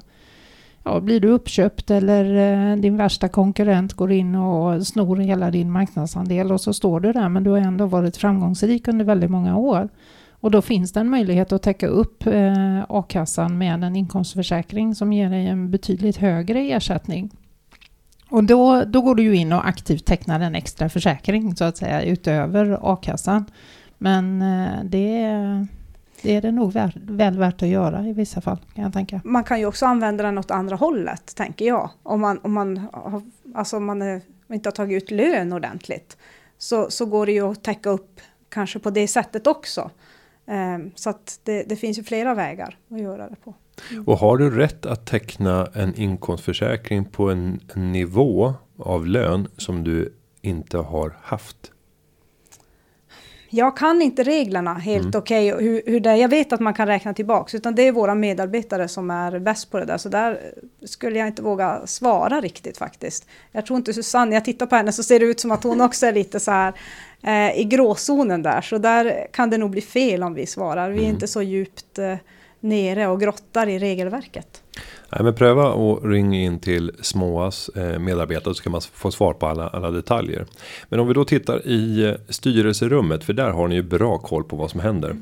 ja, 0.84 1.00
blir 1.00 1.20
du 1.20 1.28
uppköpt 1.28 1.92
eller 1.92 2.36
eh, 2.72 2.78
din 2.78 2.98
värsta 2.98 3.28
konkurrent 3.28 3.94
går 3.94 4.12
in 4.12 4.36
och 4.36 4.88
snor 4.88 5.18
hela 5.18 5.52
din 5.52 5.72
marknadsandel 5.72 6.52
och 6.52 6.62
så 6.62 6.74
står 6.74 7.00
du 7.00 7.14
där 7.14 7.30
men 7.30 7.44
du 7.44 7.50
har 7.50 7.58
ändå 7.58 7.86
varit 7.86 8.18
framgångsrik 8.18 8.88
under 8.88 9.06
väldigt 9.06 9.32
många 9.32 9.58
år. 9.58 9.90
Och 10.42 10.52
då 10.52 10.62
finns 10.62 10.92
det 10.92 11.00
en 11.00 11.10
möjlighet 11.10 11.52
att 11.52 11.62
täcka 11.62 11.88
upp 11.88 12.28
eh, 12.28 12.86
a-kassan 12.90 13.58
med 13.58 13.84
en 13.84 13.96
inkomstförsäkring 13.96 14.96
som 14.96 15.14
ger 15.14 15.30
dig 15.30 15.48
en 15.48 15.72
betydligt 15.72 16.18
högre 16.18 16.60
ersättning. 16.60 17.32
Och 18.30 18.44
då, 18.44 18.84
då 18.84 19.02
går 19.02 19.16
du 19.16 19.24
ju 19.24 19.36
in 19.36 19.54
och 19.54 19.68
aktivt 19.68 20.06
tecknar 20.06 20.40
en 20.40 20.56
extra 20.56 20.90
försäkring 20.90 21.56
så 21.56 21.64
att 21.64 21.78
säga 21.78 22.04
utöver 22.04 22.80
a-kassan. 22.82 23.46
Men 23.98 24.42
eh, 24.42 24.84
det, 24.84 25.28
det 26.22 26.36
är 26.36 26.42
det 26.42 26.52
nog 26.52 26.74
väl, 26.74 26.92
väl 27.02 27.38
värt 27.38 27.62
att 27.62 27.68
göra 27.68 28.08
i 28.08 28.14
vissa 28.14 28.42
fall 28.42 28.58
kan 28.76 28.84
jag 28.84 28.94
tänka. 28.94 29.22
Man 29.24 29.44
kan 29.44 29.60
ju 29.60 29.66
också 29.66 29.86
använda 29.86 30.24
den 30.24 30.38
åt 30.38 30.52
andra 30.52 30.76
hållet 30.76 31.36
tänker 31.36 31.66
jag. 31.66 31.90
Om 32.04 32.22
man, 32.22 32.40
om 32.44 32.54
man, 32.54 32.88
alltså 33.56 33.78
om 33.78 33.86
man 33.86 34.02
är, 34.02 34.22
inte 34.50 34.68
har 34.68 34.72
tagit 34.72 35.04
ut 35.04 35.12
lön 35.12 35.54
ordentligt 35.54 36.18
så, 36.58 36.90
så 36.90 37.06
går 37.06 37.26
det 37.26 37.32
ju 37.32 37.52
att 37.52 37.64
täcka 37.64 37.90
upp 37.90 38.20
kanske 38.50 38.80
på 38.80 38.90
det 38.90 39.08
sättet 39.08 39.48
också. 39.48 39.90
Ehm, 40.52 40.92
så 40.96 41.10
att 41.10 41.40
det, 41.44 41.64
det, 41.64 41.76
finns 41.76 42.00
ju 42.00 42.04
flera 42.04 42.34
vägar 42.34 42.78
att 42.92 43.02
göra 43.02 43.30
det 43.30 43.36
på. 43.36 43.54
Mm. 43.92 44.04
Och 44.04 44.18
har 44.18 44.38
du 44.38 44.50
rätt 44.50 44.86
att 44.86 45.06
teckna 45.06 45.68
en 45.74 45.96
inkomstförsäkring 45.96 47.06
på 47.06 47.30
en, 47.30 47.60
en 47.76 47.92
nivå 47.92 48.54
av 48.78 49.08
lön 49.08 49.48
som 49.58 49.84
du 49.84 50.14
inte 50.42 50.78
har 50.78 51.16
haft? 51.22 51.72
Jag 53.54 53.78
kan 53.78 54.02
inte 54.02 54.24
reglerna 54.24 54.74
helt 54.74 55.06
mm. 55.06 55.20
okej 55.20 55.54
okay, 55.54 55.68
hur, 55.68 55.82
hur 55.86 56.00
det 56.00 56.18
Jag 56.18 56.30
vet 56.30 56.54
att 56.54 56.60
man 56.60 56.74
kan 56.74 56.88
räkna 56.88 57.14
tillbaks 57.14 57.56
utan 57.56 57.76
det 57.76 57.88
är 57.88 57.92
våra 57.92 58.16
medarbetare 58.16 58.88
som 58.88 59.12
är 59.12 59.40
bäst 59.40 59.72
på 59.72 59.80
det 59.80 59.86
där. 59.86 59.98
Så 59.98 60.10
där 60.10 60.54
skulle 60.86 61.20
jag 61.20 61.28
inte 61.28 61.42
våga 61.42 61.82
svara 61.88 62.42
riktigt 62.42 62.78
faktiskt. 62.78 63.28
Jag 63.52 63.66
tror 63.66 63.78
inte 63.78 63.94
Susanne, 63.94 64.36
jag 64.36 64.46
tittar 64.46 64.66
på 64.66 64.76
henne 64.76 64.92
så 64.92 65.04
ser 65.04 65.20
det 65.20 65.26
ut 65.26 65.40
som 65.40 65.52
att 65.52 65.64
hon 65.64 65.82
också 65.82 66.06
är 66.06 66.14
lite 66.14 66.40
så 66.40 66.52
här 66.52 66.74
eh, 67.24 67.60
i 67.60 67.64
gråzonen 67.64 68.44
där. 68.44 68.62
Så 68.62 68.78
där 68.78 69.28
kan 69.34 69.50
det 69.50 69.58
nog 69.58 69.70
bli 69.70 69.82
fel 69.82 70.24
om 70.24 70.34
vi 70.34 70.46
svarar. 70.46 70.90
Vi 70.90 70.98
är 70.98 71.04
mm. 71.04 71.14
inte 71.14 71.28
så 71.28 71.42
djupt 71.42 72.00
eh, 72.00 72.16
nere 72.60 73.08
och 73.08 73.20
grottar 73.20 73.68
i 73.68 73.80
regelverket. 73.80 74.62
Nej, 75.10 75.24
men 75.24 75.36
pröva 75.36 75.72
och 75.72 76.10
ring 76.10 76.36
in 76.36 76.60
till 76.60 76.92
Småas 77.02 77.70
eh, 77.70 78.00
medarbetare 78.00 78.56
så 78.56 78.64
kan 78.64 78.72
man 78.72 78.82
få 78.82 79.12
svar 79.12 79.34
på 79.34 79.48
alla, 79.48 79.68
alla 79.68 79.92
detaljer. 79.92 80.46
Men 80.90 81.00
om 81.00 81.08
vi 81.08 81.14
då 81.14 81.26
tittar 81.26 81.68
i 81.68 82.04
eh, 82.04 82.14
styrelserummet, 82.30 83.24
för 83.24 83.34
där 83.34 83.50
har 83.50 83.68
ni 83.68 83.76
ju 83.76 83.84
bra 83.84 84.18
koll 84.18 84.44
på 84.44 84.56
vad 84.56 84.72
som 84.72 84.80
händer. 84.80 85.16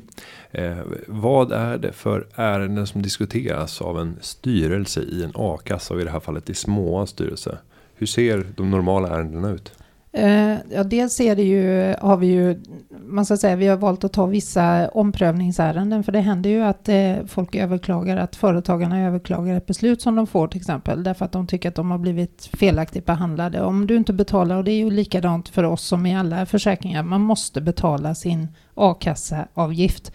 Eh, 0.50 0.78
vad 1.06 1.52
är 1.52 1.78
det 1.78 1.92
för 1.92 2.26
ärenden 2.34 2.86
som 2.86 3.02
diskuteras 3.02 3.82
av 3.82 4.00
en 4.00 4.16
styrelse 4.20 5.00
i 5.00 5.24
en 5.24 5.32
a-kassa 5.34 5.94
och 5.94 6.00
i 6.00 6.04
det 6.04 6.10
här 6.10 6.20
fallet 6.20 6.50
i 6.50 6.54
Småas 6.54 7.10
styrelse? 7.10 7.58
Hur 7.94 8.06
ser 8.06 8.46
de 8.56 8.70
normala 8.70 9.08
ärendena 9.08 9.50
ut? 9.50 9.72
Eh, 10.12 10.56
ja, 10.70 10.84
dels 10.84 11.20
är 11.20 11.36
det 11.36 11.42
ju, 11.42 11.94
har 12.00 12.16
vi 12.16 12.26
ju, 12.26 12.60
man 13.06 13.24
ska 13.24 13.36
säga, 13.36 13.56
vi 13.56 13.66
har 13.66 13.76
valt 13.76 14.04
att 14.04 14.12
ta 14.12 14.26
vissa 14.26 14.88
omprövningsärenden, 14.88 16.04
för 16.04 16.12
det 16.12 16.20
händer 16.20 16.50
ju 16.50 16.62
att 16.62 16.88
eh, 16.88 17.14
folk 17.26 17.54
överklagar, 17.54 18.16
att 18.16 18.36
företagarna 18.36 19.06
överklagar 19.06 19.56
ett 19.56 19.66
beslut 19.66 20.02
som 20.02 20.16
de 20.16 20.26
får 20.26 20.48
till 20.48 20.60
exempel, 20.60 21.02
därför 21.02 21.24
att 21.24 21.32
de 21.32 21.46
tycker 21.46 21.68
att 21.68 21.74
de 21.74 21.90
har 21.90 21.98
blivit 21.98 22.50
felaktigt 22.52 23.06
behandlade. 23.06 23.62
Om 23.62 23.86
du 23.86 23.96
inte 23.96 24.12
betalar, 24.12 24.56
och 24.56 24.64
det 24.64 24.72
är 24.72 24.78
ju 24.78 24.90
likadant 24.90 25.48
för 25.48 25.64
oss 25.64 25.82
som 25.82 26.06
i 26.06 26.16
alla 26.16 26.46
försäkringar, 26.46 27.02
man 27.02 27.20
måste 27.20 27.60
betala 27.60 28.14
sin 28.14 28.48
a-kasseavgift. 28.74 30.12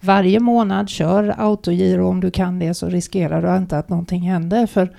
Varje 0.00 0.40
månad, 0.40 0.88
kör 0.88 1.34
autogiro 1.38 2.08
om 2.08 2.20
du 2.20 2.30
kan 2.30 2.58
det, 2.58 2.74
så 2.74 2.88
riskerar 2.88 3.42
du 3.42 3.58
inte 3.58 3.78
att 3.78 3.88
någonting 3.88 4.22
händer, 4.22 4.66
för 4.66 4.96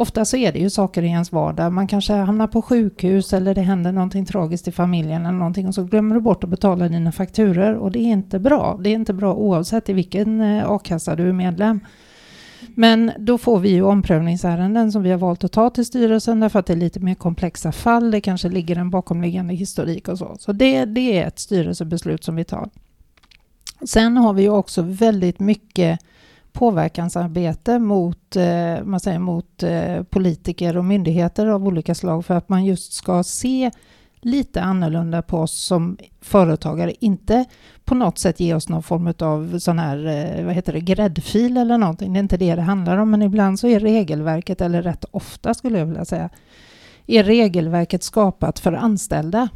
ofta 0.00 0.24
så 0.24 0.36
är 0.36 0.52
det 0.52 0.58
ju 0.58 0.70
saker 0.70 1.02
i 1.02 1.06
ens 1.06 1.32
vardag. 1.32 1.72
Man 1.72 1.86
kanske 1.86 2.12
hamnar 2.12 2.46
på 2.46 2.62
sjukhus 2.62 3.32
eller 3.32 3.54
det 3.54 3.60
händer 3.60 3.92
någonting 3.92 4.26
tragiskt 4.26 4.68
i 4.68 4.72
familjen 4.72 5.26
eller 5.26 5.38
någonting 5.38 5.68
och 5.68 5.74
så 5.74 5.84
glömmer 5.84 6.14
du 6.14 6.20
bort 6.20 6.44
att 6.44 6.50
betala 6.50 6.88
dina 6.88 7.12
fakturer 7.12 7.74
och 7.74 7.92
det 7.92 7.98
är 7.98 8.12
inte 8.12 8.38
bra. 8.38 8.78
Det 8.80 8.90
är 8.90 8.94
inte 8.94 9.12
bra 9.12 9.34
oavsett 9.34 9.88
i 9.88 9.92
vilken 9.92 10.40
eh, 10.40 10.70
a-kassa 10.70 11.16
du 11.16 11.28
är 11.28 11.32
medlem. 11.32 11.80
Men 12.74 13.12
då 13.18 13.38
får 13.38 13.58
vi 13.58 13.68
ju 13.68 13.82
omprövningsärenden 13.82 14.92
som 14.92 15.02
vi 15.02 15.10
har 15.10 15.18
valt 15.18 15.44
att 15.44 15.52
ta 15.52 15.70
till 15.70 15.86
styrelsen 15.86 16.40
därför 16.40 16.58
att 16.58 16.66
det 16.66 16.72
är 16.72 16.76
lite 16.76 17.00
mer 17.00 17.14
komplexa 17.14 17.72
fall. 17.72 18.10
Det 18.10 18.20
kanske 18.20 18.48
ligger 18.48 18.76
en 18.76 18.90
bakomliggande 18.90 19.54
historik 19.54 20.08
och 20.08 20.18
så. 20.18 20.36
Så 20.38 20.52
det, 20.52 20.84
det 20.84 21.18
är 21.18 21.26
ett 21.26 21.38
styrelsebeslut 21.38 22.24
som 22.24 22.36
vi 22.36 22.44
tar. 22.44 22.70
Sen 23.86 24.16
har 24.16 24.32
vi 24.32 24.42
ju 24.42 24.50
också 24.50 24.82
väldigt 24.82 25.40
mycket 25.40 26.00
påverkansarbete 26.52 27.78
mot, 27.78 28.36
eh, 28.36 28.84
man 28.84 29.00
säger, 29.00 29.18
mot 29.18 29.62
eh, 29.62 30.02
politiker 30.02 30.76
och 30.76 30.84
myndigheter 30.84 31.46
av 31.46 31.66
olika 31.66 31.94
slag 31.94 32.24
för 32.24 32.34
att 32.34 32.48
man 32.48 32.64
just 32.64 32.92
ska 32.92 33.22
se 33.22 33.70
lite 34.20 34.62
annorlunda 34.62 35.22
på 35.22 35.38
oss 35.38 35.62
som 35.62 35.96
företagare. 36.20 36.92
Inte 37.00 37.44
på 37.84 37.94
något 37.94 38.18
sätt 38.18 38.40
ge 38.40 38.54
oss 38.54 38.68
någon 38.68 38.82
form 38.82 39.14
av 39.18 39.58
sån 39.58 39.78
här, 39.78 40.06
eh, 40.06 40.44
vad 40.44 40.54
heter 40.54 40.72
det, 40.72 40.80
gräddfil 40.80 41.56
eller 41.56 41.78
någonting. 41.78 42.12
Det 42.12 42.18
är 42.18 42.22
inte 42.22 42.36
det 42.36 42.54
det 42.54 42.62
handlar 42.62 42.96
om, 42.96 43.10
men 43.10 43.22
ibland 43.22 43.60
så 43.60 43.66
är 43.66 43.80
regelverket, 43.80 44.60
eller 44.60 44.82
rätt 44.82 45.04
ofta 45.10 45.54
skulle 45.54 45.78
jag 45.78 45.86
vilja 45.86 46.04
säga, 46.04 46.30
är 47.06 47.24
regelverket 47.24 48.02
skapat 48.02 48.58
för 48.58 48.72
anställda 48.72 49.48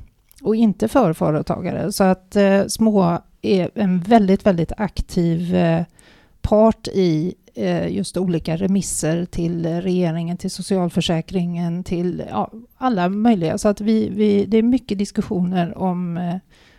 och 0.42 0.56
inte 0.56 0.88
för 0.88 1.12
företagare. 1.12 1.92
Så 1.92 2.04
att 2.04 2.36
eh, 2.36 2.66
små 2.66 3.18
är 3.42 3.70
en 3.74 4.00
väldigt, 4.00 4.46
väldigt 4.46 4.72
aktiv 4.76 5.54
eh, 5.54 5.82
part 6.44 6.88
i 6.88 7.34
eh, 7.54 7.88
just 7.88 8.16
olika 8.16 8.56
remisser 8.56 9.24
till 9.24 9.66
regeringen, 9.66 10.36
till 10.36 10.50
socialförsäkringen, 10.50 11.84
till 11.84 12.22
ja, 12.30 12.50
alla 12.76 13.08
möjliga. 13.08 13.58
Så 13.58 13.68
att 13.68 13.80
vi, 13.80 14.08
vi, 14.08 14.44
det 14.44 14.58
är 14.58 14.62
mycket 14.62 14.98
diskussioner 14.98 15.78
om, 15.78 16.16
eh, 16.16 16.36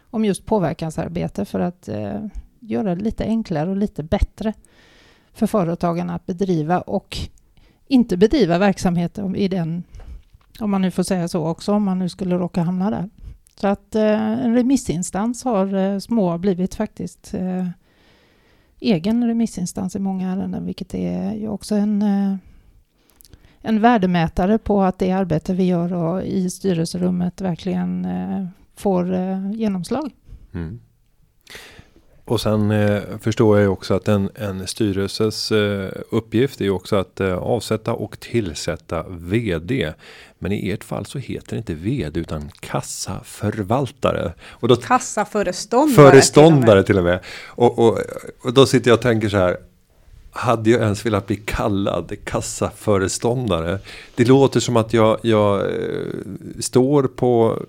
om 0.10 0.26
just 0.26 0.46
påverkansarbete 0.46 1.46
för 1.46 1.60
att 1.60 1.88
eh, 1.88 2.26
göra 2.60 2.96
det 2.96 3.04
lite 3.04 3.24
enklare 3.24 3.70
och 3.70 3.78
lite 3.78 4.04
bättre 4.04 4.54
för 5.34 5.48
företagarna 5.48 6.16
att 6.16 6.26
bedriva 6.26 6.82
och 6.82 7.18
inte 7.88 8.18
bedriva 8.18 8.58
verksamhet 8.58 9.20
i 9.36 9.48
den, 9.48 9.84
om 10.60 10.72
man 10.72 10.82
nu 10.82 10.92
får 10.92 11.04
säga 11.04 11.28
så 11.28 11.48
också, 11.48 11.74
om 11.74 11.84
man 11.84 12.00
nu 12.00 12.10
skulle 12.10 12.36
råka 12.36 12.62
hamna 12.62 12.90
där. 12.90 13.10
Så 13.56 13.68
att 13.68 13.96
eh, 13.96 14.44
en 14.46 14.56
remissinstans 14.56 15.44
har 15.44 16.00
små 16.00 16.38
blivit 16.38 16.76
faktiskt 16.76 17.34
egen 18.92 19.28
remissinstans 19.28 19.96
i 19.96 20.00
många 20.00 20.32
ärenden, 20.32 20.66
vilket 20.66 20.94
är 20.94 21.34
ju 21.34 21.48
också 21.48 21.76
en, 21.76 22.02
eh, 22.02 22.36
en 23.62 23.82
värdemätare 23.82 24.58
på 24.58 24.82
att 24.82 25.00
det 25.00 25.12
arbete 25.12 25.54
vi 25.54 25.64
gör 25.64 25.94
och 25.94 26.24
i 26.24 26.50
styrelserummet 26.50 27.42
verkligen 27.42 28.06
eh, 28.06 28.48
får 28.76 29.14
eh, 29.14 29.52
genomslag. 29.52 30.12
Mm. 30.54 30.80
Och 32.26 32.42
sen 32.42 32.72
eh, 32.72 33.02
förstår 33.22 33.60
jag 33.60 33.74
också 33.74 33.94
att 33.94 34.08
en, 34.08 34.30
en 34.36 34.68
styrelses 34.68 35.52
eh, 35.52 35.90
uppgift 36.10 36.62
är 36.62 36.70
också 36.70 36.96
att 36.96 37.20
eh, 37.20 37.38
avsätta 37.38 37.94
och 37.94 38.20
tillsätta 38.20 39.06
VD. 39.10 39.94
Men 40.40 40.52
i 40.52 40.70
ert 40.70 40.84
fall 40.84 41.06
så 41.06 41.20
heter 41.20 41.50
det 41.50 41.58
inte 41.58 41.74
VD 41.74 42.20
utan 42.20 42.50
kassaförvaltare. 42.60 44.34
Och 44.50 44.68
då, 44.68 44.76
kassaföreståndare. 44.76 46.12
Föreståndare 46.12 46.84
till 46.84 46.98
och 46.98 47.04
med. 47.04 47.22
Till 47.22 47.60
och, 47.60 47.68
med. 47.68 47.70
Och, 47.70 47.80
och, 47.80 48.00
och 48.42 48.54
då 48.54 48.66
sitter 48.66 48.92
jag 48.92 48.98
och 48.98 49.04
tänker 49.04 49.30
så 49.30 49.38
här. 49.38 49.58
Hade 50.32 50.70
jag 50.70 50.82
ens 50.82 51.06
velat 51.06 51.28
bli 51.28 51.36
kallad 51.36 52.16
kassaföreståndare? 52.24 53.80
Det 54.16 54.28
låter 54.28 54.60
som 54.60 54.78
att 54.78 54.94
jag, 54.94 55.20
jag 55.22 55.62
eh, 55.62 55.68
står 56.60 57.04
på 57.04 57.62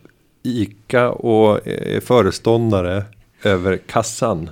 ICA 0.42 1.10
och 1.10 1.66
är 1.66 2.00
föreståndare 2.00 3.04
över 3.42 3.76
kassan 3.76 4.50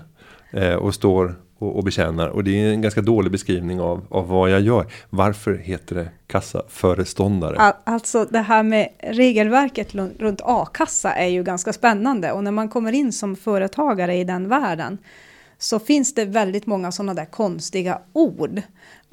eh, 0.52 0.74
och 0.74 0.94
står 0.94 1.34
och, 1.58 1.76
och 1.76 1.84
betjänar. 1.84 2.28
Och 2.28 2.44
det 2.44 2.50
är 2.50 2.70
en 2.70 2.82
ganska 2.82 3.00
dålig 3.00 3.32
beskrivning 3.32 3.80
av, 3.80 4.06
av 4.08 4.28
vad 4.28 4.50
jag 4.50 4.60
gör. 4.60 4.86
Varför 5.10 5.54
heter 5.54 5.94
det 5.94 6.08
kassaföreståndare? 6.26 7.72
Alltså 7.84 8.24
det 8.24 8.38
här 8.38 8.62
med 8.62 8.88
regelverket 8.98 9.94
runt 9.94 10.40
a-kassa 10.44 11.14
är 11.14 11.28
ju 11.28 11.42
ganska 11.42 11.72
spännande 11.72 12.32
och 12.32 12.44
när 12.44 12.50
man 12.50 12.68
kommer 12.68 12.92
in 12.92 13.12
som 13.12 13.36
företagare 13.36 14.14
i 14.14 14.24
den 14.24 14.48
världen 14.48 14.98
så 15.58 15.78
finns 15.78 16.14
det 16.14 16.24
väldigt 16.24 16.66
många 16.66 16.92
sådana 16.92 17.14
där 17.14 17.24
konstiga 17.24 17.98
ord. 18.12 18.62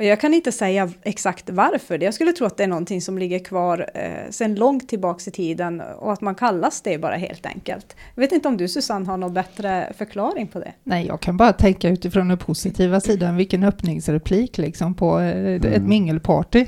Och 0.01 0.07
jag 0.07 0.19
kan 0.19 0.33
inte 0.33 0.51
säga 0.51 0.89
exakt 1.03 1.49
varför. 1.49 2.03
Jag 2.03 2.13
skulle 2.13 2.31
tro 2.31 2.47
att 2.47 2.57
det 2.57 2.63
är 2.63 2.67
någonting 2.67 3.01
som 3.01 3.17
ligger 3.17 3.39
kvar 3.39 3.89
eh, 3.93 4.29
sedan 4.29 4.55
långt 4.55 4.89
tillbaks 4.89 5.27
i 5.27 5.31
tiden 5.31 5.81
och 5.81 6.13
att 6.13 6.21
man 6.21 6.35
kallas 6.35 6.81
det 6.81 6.97
bara 6.97 7.15
helt 7.15 7.45
enkelt. 7.45 7.95
Jag 8.15 8.21
vet 8.21 8.31
inte 8.31 8.47
om 8.47 8.57
du 8.57 8.67
Susanne 8.67 9.05
har 9.05 9.17
någon 9.17 9.33
bättre 9.33 9.93
förklaring 9.97 10.47
på 10.47 10.59
det? 10.59 10.73
Nej, 10.83 11.07
jag 11.07 11.19
kan 11.19 11.37
bara 11.37 11.53
tänka 11.53 11.89
utifrån 11.89 12.27
den 12.27 12.37
positiva 12.37 12.99
sidan, 12.99 13.35
vilken 13.35 13.63
öppningsreplik 13.63 14.57
liksom 14.57 14.93
på 14.93 15.19
eh, 15.19 15.55
ett 15.55 15.65
mm. 15.65 15.89
mingelparty. 15.89 16.65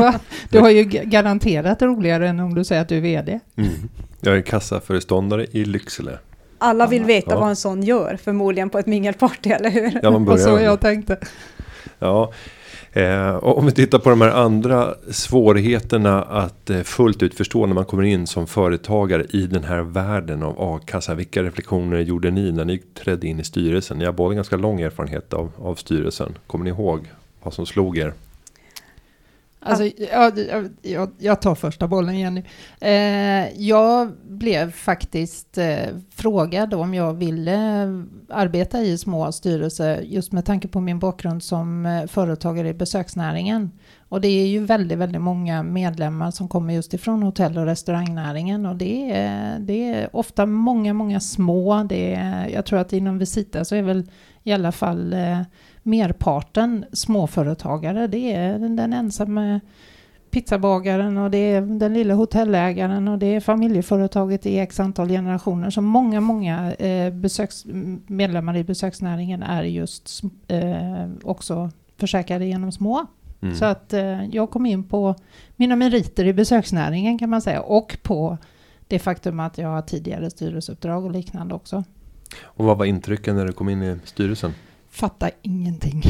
du 0.50 0.58
har 0.58 0.70
ju 0.70 0.84
garanterat 0.84 1.82
roligare 1.82 2.28
än 2.28 2.40
om 2.40 2.54
du 2.54 2.64
säger 2.64 2.82
att 2.82 2.88
du 2.88 2.96
är 2.96 3.00
VD. 3.00 3.40
Mm. 3.56 3.70
Jag 4.20 4.36
är 4.36 4.42
kassaföreståndare 4.42 5.46
i 5.50 5.64
Lycksele. 5.64 6.18
Alla 6.58 6.86
vill 6.86 7.04
veta 7.04 7.30
ja. 7.30 7.40
vad 7.40 7.48
en 7.48 7.56
sån 7.56 7.82
gör, 7.82 8.18
förmodligen 8.22 8.70
på 8.70 8.78
ett 8.78 8.86
mingelparty, 8.86 9.50
eller 9.50 9.70
hur? 9.70 10.00
Ja, 10.02 10.10
man 10.10 10.24
börjar. 10.24 10.38
så 10.38 10.64
jag 10.64 10.80
tänkte. 10.80 11.18
Ja, 11.98 12.32
eh, 12.92 13.30
och 13.30 13.58
om 13.58 13.66
vi 13.66 13.72
tittar 13.72 13.98
på 13.98 14.10
de 14.10 14.20
här 14.20 14.30
andra 14.30 14.94
svårigheterna 15.10 16.22
att 16.22 16.70
eh, 16.70 16.80
fullt 16.80 17.22
ut 17.22 17.34
förstå 17.34 17.66
när 17.66 17.74
man 17.74 17.84
kommer 17.84 18.02
in 18.02 18.26
som 18.26 18.46
företagare 18.46 19.26
i 19.30 19.46
den 19.46 19.64
här 19.64 19.80
världen 19.80 20.42
av 20.42 20.54
a-kassa. 20.58 21.14
Vilka 21.14 21.42
reflektioner 21.42 22.00
gjorde 22.00 22.30
ni 22.30 22.52
när 22.52 22.64
ni 22.64 22.78
trädde 22.78 23.26
in 23.26 23.40
i 23.40 23.44
styrelsen? 23.44 23.98
Ni 23.98 24.04
har 24.04 24.12
båda 24.12 24.34
ganska 24.34 24.56
lång 24.56 24.80
erfarenhet 24.80 25.32
av, 25.32 25.52
av 25.58 25.74
styrelsen. 25.74 26.38
Kommer 26.46 26.64
ni 26.64 26.70
ihåg 26.70 27.00
vad 27.42 27.54
som 27.54 27.66
slog 27.66 27.98
er? 27.98 28.12
Alltså, 29.62 29.84
jag, 30.12 30.38
jag, 30.82 31.10
jag, 31.18 31.42
tar 31.42 31.54
första 31.54 31.88
bollen 31.88 32.18
Jenny. 32.18 32.44
Eh, 32.80 33.62
jag 33.62 34.12
blev 34.22 34.72
faktiskt 34.72 35.58
eh, 35.58 35.86
frågad 36.14 36.74
om 36.74 36.94
jag 36.94 37.14
ville 37.14 37.56
arbeta 38.28 38.80
i 38.80 38.98
små 38.98 39.32
styrelser 39.32 40.00
just 40.00 40.32
med 40.32 40.44
tanke 40.44 40.68
på 40.68 40.80
min 40.80 40.98
bakgrund 40.98 41.42
som 41.42 41.86
eh, 41.86 42.06
företagare 42.06 42.68
i 42.68 42.74
besöksnäringen. 42.74 43.70
Och 44.08 44.20
det 44.20 44.28
är 44.28 44.46
ju 44.46 44.64
väldigt, 44.64 44.98
väldigt 44.98 45.22
många 45.22 45.62
medlemmar 45.62 46.30
som 46.30 46.48
kommer 46.48 46.74
just 46.74 46.94
ifrån 46.94 47.22
hotell 47.22 47.58
och 47.58 47.64
restaurangnäringen 47.64 48.66
och 48.66 48.76
det 48.76 49.12
är, 49.12 49.58
det 49.58 49.92
är 49.92 50.16
ofta 50.16 50.46
många, 50.46 50.94
många 50.94 51.20
små. 51.20 51.84
Det 51.88 52.14
är, 52.14 52.48
jag 52.48 52.66
tror 52.66 52.78
att 52.78 52.92
inom 52.92 53.18
Visita 53.18 53.64
så 53.64 53.74
är 53.74 53.82
väl 53.82 54.10
i 54.42 54.52
alla 54.52 54.72
fall 54.72 55.12
eh, 55.12 55.40
merparten 55.90 56.84
småföretagare. 56.92 58.06
Det 58.06 58.32
är 58.32 58.58
den 58.58 58.92
ensamma 58.92 59.60
pizzabagaren 60.30 61.18
och 61.18 61.30
det 61.30 61.38
är 61.38 61.60
den 61.60 61.94
lilla 61.94 62.14
hotellägaren 62.14 63.08
och 63.08 63.18
det 63.18 63.26
är 63.26 63.40
familjeföretaget 63.40 64.46
i 64.46 64.58
x 64.58 64.80
antal 64.80 65.08
generationer. 65.08 65.70
Så 65.70 65.80
många, 65.80 66.20
många 66.20 66.72
eh, 66.74 67.12
besöks, 67.12 67.64
medlemmar 68.06 68.56
i 68.56 68.64
besöksnäringen 68.64 69.42
är 69.42 69.62
just 69.62 70.22
eh, 70.48 71.06
också 71.22 71.70
försäkrade 71.96 72.46
genom 72.46 72.72
små. 72.72 73.06
Mm. 73.40 73.54
Så 73.54 73.64
att 73.64 73.92
eh, 73.92 74.24
jag 74.24 74.50
kom 74.50 74.66
in 74.66 74.84
på 74.84 75.14
mina 75.56 75.76
meriter 75.76 76.24
i 76.24 76.32
besöksnäringen 76.32 77.18
kan 77.18 77.30
man 77.30 77.42
säga 77.42 77.60
och 77.60 77.98
på 78.02 78.38
det 78.88 78.98
faktum 78.98 79.40
att 79.40 79.58
jag 79.58 79.68
har 79.68 79.82
tidigare 79.82 80.30
styrelseuppdrag 80.30 81.04
och 81.04 81.10
liknande 81.10 81.54
också. 81.54 81.84
Och 82.42 82.64
vad 82.64 82.78
var 82.78 82.84
intrycken 82.84 83.36
när 83.36 83.46
du 83.46 83.52
kom 83.52 83.68
in 83.68 83.82
i 83.82 83.98
styrelsen? 84.04 84.54
Fattar 84.90 85.30
ingenting. 85.42 86.02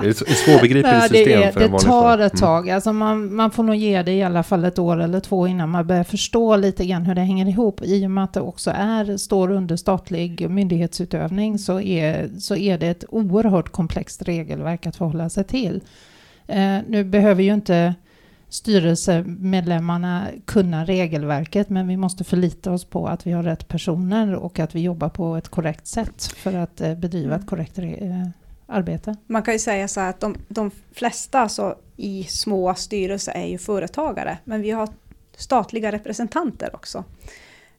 det 0.00 0.06
är 0.06 0.10
ett 0.10 0.38
svårbegripligt 0.38 1.02
system 1.02 1.42
är, 1.42 1.52
för 1.52 1.60
Det 1.60 1.78
tar 1.78 2.18
ett 2.18 2.32
mm. 2.32 2.40
tag. 2.40 2.70
Alltså 2.70 2.92
man, 2.92 3.34
man 3.34 3.50
får 3.50 3.62
nog 3.62 3.74
ge 3.74 4.02
det 4.02 4.12
i 4.12 4.22
alla 4.22 4.42
fall 4.42 4.64
ett 4.64 4.78
år 4.78 5.00
eller 5.00 5.20
två 5.20 5.46
innan 5.46 5.70
man 5.70 5.86
börjar 5.86 6.04
förstå 6.04 6.56
lite 6.56 6.86
grann 6.86 7.06
hur 7.06 7.14
det 7.14 7.20
hänger 7.20 7.48
ihop. 7.48 7.80
I 7.82 8.06
och 8.06 8.10
med 8.10 8.24
att 8.24 8.32
det 8.32 8.40
också 8.40 8.70
är, 8.74 9.16
står 9.16 9.50
under 9.50 9.76
statlig 9.76 10.50
myndighetsutövning 10.50 11.58
så 11.58 11.80
är, 11.80 12.30
så 12.38 12.56
är 12.56 12.78
det 12.78 12.88
ett 12.88 13.04
oerhört 13.08 13.68
komplext 13.68 14.22
regelverk 14.22 14.86
att 14.86 14.96
förhålla 14.96 15.28
sig 15.28 15.44
till. 15.44 15.80
Eh, 16.46 16.78
nu 16.88 17.04
behöver 17.04 17.42
ju 17.42 17.54
inte 17.54 17.94
styrelsemedlemmarna 18.50 20.28
kunna 20.44 20.84
regelverket 20.84 21.68
men 21.68 21.88
vi 21.88 21.96
måste 21.96 22.24
förlita 22.24 22.72
oss 22.72 22.84
på 22.84 23.06
att 23.06 23.26
vi 23.26 23.32
har 23.32 23.42
rätt 23.42 23.68
personer 23.68 24.34
och 24.34 24.58
att 24.58 24.74
vi 24.74 24.80
jobbar 24.80 25.08
på 25.08 25.36
ett 25.36 25.48
korrekt 25.48 25.86
sätt 25.86 26.24
för 26.24 26.54
att 26.54 26.80
eh, 26.80 26.94
bedriva 26.94 27.36
ett 27.36 27.46
korrekt 27.46 27.78
eh, 27.78 28.28
arbete. 28.66 29.16
Man 29.26 29.42
kan 29.42 29.54
ju 29.54 29.58
säga 29.58 29.88
så 29.88 30.00
här 30.00 30.10
att 30.10 30.20
de, 30.20 30.36
de 30.48 30.70
flesta 30.92 31.40
alltså, 31.40 31.76
i 31.96 32.24
små 32.24 32.74
styrelser 32.74 33.32
är 33.32 33.46
ju 33.46 33.58
företagare 33.58 34.38
men 34.44 34.62
vi 34.62 34.70
har 34.70 34.88
statliga 35.36 35.92
representanter 35.92 36.74
också. 36.74 37.04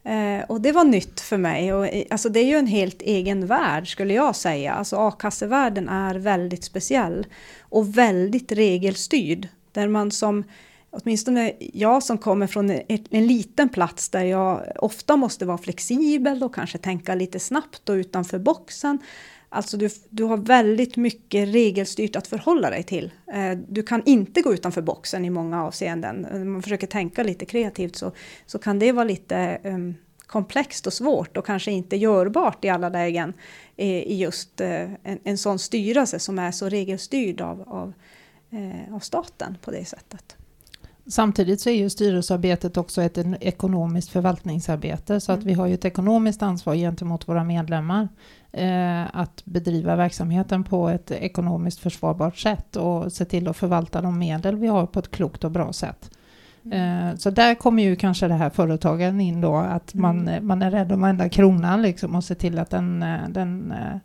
Eh, 0.03 0.43
och 0.47 0.61
det 0.61 0.71
var 0.71 0.83
nytt 0.83 1.19
för 1.19 1.37
mig. 1.37 1.73
Och, 1.73 1.87
alltså, 2.09 2.29
det 2.29 2.39
är 2.39 2.45
ju 2.45 2.55
en 2.55 2.67
helt 2.67 3.01
egen 3.01 3.47
värld 3.47 3.91
skulle 3.91 4.13
jag 4.13 4.35
säga. 4.35 4.73
Alltså, 4.73 4.95
a-kassevärlden 4.95 5.89
är 5.89 6.15
väldigt 6.15 6.63
speciell 6.63 7.25
och 7.59 7.97
väldigt 7.97 8.51
regelstyrd 8.51 9.47
där 9.71 9.87
man 9.87 10.11
som, 10.11 10.43
åtminstone 10.89 11.53
jag 11.59 12.03
som 12.03 12.17
kommer 12.17 12.47
från 12.47 12.69
en, 12.69 12.81
en 13.09 13.27
liten 13.27 13.69
plats 13.69 14.09
där 14.09 14.23
jag 14.23 14.63
ofta 14.75 15.15
måste 15.15 15.45
vara 15.45 15.57
flexibel 15.57 16.43
och 16.43 16.55
kanske 16.55 16.77
tänka 16.77 17.15
lite 17.15 17.39
snabbt 17.39 17.89
och 17.89 17.93
utanför 17.93 18.39
boxen. 18.39 18.99
Alltså 19.53 19.77
du, 19.77 19.89
du 20.09 20.23
har 20.23 20.37
väldigt 20.37 20.97
mycket 20.97 21.47
regelstyrt 21.47 22.15
att 22.15 22.27
förhålla 22.27 22.69
dig 22.69 22.83
till. 22.83 23.11
Eh, 23.33 23.57
du 23.67 23.83
kan 23.83 24.03
inte 24.05 24.41
gå 24.41 24.53
utanför 24.53 24.81
boxen 24.81 25.25
i 25.25 25.29
många 25.29 25.63
avseenden. 25.63 26.27
Om 26.31 26.51
man 26.51 26.61
försöker 26.61 26.87
tänka 26.87 27.23
lite 27.23 27.45
kreativt 27.45 27.95
så, 27.95 28.11
så 28.45 28.59
kan 28.59 28.79
det 28.79 28.91
vara 28.91 29.03
lite 29.03 29.59
um, 29.63 29.95
komplext 30.27 30.87
och 30.87 30.93
svårt 30.93 31.37
och 31.37 31.45
kanske 31.45 31.71
inte 31.71 31.95
görbart 31.95 32.65
i 32.65 32.69
alla 32.69 32.89
lägen 32.89 33.33
i 33.77 34.15
just 34.15 34.61
eh, 34.61 34.93
en, 35.03 35.19
en 35.23 35.37
sån 35.37 35.59
styrelse 35.59 36.19
som 36.19 36.39
är 36.39 36.51
så 36.51 36.69
regelstyrd 36.69 37.41
av, 37.41 37.61
av, 37.61 37.87
uh, 37.87 37.93
av 38.91 38.99
staten 38.99 39.57
på 39.61 39.71
det 39.71 39.85
sättet. 39.85 40.37
Samtidigt 41.07 41.61
så 41.61 41.69
är 41.69 41.73
ju 41.73 41.89
styrelsearbetet 41.89 42.77
också 42.77 43.01
ett 43.01 43.17
ekonomiskt 43.39 44.09
förvaltningsarbete 44.09 45.19
så 45.19 45.31
att 45.31 45.37
mm. 45.37 45.47
vi 45.47 45.53
har 45.53 45.67
ju 45.67 45.73
ett 45.73 45.85
ekonomiskt 45.85 46.41
ansvar 46.41 46.75
gentemot 46.75 47.27
våra 47.27 47.43
medlemmar 47.43 48.07
eh, 48.51 49.15
att 49.15 49.45
bedriva 49.45 49.95
verksamheten 49.95 50.63
på 50.63 50.89
ett 50.89 51.11
ekonomiskt 51.11 51.79
försvarbart 51.79 52.37
sätt 52.37 52.75
och 52.75 53.13
se 53.13 53.25
till 53.25 53.47
att 53.47 53.57
förvalta 53.57 54.01
de 54.01 54.19
medel 54.19 54.55
vi 54.55 54.67
har 54.67 54.85
på 54.85 54.99
ett 54.99 55.11
klokt 55.11 55.43
och 55.43 55.51
bra 55.51 55.73
sätt. 55.73 56.11
Mm. 56.65 57.07
Eh, 57.07 57.15
så 57.15 57.29
där 57.29 57.55
kommer 57.55 57.83
ju 57.83 57.95
kanske 57.95 58.27
det 58.27 58.33
här 58.33 58.49
företagaren 58.49 59.21
in 59.21 59.41
då, 59.41 59.55
att 59.55 59.93
man, 59.93 60.27
mm. 60.27 60.47
man 60.47 60.61
är 60.61 60.71
rädd 60.71 60.91
om 60.91 61.01
varenda 61.01 61.29
krona 61.29 61.77
liksom 61.77 62.15
och 62.15 62.23
ser 62.23 62.35
till 62.35 62.59
att 62.59 62.69
den, 62.69 63.03
eh, 63.03 63.29
den 63.29 63.71
eh, 63.71 63.97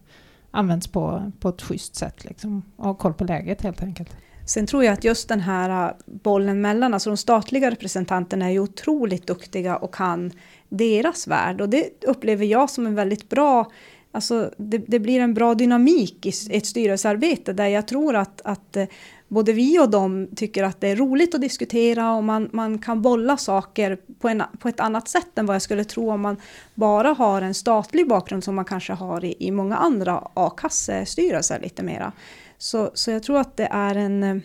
används 0.50 0.88
på, 0.88 1.32
på 1.40 1.48
ett 1.48 1.62
schysst 1.62 1.96
sätt 1.96 2.24
liksom, 2.24 2.62
och 2.76 2.86
har 2.86 2.94
koll 2.94 3.14
på 3.14 3.24
läget 3.24 3.62
helt 3.62 3.82
enkelt. 3.82 4.16
Sen 4.46 4.66
tror 4.66 4.84
jag 4.84 4.92
att 4.92 5.04
just 5.04 5.28
den 5.28 5.40
här 5.40 5.88
äh, 5.88 5.94
bollen 6.06 6.60
mellan, 6.60 6.94
alltså 6.94 7.10
de 7.10 7.16
statliga 7.16 7.70
representanterna 7.70 8.46
är 8.46 8.50
ju 8.50 8.60
otroligt 8.60 9.26
duktiga 9.26 9.76
och 9.76 9.94
kan 9.94 10.32
deras 10.68 11.26
värld 11.26 11.60
och 11.60 11.68
det 11.68 12.04
upplever 12.04 12.44
jag 12.44 12.70
som 12.70 12.86
en 12.86 12.94
väldigt 12.94 13.28
bra 13.28 13.70
Alltså 14.16 14.50
det, 14.56 14.78
det, 14.78 14.98
blir 14.98 15.20
en 15.20 15.34
bra 15.34 15.54
dynamik 15.54 16.26
i 16.26 16.56
ett 16.56 16.66
styrelsearbete 16.66 17.52
där 17.52 17.66
jag 17.66 17.88
tror 17.88 18.16
att, 18.16 18.40
att 18.44 18.76
äh, 18.76 18.86
både 19.28 19.52
vi 19.52 19.78
och 19.78 19.90
de 19.90 20.28
tycker 20.36 20.62
att 20.62 20.80
det 20.80 20.88
är 20.88 20.96
roligt 20.96 21.34
att 21.34 21.40
diskutera 21.40 22.12
och 22.12 22.24
man, 22.24 22.48
man 22.52 22.78
kan 22.78 23.02
bolla 23.02 23.36
saker 23.36 23.98
på, 24.20 24.28
en, 24.28 24.42
på 24.58 24.68
ett 24.68 24.80
annat 24.80 25.08
sätt 25.08 25.38
än 25.38 25.46
vad 25.46 25.54
jag 25.54 25.62
skulle 25.62 25.84
tro 25.84 26.10
om 26.10 26.20
man 26.20 26.36
bara 26.74 27.08
har 27.08 27.42
en 27.42 27.54
statlig 27.54 28.08
bakgrund 28.08 28.44
som 28.44 28.54
man 28.54 28.64
kanske 28.64 28.92
har 28.92 29.24
i, 29.24 29.34
i 29.38 29.50
många 29.50 29.76
andra 29.76 30.22
a-kassestyrelser 30.34 31.60
lite 31.60 31.82
mera. 31.82 32.12
Så, 32.58 32.90
så 32.94 33.10
jag 33.10 33.22
tror 33.22 33.38
att 33.38 33.56
det 33.56 33.68
är 33.70 33.94
en, 33.94 34.42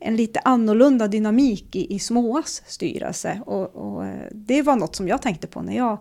en 0.00 0.16
lite 0.16 0.40
annorlunda 0.40 1.08
dynamik 1.08 1.76
i, 1.76 1.94
i 1.94 1.98
Småas 1.98 2.62
styrelse 2.66 3.40
och, 3.46 3.76
och 3.76 4.06
eh, 4.06 4.28
det 4.32 4.62
var 4.62 4.76
något 4.76 4.96
som 4.96 5.08
jag 5.08 5.22
tänkte 5.22 5.46
på 5.46 5.62
när 5.62 5.76
jag 5.76 5.98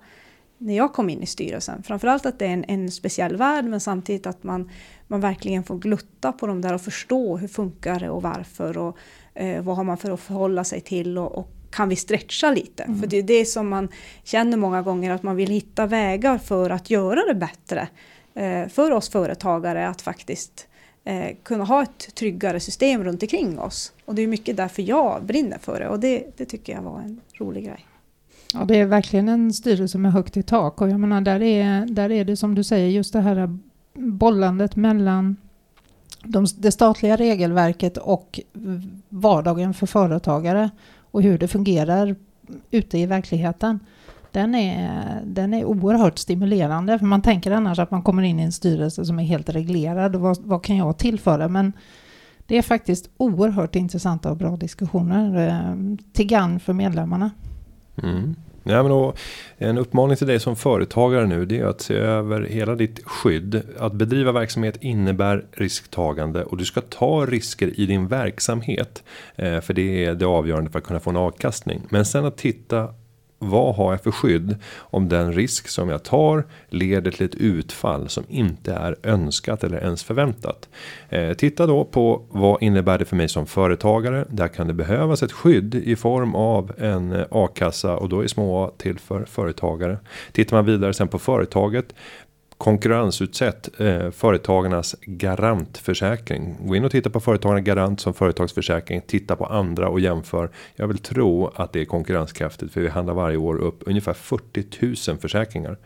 när 0.58 0.78
jag 0.78 0.94
kom 0.94 1.10
in 1.10 1.24
i 1.24 1.26
styrelsen. 1.26 1.84
Framförallt 1.84 2.26
att 2.26 2.40
det 2.40 2.46
är 2.46 2.50
en, 2.54 2.66
en 2.68 2.92
speciell 2.92 3.36
värld 3.36 3.66
men 3.66 3.80
samtidigt 3.80 4.28
att 4.28 4.44
man, 4.44 4.70
man 5.08 5.22
verkligen 5.22 5.64
får 5.64 5.78
glutta 5.78 6.32
på 6.32 6.48
dem 6.48 6.62
där 6.62 6.74
och 6.74 6.82
förstå 6.82 7.38
hur 7.38 7.48
funkar 7.48 8.00
det 8.00 8.10
och 8.10 8.22
varför 8.22 8.78
och 8.78 8.98
eh, 9.34 9.64
vad 9.64 9.76
har 9.76 9.84
man 9.84 9.98
för 9.98 10.12
att 10.12 10.20
förhålla 10.20 10.64
sig 10.64 10.82
till 10.82 11.18
och, 11.18 11.38
och 11.38 11.50
kan 11.72 11.90
vi 11.90 11.96
stretcha 11.96 12.52
lite? 12.52 12.84
Mm. 12.84 13.00
För 13.00 13.08
det 13.08 13.18
är 13.18 13.24
det 13.24 13.46
som 13.46 13.70
man 13.70 13.90
känner 14.24 14.58
många 14.58 14.82
gånger 14.82 15.12
att 15.12 15.24
man 15.24 15.36
vill 15.36 15.50
hitta 15.50 15.86
vägar 15.86 16.38
för 16.38 16.70
att 16.70 16.90
göra 16.90 17.26
det 17.28 17.36
bättre 17.36 17.88
eh, 18.34 18.68
för 18.68 18.92
oss 18.92 19.10
företagare 19.10 19.88
att 19.88 20.02
faktiskt 20.02 20.68
eh, 21.04 21.36
kunna 21.44 21.64
ha 21.64 21.84
ett 21.84 22.16
tryggare 22.16 22.60
system 22.60 23.04
runt 23.04 23.24
omkring 23.24 23.60
oss. 23.60 23.92
Och 24.06 24.16
det 24.16 24.22
är 24.22 24.28
mycket 24.28 24.58
därför 24.58 24.82
jag 24.82 25.24
brinner 25.24 25.58
för 25.58 25.80
det 25.80 25.88
och 25.88 26.00
det, 26.00 26.38
det 26.38 26.46
tycker 26.46 26.74
jag 26.74 26.82
var 26.82 27.00
en 27.00 27.22
rolig 27.40 27.66
grej. 27.66 27.86
Ja, 28.54 28.66
det 28.66 28.78
är 28.80 28.86
verkligen 28.86 29.30
en 29.30 29.54
styrelse 29.54 29.98
med 29.98 30.14
högt 30.14 30.38
i 30.38 30.44
tak 30.44 30.82
och 30.82 30.90
jag 30.90 31.00
menar 31.00 31.22
där 31.22 31.42
är, 31.42 31.86
där 31.86 32.12
är 32.12 32.26
det 32.26 32.38
som 32.38 32.56
du 32.56 32.64
säger 32.64 32.90
just 32.90 33.14
det 33.14 33.22
här 33.22 33.58
bollandet 33.94 34.76
mellan 34.76 35.36
de, 36.24 36.46
det 36.58 36.72
statliga 36.72 37.16
regelverket 37.16 37.98
och 37.98 38.40
vardagen 39.10 39.74
för 39.74 39.88
företagare 39.88 40.70
och 41.12 41.22
hur 41.22 41.38
det 41.38 41.48
fungerar 41.48 42.16
ute 42.72 42.98
i 42.98 43.06
verkligheten. 43.06 43.80
Den 44.34 44.56
är, 44.56 45.22
den 45.26 45.54
är 45.54 45.66
oerhört 45.66 46.18
stimulerande 46.18 47.00
för 47.00 47.06
man 47.06 47.22
tänker 47.22 47.52
annars 47.52 47.80
att 47.80 47.92
man 47.92 48.02
kommer 48.02 48.24
in 48.24 48.40
i 48.40 48.44
en 48.44 48.52
styrelse 48.52 49.06
som 49.06 49.20
är 49.20 49.24
helt 49.24 49.50
reglerad 49.50 50.16
och 50.16 50.22
vad, 50.22 50.38
vad 50.44 50.64
kan 50.64 50.78
jag 50.78 50.98
tillföra? 50.98 51.48
Men 51.48 51.74
det 52.48 52.58
är 52.58 52.62
faktiskt 52.62 53.10
oerhört 53.18 53.76
intressanta 53.76 54.32
och 54.32 54.38
bra 54.38 54.56
diskussioner 54.56 55.48
eh, 55.48 55.98
till 56.14 56.26
gagn 56.26 56.60
för 56.60 56.74
medlemmarna. 56.74 57.32
Mm. 58.04 58.36
Ja, 58.64 58.84
men 58.84 59.14
en 59.58 59.78
uppmaning 59.78 60.18
till 60.18 60.28
dig 60.28 60.40
som 60.40 60.56
företagare 60.56 61.28
nu 61.28 61.46
det 61.46 61.60
är 61.60 61.66
att 61.66 61.82
se 61.82 61.94
över 61.94 62.42
hela 62.42 62.76
ditt 62.76 63.00
skydd. 63.06 63.62
Att 63.80 63.94
bedriva 63.94 64.32
verksamhet 64.32 64.78
innebär 64.82 65.46
risktagande 65.52 66.44
och 66.44 66.58
du 66.58 66.66
ska 66.66 66.82
ta 66.82 67.26
risker 67.26 67.80
i 67.80 67.86
din 67.86 68.08
verksamhet. 68.08 69.04
Eh, 69.36 69.60
för 69.60 69.74
det 69.74 70.06
är 70.06 70.16
det 70.16 70.26
avgörande 70.26 70.72
för 70.72 70.80
att 70.80 70.86
kunna 70.86 71.00
få 71.00 71.10
en 71.10 71.18
avkastning. 71.18 71.82
Men 71.90 72.06
sen 72.06 72.26
att 72.26 72.38
titta 72.38 72.94
vad 73.44 73.76
har 73.76 73.92
jag 73.92 74.04
för 74.04 74.12
skydd 74.12 74.56
om 74.78 75.10
den 75.10 75.34
risk 75.34 75.68
som 75.68 75.90
jag 75.90 76.04
tar 76.04 76.44
leder 76.70 77.12
till 77.12 77.26
ett 77.26 77.36
utfall 77.36 78.10
som 78.10 78.24
inte 78.30 78.74
är 78.74 78.96
önskat 79.04 79.64
eller 79.64 79.78
ens 79.78 80.04
förväntat. 80.04 80.70
Eh, 81.10 81.34
titta 81.34 81.66
då 81.66 81.86
på 81.86 82.22
vad 82.30 82.64
innebär 82.64 82.98
det 82.98 83.06
för 83.06 83.16
mig 83.16 83.30
som 83.30 83.46
företagare? 83.46 84.26
Där 84.30 84.48
kan 84.48 84.68
det 84.68 84.74
behövas 84.74 85.24
ett 85.24 85.32
skydd 85.32 85.76
i 85.76 85.96
form 85.96 86.36
av 86.36 86.72
en 86.78 87.12
eh, 87.12 87.26
a-kassa 87.32 87.98
och 87.98 88.10
då 88.10 88.24
är 88.24 88.28
små 88.28 88.66
a 88.66 88.72
till 88.78 89.00
för 89.00 89.26
företagare. 89.26 89.98
Tittar 90.32 90.58
man 90.58 90.66
vidare 90.66 90.94
sen 90.94 91.08
på 91.08 91.20
företaget 91.20 91.94
konkurrensutsätt 92.64 93.70
eh, 93.82 94.12
företagarnas 94.12 94.96
garantförsäkring. 95.02 96.68
Gå 96.68 96.76
in 96.76 96.86
och 96.86 96.92
titta 96.92 97.10
på 97.10 97.20
företagarna 97.20 97.62
garant 97.62 98.00
som 98.00 98.14
företagsförsäkring. 98.14 99.02
Titta 99.08 99.36
på 99.36 99.46
andra 99.46 99.90
och 99.90 100.00
jämför. 100.00 100.50
Jag 100.76 100.88
vill 100.88 100.98
tro 100.98 101.48
att 101.56 101.74
det 101.74 101.82
är 101.82 101.86
konkurrenskraftigt 101.86 102.74
för 102.74 102.82
vi 102.82 102.88
handlar 102.88 103.14
varje 103.14 103.38
år 103.38 103.56
upp 103.56 103.84
ungefär 103.86 104.14
40 104.14 105.12
000 105.12 105.18
försäkringar. 105.18 105.78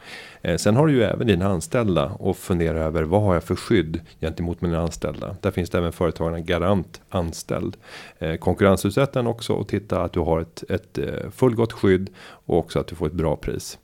Eh, 0.41 0.57
sen 0.57 0.75
har 0.75 0.87
du 0.87 0.93
ju 0.93 1.03
även 1.03 1.27
dina 1.27 1.47
anställda 1.47 2.05
och 2.05 2.37
fundera 2.37 2.79
över 2.79 3.03
vad 3.03 3.21
har 3.21 3.33
jag 3.33 3.43
för 3.43 3.55
skydd 3.55 4.01
gentemot 4.21 4.61
mina 4.61 4.81
anställda. 4.81 5.35
Där 5.41 5.51
finns 5.51 5.69
det 5.69 5.77
även 5.77 5.91
företagarna 5.91 6.39
garant 6.39 7.01
anställd. 7.09 7.77
Eh, 8.19 8.35
konkurrensutsätt 8.35 9.13
den 9.13 9.27
också 9.27 9.53
och 9.53 9.67
titta 9.67 10.01
att 10.01 10.13
du 10.13 10.19
har 10.19 10.41
ett, 10.41 10.63
ett 10.69 10.97
eh, 10.97 11.29
fullgott 11.31 11.73
skydd 11.73 12.09
och 12.19 12.57
också 12.57 12.79
att 12.79 12.87
du 12.87 12.95
får 12.95 13.07
ett 13.07 13.13
bra 13.13 13.35
pris. 13.35 13.77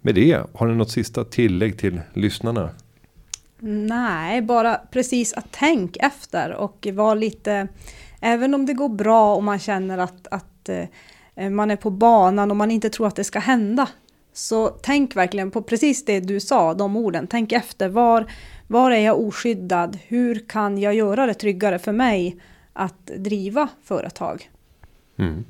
Med 0.00 0.14
det, 0.14 0.46
har 0.54 0.66
ni 0.66 0.74
något 0.74 0.90
sista 0.90 1.24
tillägg 1.24 1.78
till 1.78 2.00
lyssnarna? 2.14 2.70
Nej, 3.62 4.42
bara 4.42 4.80
precis 4.90 5.32
att 5.32 5.46
tänk 5.50 5.96
efter 5.96 6.52
och 6.52 6.86
var 6.92 7.14
lite, 7.14 7.68
även 8.20 8.54
om 8.54 8.66
det 8.66 8.74
går 8.74 8.88
bra 8.88 9.34
och 9.34 9.42
man 9.42 9.58
känner 9.58 9.98
att, 9.98 10.26
att 10.30 10.68
eh, 11.34 11.50
man 11.50 11.70
är 11.70 11.76
på 11.76 11.90
banan 11.90 12.50
och 12.50 12.56
man 12.56 12.70
inte 12.70 12.90
tror 12.90 13.06
att 13.06 13.16
det 13.16 13.24
ska 13.24 13.38
hända. 13.38 13.88
Så 14.32 14.68
tänk 14.68 15.16
verkligen 15.16 15.50
på 15.50 15.62
precis 15.62 16.04
det 16.04 16.20
du 16.20 16.40
sa, 16.40 16.74
de 16.74 16.96
orden. 16.96 17.26
Tänk 17.26 17.52
efter, 17.52 17.88
var, 17.88 18.26
var 18.66 18.90
är 18.90 19.04
jag 19.04 19.20
oskyddad? 19.20 19.98
Hur 20.06 20.48
kan 20.48 20.78
jag 20.78 20.94
göra 20.94 21.26
det 21.26 21.34
tryggare 21.34 21.78
för 21.78 21.92
mig 21.92 22.36
att 22.72 23.06
driva 23.06 23.68
företag? 23.84 24.50
Mm. 25.16 25.44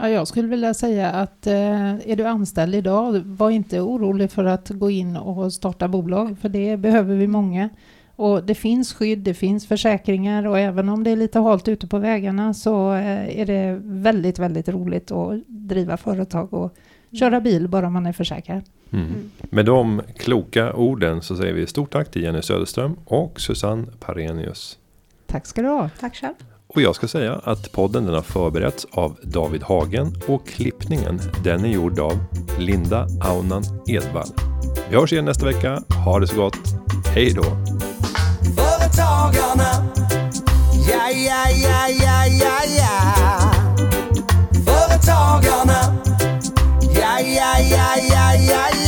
Ja, 0.00 0.08
jag 0.08 0.28
skulle 0.28 0.48
vilja 0.48 0.74
säga 0.74 1.10
att 1.10 1.46
eh, 1.46 2.10
är 2.10 2.16
du 2.16 2.24
anställd 2.24 2.74
idag, 2.74 3.22
var 3.24 3.50
inte 3.50 3.80
orolig 3.80 4.30
för 4.30 4.44
att 4.44 4.68
gå 4.68 4.90
in 4.90 5.16
och 5.16 5.52
starta 5.52 5.88
bolag, 5.88 6.36
för 6.40 6.48
det 6.48 6.76
behöver 6.76 7.14
vi 7.16 7.26
många. 7.26 7.68
Och 8.16 8.44
det 8.44 8.54
finns 8.54 8.92
skydd, 8.94 9.18
det 9.18 9.34
finns 9.34 9.66
försäkringar 9.66 10.46
och 10.46 10.58
även 10.58 10.88
om 10.88 11.04
det 11.04 11.10
är 11.10 11.16
lite 11.16 11.38
halt 11.38 11.68
ute 11.68 11.86
på 11.86 11.98
vägarna 11.98 12.54
så 12.54 12.92
eh, 12.92 13.40
är 13.40 13.46
det 13.46 13.80
väldigt, 13.82 14.38
väldigt 14.38 14.68
roligt 14.68 15.10
att 15.10 15.34
driva 15.46 15.96
företag 15.96 16.54
och 16.54 16.74
köra 17.12 17.40
bil 17.40 17.68
bara 17.68 17.90
man 17.90 18.06
är 18.06 18.12
försäkrad. 18.12 18.62
Mm. 18.90 19.06
Mm. 19.06 19.30
Med 19.42 19.64
de 19.64 20.02
kloka 20.16 20.72
orden 20.74 21.22
så 21.22 21.36
säger 21.36 21.52
vi 21.52 21.66
stort 21.66 21.92
tack 21.92 22.10
till 22.10 22.22
Jenny 22.22 22.42
Söderström 22.42 22.96
och 23.04 23.40
Susanne 23.40 23.86
Parenius. 24.00 24.78
Tack 25.26 25.46
ska 25.46 25.62
du 25.62 25.68
ha. 25.68 25.90
Tack 26.00 26.16
själv. 26.16 26.34
Och 26.74 26.82
jag 26.82 26.94
ska 26.94 27.08
säga 27.08 27.40
att 27.44 27.72
podden 27.72 28.04
den 28.04 28.14
har 28.14 28.22
förberetts 28.22 28.86
av 28.92 29.18
David 29.22 29.62
Hagen 29.62 30.22
och 30.26 30.46
klippningen 30.46 31.20
den 31.44 31.64
är 31.64 31.68
gjord 31.68 31.98
av 31.98 32.18
Linda 32.58 33.06
Aunan 33.20 33.64
Edvall. 33.86 34.28
Vi 34.90 34.96
hörs 34.96 35.12
igen 35.12 35.24
nästa 35.24 35.46
vecka. 35.46 35.82
Ha 36.04 36.20
det 36.20 36.26
så 36.26 36.36
gott. 36.36 36.58
Hej 37.14 37.32
då! 37.32 37.42
Företagarna 38.56 39.88
Ja, 40.90 41.10
ja, 41.10 41.50
ja, 41.50 41.88
ja, 41.88 42.26
ja, 42.26 42.60
ja 42.78 43.52
Företagarna 44.66 45.94
Ja, 46.94 47.20
ja, 47.20 47.58
ja, 47.70 47.94
ja, 48.10 48.34
ja, 48.34 48.68
ja 48.72 48.87